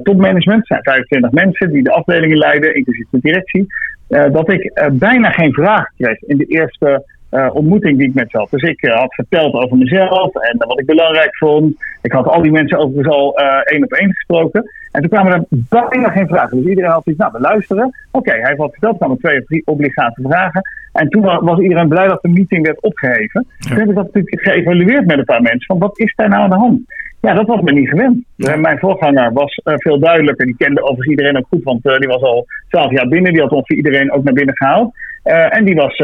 topmanagement. 0.04 0.68
Zijn 0.68 0.84
25 0.84 1.32
mensen 1.32 1.72
die 1.72 1.84
de 1.84 1.92
afdelingen 1.92 2.38
leiden, 2.38 2.76
inclusief 2.76 3.08
de 3.10 3.20
directie. 3.22 3.68
Eh, 4.14 4.32
dat 4.32 4.52
ik 4.52 4.64
uh, 4.64 4.88
bijna 4.92 5.30
geen 5.30 5.54
vraag 5.54 5.86
kreeg 5.98 6.22
in 6.22 6.38
de 6.38 6.46
eerste 6.46 7.06
uh, 7.32 7.50
ontmoeting 7.56 7.98
die 7.98 8.08
ik 8.08 8.14
met 8.14 8.32
ze 8.32 8.38
had. 8.38 8.50
Dus 8.50 8.62
ik 8.62 8.86
had 8.86 9.14
verteld 9.14 9.54
over 9.54 9.78
mezelf 9.78 10.36
en 10.36 10.58
wat 10.58 10.80
ik 10.80 10.86
belangrijk 10.86 11.38
vond. 11.38 11.76
Ik 12.02 12.12
had 12.12 12.28
al 12.28 12.42
die 12.42 12.52
mensen 12.52 12.78
overigens 12.78 13.16
al 13.16 13.38
één 13.64 13.84
op 13.84 13.92
één 13.92 14.14
gesproken. 14.14 14.72
En 14.92 15.02
toen 15.02 15.10
kwamen 15.10 15.34
er 15.34 15.46
bijna 15.50 16.10
geen 16.10 16.28
vragen. 16.28 16.58
Dus 16.58 16.70
iedereen 16.70 16.92
had 16.92 17.06
iets, 17.06 17.18
nou, 17.18 17.32
we 17.32 17.40
luisteren. 17.40 17.92
Oké, 18.12 18.32
hij 18.32 18.48
heeft 18.48 18.58
wat 18.58 18.72
verteld, 18.72 18.98
kwamen 18.98 19.18
twee 19.18 19.40
of 19.40 19.46
drie 19.46 19.62
obligate 19.66 20.22
vragen. 20.22 20.62
En 20.94 21.10
toen 21.10 21.22
was 21.22 21.60
iedereen 21.60 21.88
blij 21.88 22.08
dat 22.08 22.22
de 22.22 22.30
meeting 22.30 22.66
werd 22.66 22.82
opgeheven. 22.82 23.46
Toen 23.60 23.78
heb 23.78 23.90
ik 23.90 23.96
dat 23.96 24.06
natuurlijk 24.06 24.42
geëvalueerd 24.42 25.06
met 25.06 25.18
een 25.18 25.26
paar 25.26 25.42
mensen. 25.42 25.66
Van 25.66 25.80
wat 25.80 26.00
is 26.00 26.14
daar 26.16 26.30
nou 26.30 26.42
aan 26.42 26.50
de 26.50 26.56
hand? 26.56 26.82
Ja, 27.22 27.34
dat 27.34 27.48
was 27.48 27.62
me 27.62 27.72
niet 27.72 27.90
gewend. 27.90 28.24
Ja. 28.36 28.56
Mijn 28.56 28.80
voorganger 28.80 29.34
was 29.34 29.62
uh, 29.64 29.74
veel 29.78 30.00
duidelijker. 30.00 30.46
Die 30.46 30.58
kende 30.58 30.82
overigens 30.82 31.08
iedereen 31.08 31.38
ook 31.38 31.46
goed, 31.50 31.64
want 31.64 31.86
uh, 31.86 31.98
die 31.98 32.08
was 32.08 32.22
al 32.22 32.46
twaalf 32.70 32.92
jaar 32.92 33.08
binnen. 33.08 33.34
Die 33.34 33.42
had 33.42 33.52
ongeveer 33.52 33.78
iedereen 33.78 34.12
ook 34.12 34.24
naar 34.24 34.34
binnen 34.34 34.58
gehaald. 34.58 34.96
Uh, 35.26 35.56
en 35.56 35.66
die, 35.66 35.76
was, 35.76 35.98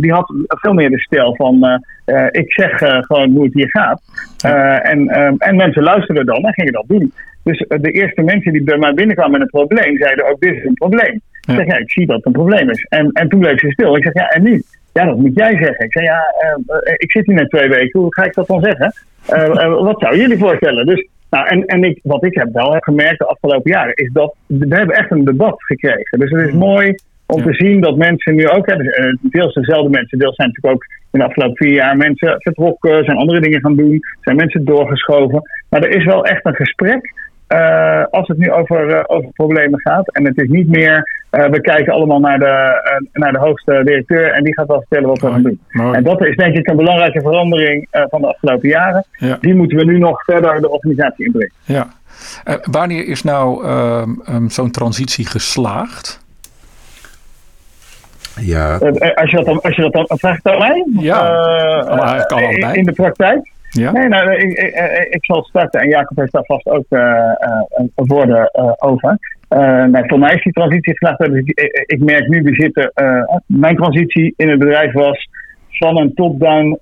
die 0.00 0.12
had 0.12 0.32
veel 0.46 0.72
meer 0.72 0.90
de 0.90 1.00
stijl 1.00 1.36
van: 1.36 1.80
ik 2.30 2.52
zeg 2.52 2.78
gewoon 2.78 3.30
hoe 3.30 3.44
het 3.44 3.54
hier 3.54 3.70
gaat. 3.70 4.02
en, 4.82 5.08
en 5.38 5.56
mensen 5.56 5.82
luisterden 5.82 6.26
dan 6.26 6.44
en 6.44 6.52
gingen 6.52 6.72
dat 6.72 6.84
doen. 6.86 7.12
Dus 7.42 7.64
de 7.68 7.90
eerste 7.90 8.22
mensen 8.22 8.52
die 8.52 8.62
bij 8.62 8.78
mij 8.78 8.94
binnenkwamen 8.94 9.38
met 9.38 9.40
een 9.40 9.66
probleem, 9.66 9.98
zeiden 9.98 10.28
ook: 10.30 10.40
Dit 10.40 10.54
is 10.54 10.64
een 10.64 10.74
probleem. 10.74 11.20
Ja. 11.40 11.52
Ik 11.52 11.58
zeg: 11.58 11.66
Ja, 11.66 11.76
ik 11.76 11.90
zie 11.90 12.06
dat 12.06 12.16
het 12.16 12.26
een 12.26 12.32
probleem 12.32 12.70
is. 12.70 12.86
En, 12.88 13.10
en 13.12 13.28
toen 13.28 13.40
bleef 13.40 13.58
ze 13.58 13.70
stil. 13.70 13.96
Ik 13.96 14.02
zeg: 14.02 14.14
Ja, 14.14 14.28
en 14.28 14.42
nu? 14.42 14.62
Ja, 14.92 15.04
dat 15.04 15.16
moet 15.16 15.34
jij 15.34 15.56
zeggen. 15.56 15.84
Ik 15.84 15.92
zei: 15.92 16.04
Ja, 16.04 16.24
ik 16.96 17.10
zit 17.10 17.26
hier 17.26 17.34
net 17.34 17.50
twee 17.50 17.68
weken. 17.68 18.00
Hoe 18.00 18.14
ga 18.14 18.24
ik 18.24 18.34
dat 18.34 18.46
dan 18.46 18.62
zeggen? 18.62 18.92
Wat 19.84 20.00
zouden 20.00 20.20
jullie 20.20 20.38
voorstellen? 20.38 20.86
Dus, 20.86 21.08
nou, 21.30 21.46
en, 21.46 21.64
en 21.64 21.84
ik, 21.84 22.00
wat 22.02 22.24
ik 22.24 22.34
heb 22.34 22.48
wel 22.52 22.72
heb 22.72 22.82
gemerkt 22.82 23.18
de 23.18 23.26
afgelopen 23.26 23.70
jaren, 23.70 23.94
is 23.94 24.10
dat 24.12 24.34
we 24.46 24.76
hebben 24.76 24.96
echt 24.96 25.10
een 25.10 25.24
debat 25.24 25.62
gekregen. 25.62 26.18
Dus 26.18 26.30
het 26.30 26.48
is 26.48 26.52
mooi 26.52 26.94
om 27.32 27.42
te 27.42 27.54
zien 27.54 27.80
dat 27.80 27.96
mensen 27.96 28.34
nu 28.34 28.48
ook, 28.48 28.66
dus, 28.66 29.18
deels 29.20 29.54
dezelfde 29.54 29.90
mensen, 29.90 30.18
deels 30.18 30.36
zijn 30.36 30.48
natuurlijk 30.48 30.74
ook 30.74 30.84
in 31.10 31.18
de 31.18 31.24
afgelopen 31.24 31.56
vier 31.56 31.74
jaar 31.74 31.96
mensen 31.96 32.34
vertrokken, 32.38 33.04
zijn 33.04 33.16
andere 33.16 33.40
dingen 33.40 33.60
gaan 33.60 33.76
doen, 33.76 34.00
zijn 34.20 34.36
mensen 34.36 34.64
doorgeschoven. 34.64 35.42
Maar 35.68 35.82
er 35.82 35.96
is 35.96 36.04
wel 36.04 36.24
echt 36.24 36.46
een 36.46 36.54
gesprek 36.54 37.12
uh, 37.52 38.04
als 38.10 38.28
het 38.28 38.38
nu 38.38 38.50
over, 38.50 38.88
uh, 38.90 39.00
over 39.06 39.30
problemen 39.32 39.80
gaat. 39.80 40.12
En 40.12 40.24
het 40.24 40.38
is 40.38 40.48
niet 40.48 40.68
meer, 40.68 41.26
uh, 41.30 41.46
we 41.46 41.60
kijken 41.60 41.92
allemaal 41.92 42.20
naar 42.20 42.38
de, 42.38 43.08
naar 43.12 43.32
de 43.32 43.38
hoogste 43.38 43.82
directeur 43.84 44.32
en 44.32 44.44
die 44.44 44.54
gaat 44.54 44.66
wel 44.66 44.78
vertellen 44.78 45.08
wat 45.08 45.20
we 45.20 45.30
gaan 45.30 45.42
doen. 45.42 45.60
Mooi. 45.68 45.96
En 45.96 46.04
dat 46.04 46.24
is 46.26 46.36
denk 46.36 46.56
ik 46.56 46.68
een 46.68 46.76
belangrijke 46.76 47.20
verandering 47.20 47.86
van 47.90 48.20
de 48.20 48.26
afgelopen 48.26 48.68
jaren. 48.68 49.04
Ja. 49.12 49.38
Die 49.40 49.54
moeten 49.54 49.78
we 49.78 49.84
nu 49.84 49.98
nog 49.98 50.24
verder 50.24 50.60
de 50.60 50.70
organisatie 50.70 51.24
inbrengen. 51.24 51.52
Ja. 51.64 51.88
wanneer 52.70 53.06
is 53.06 53.22
nou 53.22 53.66
um, 53.66 54.50
zo'n 54.50 54.70
transitie 54.70 55.26
geslaagd? 55.26 56.21
Ja. 58.40 58.78
als, 59.14 59.30
je 59.30 59.36
dat 59.36 59.46
dan, 59.46 59.60
als 59.60 59.76
je 59.76 59.82
dat 59.82 59.92
dan 59.92 60.18
vraagt 60.18 60.46
aan 60.46 60.58
mij? 60.58 60.86
Ja, 60.98 62.24
kan 62.26 62.44
allebei. 62.44 62.78
In 62.78 62.84
de 62.84 62.92
praktijk? 62.92 63.50
Ja? 63.68 63.92
Nee, 63.92 64.08
nou, 64.08 64.32
ik, 64.32 64.58
ik, 64.58 65.08
ik, 65.10 65.24
zal 65.24 65.42
starten 65.42 65.80
en 65.80 65.88
Jacob 65.88 66.16
heeft 66.16 66.32
daar 66.32 66.44
vast 66.44 66.66
ook 66.66 66.84
uh, 66.90 67.32
woorden 67.94 68.50
uh, 68.52 68.72
over. 68.78 69.18
nou, 69.88 70.02
voor 70.06 70.18
mij 70.18 70.34
is 70.34 70.42
die 70.42 70.52
transitie 70.52 70.92
geslaagd. 70.92 71.18
Dus 71.18 71.42
ik, 71.44 71.84
ik, 71.86 71.98
merk 72.04 72.28
nu, 72.28 72.42
we 72.42 72.54
zitten. 72.54 72.92
mijn 73.46 73.76
transitie 73.76 74.34
in 74.36 74.48
het 74.48 74.58
bedrijf 74.58 74.92
was 74.92 75.28
van 75.68 76.00
een 76.00 76.14
top-down 76.14 76.78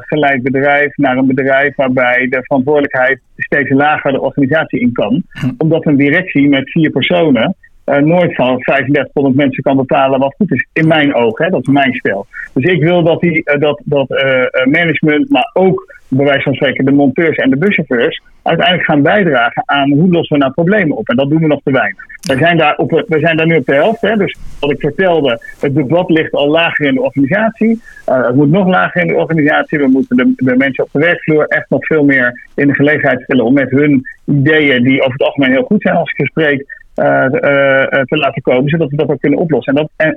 geleid 0.00 0.42
bedrijf 0.42 0.96
naar 0.96 1.16
een 1.16 1.26
bedrijf 1.26 1.76
waarbij 1.76 2.26
de 2.30 2.42
verantwoordelijkheid 2.42 3.20
steeds 3.36 3.70
lager 3.70 4.12
de 4.12 4.20
organisatie 4.20 4.80
in 4.80 4.92
kan. 4.92 5.22
Hm. 5.28 5.50
Omdat 5.58 5.86
een 5.86 5.96
directie 5.96 6.48
met 6.48 6.70
vier 6.70 6.90
personen 6.90 7.42
uh, 7.42 7.63
nooit 7.84 8.34
van 8.34 8.58
3500 8.58 9.34
mensen 9.34 9.62
kan 9.62 9.76
bepalen 9.76 10.20
wat 10.20 10.34
goed 10.36 10.52
is. 10.52 10.66
In 10.72 10.88
mijn 10.88 11.14
ogen, 11.14 11.44
hè, 11.44 11.50
dat 11.50 11.60
is 11.60 11.72
mijn 11.72 11.94
spel. 11.94 12.26
Dus 12.52 12.72
ik 12.72 12.82
wil 12.82 13.02
dat, 13.02 13.20
die, 13.20 13.42
uh, 13.44 13.60
dat, 13.60 13.80
dat 13.84 14.10
uh, 14.10 14.72
management, 14.72 15.30
maar 15.30 15.50
ook 15.52 15.94
bij 16.08 16.24
wijze 16.24 16.42
van 16.42 16.54
spreken 16.54 16.84
de 16.84 16.92
monteurs 16.92 17.36
en 17.36 17.50
de 17.50 17.56
buschauffeurs, 17.56 18.22
uiteindelijk 18.42 18.86
gaan 18.86 19.02
bijdragen 19.02 19.62
aan 19.66 19.92
hoe 19.92 20.10
lossen 20.10 20.36
we 20.36 20.42
nou 20.42 20.52
problemen 20.52 20.96
op. 20.96 21.08
En 21.08 21.16
dat 21.16 21.30
doen 21.30 21.40
we 21.40 21.46
nog 21.46 21.60
te 21.64 21.72
weinig. 21.72 22.02
We 22.20 22.36
zijn 22.36 22.56
daar, 22.56 22.76
op, 22.76 22.90
we 22.90 23.18
zijn 23.18 23.36
daar 23.36 23.46
nu 23.46 23.56
op 23.56 23.66
de 23.66 23.74
helft. 23.74 24.00
Hè, 24.00 24.16
dus 24.16 24.36
wat 24.60 24.70
ik 24.70 24.80
vertelde, 24.80 25.40
het 25.60 25.74
debat 25.74 26.10
ligt 26.10 26.32
al 26.32 26.48
lager 26.48 26.86
in 26.86 26.94
de 26.94 27.02
organisatie. 27.02 27.80
het 28.04 28.34
moet 28.34 28.50
nog 28.50 28.66
lager 28.66 29.00
in 29.00 29.08
de 29.08 29.14
organisatie. 29.14 29.78
We 29.78 29.86
moeten 29.86 30.16
de, 30.16 30.32
de 30.36 30.56
mensen 30.56 30.84
op 30.84 30.90
de 30.92 30.98
werkvloer 30.98 31.46
echt 31.46 31.70
nog 31.70 31.86
veel 31.86 32.04
meer 32.04 32.40
in 32.54 32.66
de 32.66 32.74
gelegenheid 32.74 33.22
stellen 33.22 33.44
om 33.44 33.54
met 33.54 33.70
hun 33.70 34.02
ideeën, 34.24 34.82
die 34.82 35.00
over 35.00 35.12
het 35.12 35.22
algemeen 35.22 35.50
heel 35.50 35.64
goed 35.64 35.82
zijn 35.82 35.96
als 35.96 36.10
ik 36.10 36.16
ze 36.16 36.24
spreek, 36.24 36.82
te 36.94 38.06
laten 38.08 38.42
komen, 38.42 38.68
zodat 38.68 38.90
we 38.90 38.96
dat 38.96 39.08
ook 39.08 39.20
kunnen 39.20 39.38
oplossen. 39.38 39.74
En 39.74 39.88
dat, 39.96 40.14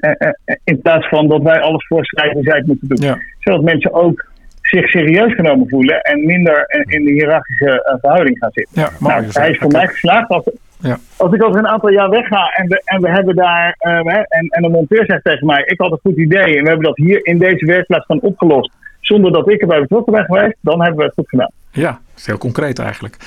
in 0.63 0.81
plaats 0.81 1.07
van 1.07 1.27
dat 1.27 1.41
wij 1.41 1.59
alles 1.59 1.87
voorschrijven 1.87 2.43
zij 2.43 2.57
het 2.57 2.67
moeten 2.67 2.87
doen. 2.87 3.21
Zodat 3.39 3.61
mensen 3.61 3.93
ook 3.93 4.25
zich 4.61 4.89
serieus 4.89 5.33
genomen 5.33 5.69
voelen 5.69 6.01
en 6.01 6.25
minder 6.25 6.65
in 6.67 7.05
de 7.05 7.11
hiërarchische 7.11 7.97
verhouding 8.01 8.37
gaan 8.37 8.51
zitten. 8.51 8.81
Ja, 8.81 8.89
nou, 8.99 9.25
hij 9.31 9.49
is 9.49 9.57
voor 9.57 9.71
mij 9.71 9.87
geslaagd. 9.87 10.29
Als, 10.29 10.49
ja. 10.79 10.97
als 11.17 11.33
ik 11.33 11.43
over 11.43 11.59
een 11.59 11.67
aantal 11.67 11.91
jaar 11.91 12.09
wegga 12.09 12.53
en 12.55 12.67
we, 12.67 12.81
en 12.85 13.01
we 13.01 13.09
hebben 13.09 13.35
daar, 13.35 13.75
en, 13.79 14.47
en 14.49 14.63
een 14.63 14.71
monteur 14.71 15.05
zegt 15.05 15.23
tegen 15.23 15.45
mij, 15.45 15.63
ik 15.65 15.79
had 15.79 15.91
een 15.91 15.99
goed 16.03 16.17
idee 16.17 16.57
en 16.57 16.63
we 16.63 16.69
hebben 16.69 16.85
dat 16.85 16.97
hier 16.97 17.25
in 17.25 17.37
deze 17.37 17.65
werkplaats 17.65 18.05
van 18.05 18.19
opgelost, 18.21 18.71
zonder 18.99 19.31
dat 19.31 19.49
ik 19.49 19.61
erbij 19.61 19.79
betrokken 19.79 20.13
ben 20.13 20.25
geweest, 20.25 20.57
dan 20.61 20.81
hebben 20.81 20.99
we 20.99 21.05
het 21.05 21.13
goed 21.13 21.29
gedaan. 21.29 21.51
Ja, 21.71 21.99
is 22.17 22.25
heel 22.25 22.38
concreet 22.38 22.80
eigenlijk. 22.80 23.17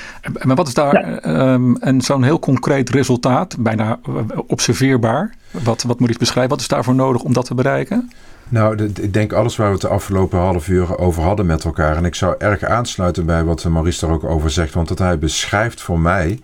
Maar 0.42 0.56
wat 0.56 0.68
is 0.68 0.74
daar 0.74 1.20
ja. 1.24 1.52
um, 1.52 2.00
zo'n 2.00 2.22
heel 2.22 2.38
concreet 2.38 2.90
resultaat, 2.90 3.56
bijna 3.58 3.98
eh, 4.06 4.38
observeerbaar? 4.46 5.34
Wat, 5.50 5.82
wat 5.82 6.00
moet 6.00 6.10
ik 6.10 6.18
beschrijven? 6.18 6.50
Wat 6.50 6.60
is 6.60 6.68
daarvoor 6.68 6.94
nodig 6.94 7.22
om 7.22 7.32
dat 7.32 7.44
te 7.44 7.54
bereiken? 7.54 8.10
Nou, 8.48 8.84
ik 8.84 9.12
denk 9.12 9.32
alles 9.32 9.56
waar 9.56 9.66
we 9.66 9.72
het 9.72 9.82
de 9.82 9.88
afgelopen 9.88 10.38
half 10.38 10.68
uur 10.68 10.98
over 10.98 11.22
hadden 11.22 11.46
met 11.46 11.64
elkaar. 11.64 11.96
En 11.96 12.04
ik 12.04 12.14
zou 12.14 12.34
erg 12.38 12.62
aansluiten 12.62 13.26
bij 13.26 13.44
wat 13.44 13.64
Maurice 13.64 14.06
daar 14.06 14.14
ook 14.14 14.24
over 14.24 14.50
zegt. 14.50 14.74
Want 14.74 14.88
dat 14.88 14.98
hij 14.98 15.18
beschrijft 15.18 15.80
voor 15.80 15.98
mij 15.98 16.40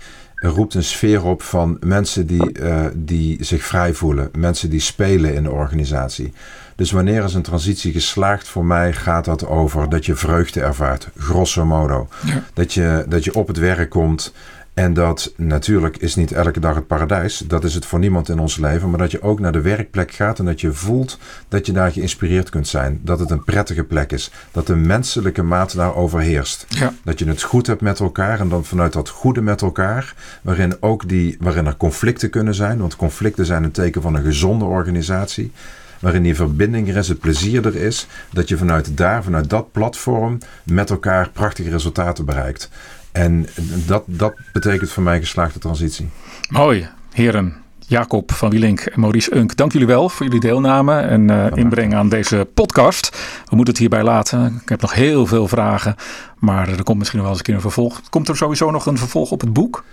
roept 0.47 0.75
een 0.75 0.85
sfeer 0.85 1.25
op 1.25 1.43
van 1.43 1.77
mensen 1.81 2.27
die, 2.27 2.59
uh, 2.61 2.85
die 2.95 3.45
zich 3.45 3.65
vrij 3.65 3.95
voelen. 3.95 4.29
Mensen 4.39 4.71
die 4.71 4.81
spelen 4.81 5.35
in 5.35 5.43
de 5.43 5.51
organisatie. 5.51 6.33
Dus 6.77 6.91
wanneer 6.91 7.25
is 7.25 7.35
een 7.35 7.43
transitie 7.43 7.93
geslaagd 7.93 8.49
voor 8.49 8.65
mij, 8.65 8.93
gaat 8.93 9.25
dat 9.25 9.47
over 9.47 9.89
dat 9.89 10.07
je 10.07 10.15
vreugde 10.15 10.61
ervaart, 10.61 11.09
grosso 11.19 11.65
modo. 11.65 12.09
Dat, 12.55 12.73
je, 12.73 13.05
dat 13.09 13.25
je 13.25 13.35
op 13.35 13.47
het 13.49 13.59
werk 13.59 13.91
komt 13.91 14.33
en 14.77 14.95
dat 14.95 15.33
natuurlijk 15.37 15.97
is 15.97 16.15
niet 16.15 16.33
elke 16.33 16.61
dag 16.61 16.75
het 16.75 16.87
paradijs. 16.87 17.39
Dat 17.39 17.65
is 17.65 17.75
het 17.75 17.87
voor 17.87 17.99
niemand 17.99 18.29
in 18.29 18.39
ons 18.39 18.57
leven. 18.57 18.91
Maar 18.91 18.99
dat 18.99 19.11
je 19.11 19.23
ook 19.23 19.41
naar 19.41 19.53
de 19.53 19.61
werkplek 19.61 20.13
gaat 20.13 20.39
en 20.39 20.45
dat 20.45 20.61
je 20.61 20.73
voelt 20.73 21.19
dat 21.49 21.67
je 21.67 21.73
daar 21.73 21.93
geïnspireerd 21.93 22.51
kunt 22.51 22.69
zijn. 22.69 23.01
Dat 23.03 23.19
het 23.19 23.31
een 23.31 23.45
prettige 23.45 23.85
plek 23.85 24.13
is. 24.13 24.31
Dat 24.53 24.67
de 24.67 24.77
menselijke 24.77 25.43
maat 25.43 25.77
daar 25.77 25.95
overheerst. 25.95 26.67
Ja. 26.69 26.93
Dat 27.05 27.19
je 27.19 27.29
het 27.29 27.43
goed 27.43 27.67
hebt 27.67 27.81
met 27.81 28.01
elkaar 28.01 28.41
en 28.41 28.49
dan 28.49 28.65
vanuit 28.65 28.93
dat 28.93 29.09
goede 29.09 29.41
met 29.41 29.63
elkaar. 29.63 30.15
Waarin, 30.43 30.77
ook 30.81 31.09
die, 31.09 31.37
waarin 31.41 31.67
er 31.67 31.77
conflicten 31.77 32.31
kunnen 32.31 32.55
zijn. 32.55 32.79
Want 32.79 32.97
conflicten 32.97 33.47
zijn 33.47 33.65
een 33.65 33.71
teken 33.71 34.03
van 34.03 34.15
een 34.15 34.25
gezonde 34.25 34.65
organisatie 34.65 35.53
waarin 36.01 36.23
die 36.23 36.35
verbinding 36.35 36.89
er 36.89 36.97
is, 36.97 37.09
het 37.09 37.19
plezier 37.19 37.67
er 37.67 37.77
is, 37.77 38.07
dat 38.33 38.49
je 38.49 38.57
vanuit 38.57 38.97
daar, 38.97 39.23
vanuit 39.23 39.51
dat 39.51 39.73
platform, 39.73 40.39
met 40.63 40.91
elkaar 40.91 41.31
prachtige 41.31 41.71
resultaten 41.71 42.25
bereikt. 42.25 42.71
En 43.17 43.47
dat, 43.87 44.03
dat 44.07 44.35
betekent 44.53 44.91
voor 44.91 45.03
mij 45.03 45.19
geslaagde 45.19 45.59
transitie. 45.59 46.09
Mooi, 46.51 46.89
heren. 47.13 47.55
Jacob 47.79 48.33
van 48.33 48.51
Wielink 48.51 48.81
en 48.81 49.01
Maurice 49.01 49.37
Unk, 49.37 49.57
dank 49.57 49.73
jullie 49.73 49.87
wel 49.87 50.09
voor 50.09 50.27
jullie 50.27 50.41
deelname 50.41 51.01
en 51.01 51.31
uh, 51.31 51.47
inbreng 51.55 51.95
aan 51.95 52.09
deze 52.09 52.49
podcast. 52.55 53.11
We 53.45 53.57
moeten 53.57 53.73
het 53.75 53.79
hierbij 53.79 54.03
laten. 54.03 54.61
Ik 54.63 54.69
heb 54.69 54.81
nog 54.81 54.95
heel 54.95 55.27
veel 55.27 55.49
vragen, 55.49 55.95
maar 56.39 56.69
er 56.69 56.83
komt 56.83 56.99
misschien 56.99 57.19
nog 57.19 57.29
wel 57.29 57.37
eens 57.37 57.39
een 57.39 57.45
keer 57.45 57.55
een 57.55 57.71
vervolg. 57.71 58.01
Komt 58.11 58.29
er 58.29 58.37
sowieso 58.37 58.71
nog 58.71 58.87
een 58.87 58.99
vervolg 58.99 59.31
op 59.31 59.41
het 59.41 59.53
boek? 59.53 59.85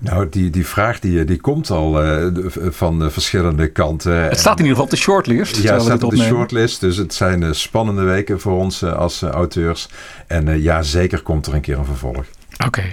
Nou, 0.00 0.28
die, 0.28 0.50
die 0.50 0.66
vraag 0.66 1.00
die, 1.00 1.24
die 1.24 1.40
komt 1.40 1.70
al 1.70 2.04
uh, 2.04 2.26
van 2.68 3.02
uh, 3.02 3.08
verschillende 3.08 3.68
kanten. 3.68 4.22
Het 4.22 4.38
staat 4.38 4.58
in 4.58 4.64
ieder 4.64 4.68
geval 4.68 4.84
op 4.84 4.90
de 4.90 4.96
shortlist. 4.96 5.56
Ja, 5.56 5.72
het 5.72 5.82
staat 5.82 6.02
op 6.02 6.10
de 6.10 6.16
shortlist. 6.16 6.80
Dus 6.80 6.96
het 6.96 7.14
zijn 7.14 7.54
spannende 7.54 8.02
weken 8.02 8.40
voor 8.40 8.58
ons 8.58 8.84
als 8.84 9.22
auteurs. 9.22 9.88
En 10.26 10.62
ja, 10.62 10.82
zeker 10.82 11.22
komt 11.22 11.46
er 11.46 11.54
een 11.54 11.60
keer 11.60 11.78
een 11.78 11.84
vervolg. 11.84 12.24
Oké. 12.66 12.92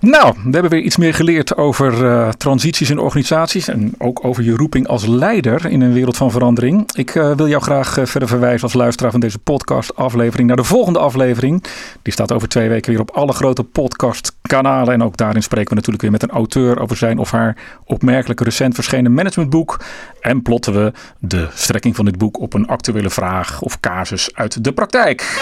Nou, 0.00 0.34
we 0.44 0.50
hebben 0.50 0.70
weer 0.70 0.80
iets 0.80 0.96
meer 0.96 1.14
geleerd 1.14 1.56
over 1.56 2.04
uh, 2.04 2.28
transities 2.28 2.90
in 2.90 2.98
organisaties 2.98 3.68
en 3.68 3.94
ook 3.98 4.24
over 4.24 4.42
je 4.42 4.56
roeping 4.56 4.86
als 4.86 5.06
leider 5.06 5.66
in 5.66 5.80
een 5.80 5.92
wereld 5.92 6.16
van 6.16 6.30
verandering. 6.30 6.92
Ik 6.92 7.14
uh, 7.14 7.32
wil 7.32 7.48
jou 7.48 7.62
graag 7.62 7.98
uh, 7.98 8.04
verder 8.04 8.28
verwijzen 8.28 8.62
als 8.62 8.72
luisteraar 8.72 9.10
van 9.10 9.20
deze 9.20 9.38
podcast 9.38 9.96
aflevering 9.96 10.48
naar 10.48 10.56
de 10.56 10.64
volgende 10.64 10.98
aflevering. 10.98 11.64
Die 12.02 12.12
staat 12.12 12.32
over 12.32 12.48
twee 12.48 12.68
weken 12.68 12.90
weer 12.90 13.00
op 13.00 13.10
alle 13.10 13.32
grote 13.32 13.64
podcastkanalen 13.64 14.94
en 14.94 15.02
ook 15.02 15.16
daarin 15.16 15.42
spreken 15.42 15.68
we 15.68 15.74
natuurlijk 15.74 16.02
weer 16.02 16.12
met 16.12 16.22
een 16.22 16.30
auteur 16.30 16.80
over 16.80 16.96
zijn 16.96 17.18
of 17.18 17.30
haar 17.30 17.56
opmerkelijk 17.84 18.40
recent 18.40 18.74
verschenen 18.74 19.14
managementboek 19.14 19.80
en 20.20 20.42
plotten 20.42 20.74
we 20.74 20.92
de 21.18 21.48
strekking 21.54 21.96
van 21.96 22.04
dit 22.04 22.18
boek 22.18 22.40
op 22.40 22.54
een 22.54 22.66
actuele 22.66 23.10
vraag 23.10 23.60
of 23.60 23.80
casus 23.80 24.34
uit 24.34 24.64
de 24.64 24.72
praktijk. 24.72 25.38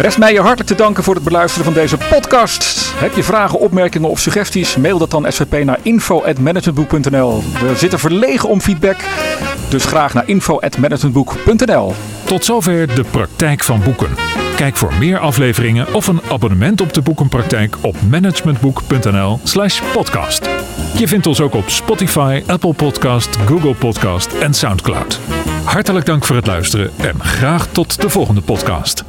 Rest 0.00 0.18
mij 0.18 0.32
je 0.32 0.40
hartelijk 0.40 0.68
te 0.68 0.74
danken 0.74 1.04
voor 1.04 1.14
het 1.14 1.24
beluisteren 1.24 1.64
van 1.64 1.74
deze 1.74 1.96
podcast. 1.96 2.92
Heb 2.94 3.14
je 3.14 3.22
vragen, 3.22 3.58
opmerkingen 3.58 4.10
of 4.10 4.18
suggesties? 4.18 4.76
Mail 4.76 4.98
dat 4.98 5.10
dan 5.10 5.32
SVP 5.32 5.64
naar 5.64 5.78
info.managementboek.nl. 5.82 7.42
We 7.60 7.76
zitten 7.76 7.98
verlegen 7.98 8.48
om 8.48 8.60
feedback, 8.60 8.96
dus 9.68 9.84
graag 9.84 10.14
naar 10.14 10.28
info.managementboek.nl. 10.28 11.92
Tot 12.24 12.44
zover 12.44 12.94
de 12.94 13.04
praktijk 13.10 13.62
van 13.62 13.82
boeken. 13.82 14.08
Kijk 14.56 14.76
voor 14.76 14.92
meer 14.98 15.18
afleveringen 15.18 15.94
of 15.94 16.06
een 16.06 16.20
abonnement 16.30 16.80
op 16.80 16.92
de 16.92 17.02
boekenpraktijk 17.02 17.76
op 17.80 17.96
managementboek.nl/slash 18.08 19.80
podcast. 19.92 20.48
Je 20.94 21.08
vindt 21.08 21.26
ons 21.26 21.40
ook 21.40 21.54
op 21.54 21.68
Spotify, 21.68 22.42
Apple 22.46 22.74
Podcast, 22.74 23.36
Google 23.46 23.74
Podcast 23.74 24.32
en 24.32 24.54
Soundcloud. 24.54 25.20
Hartelijk 25.64 26.06
dank 26.06 26.24
voor 26.24 26.36
het 26.36 26.46
luisteren 26.46 26.90
en 26.96 27.24
graag 27.24 27.66
tot 27.66 28.00
de 28.00 28.08
volgende 28.08 28.40
podcast. 28.40 29.04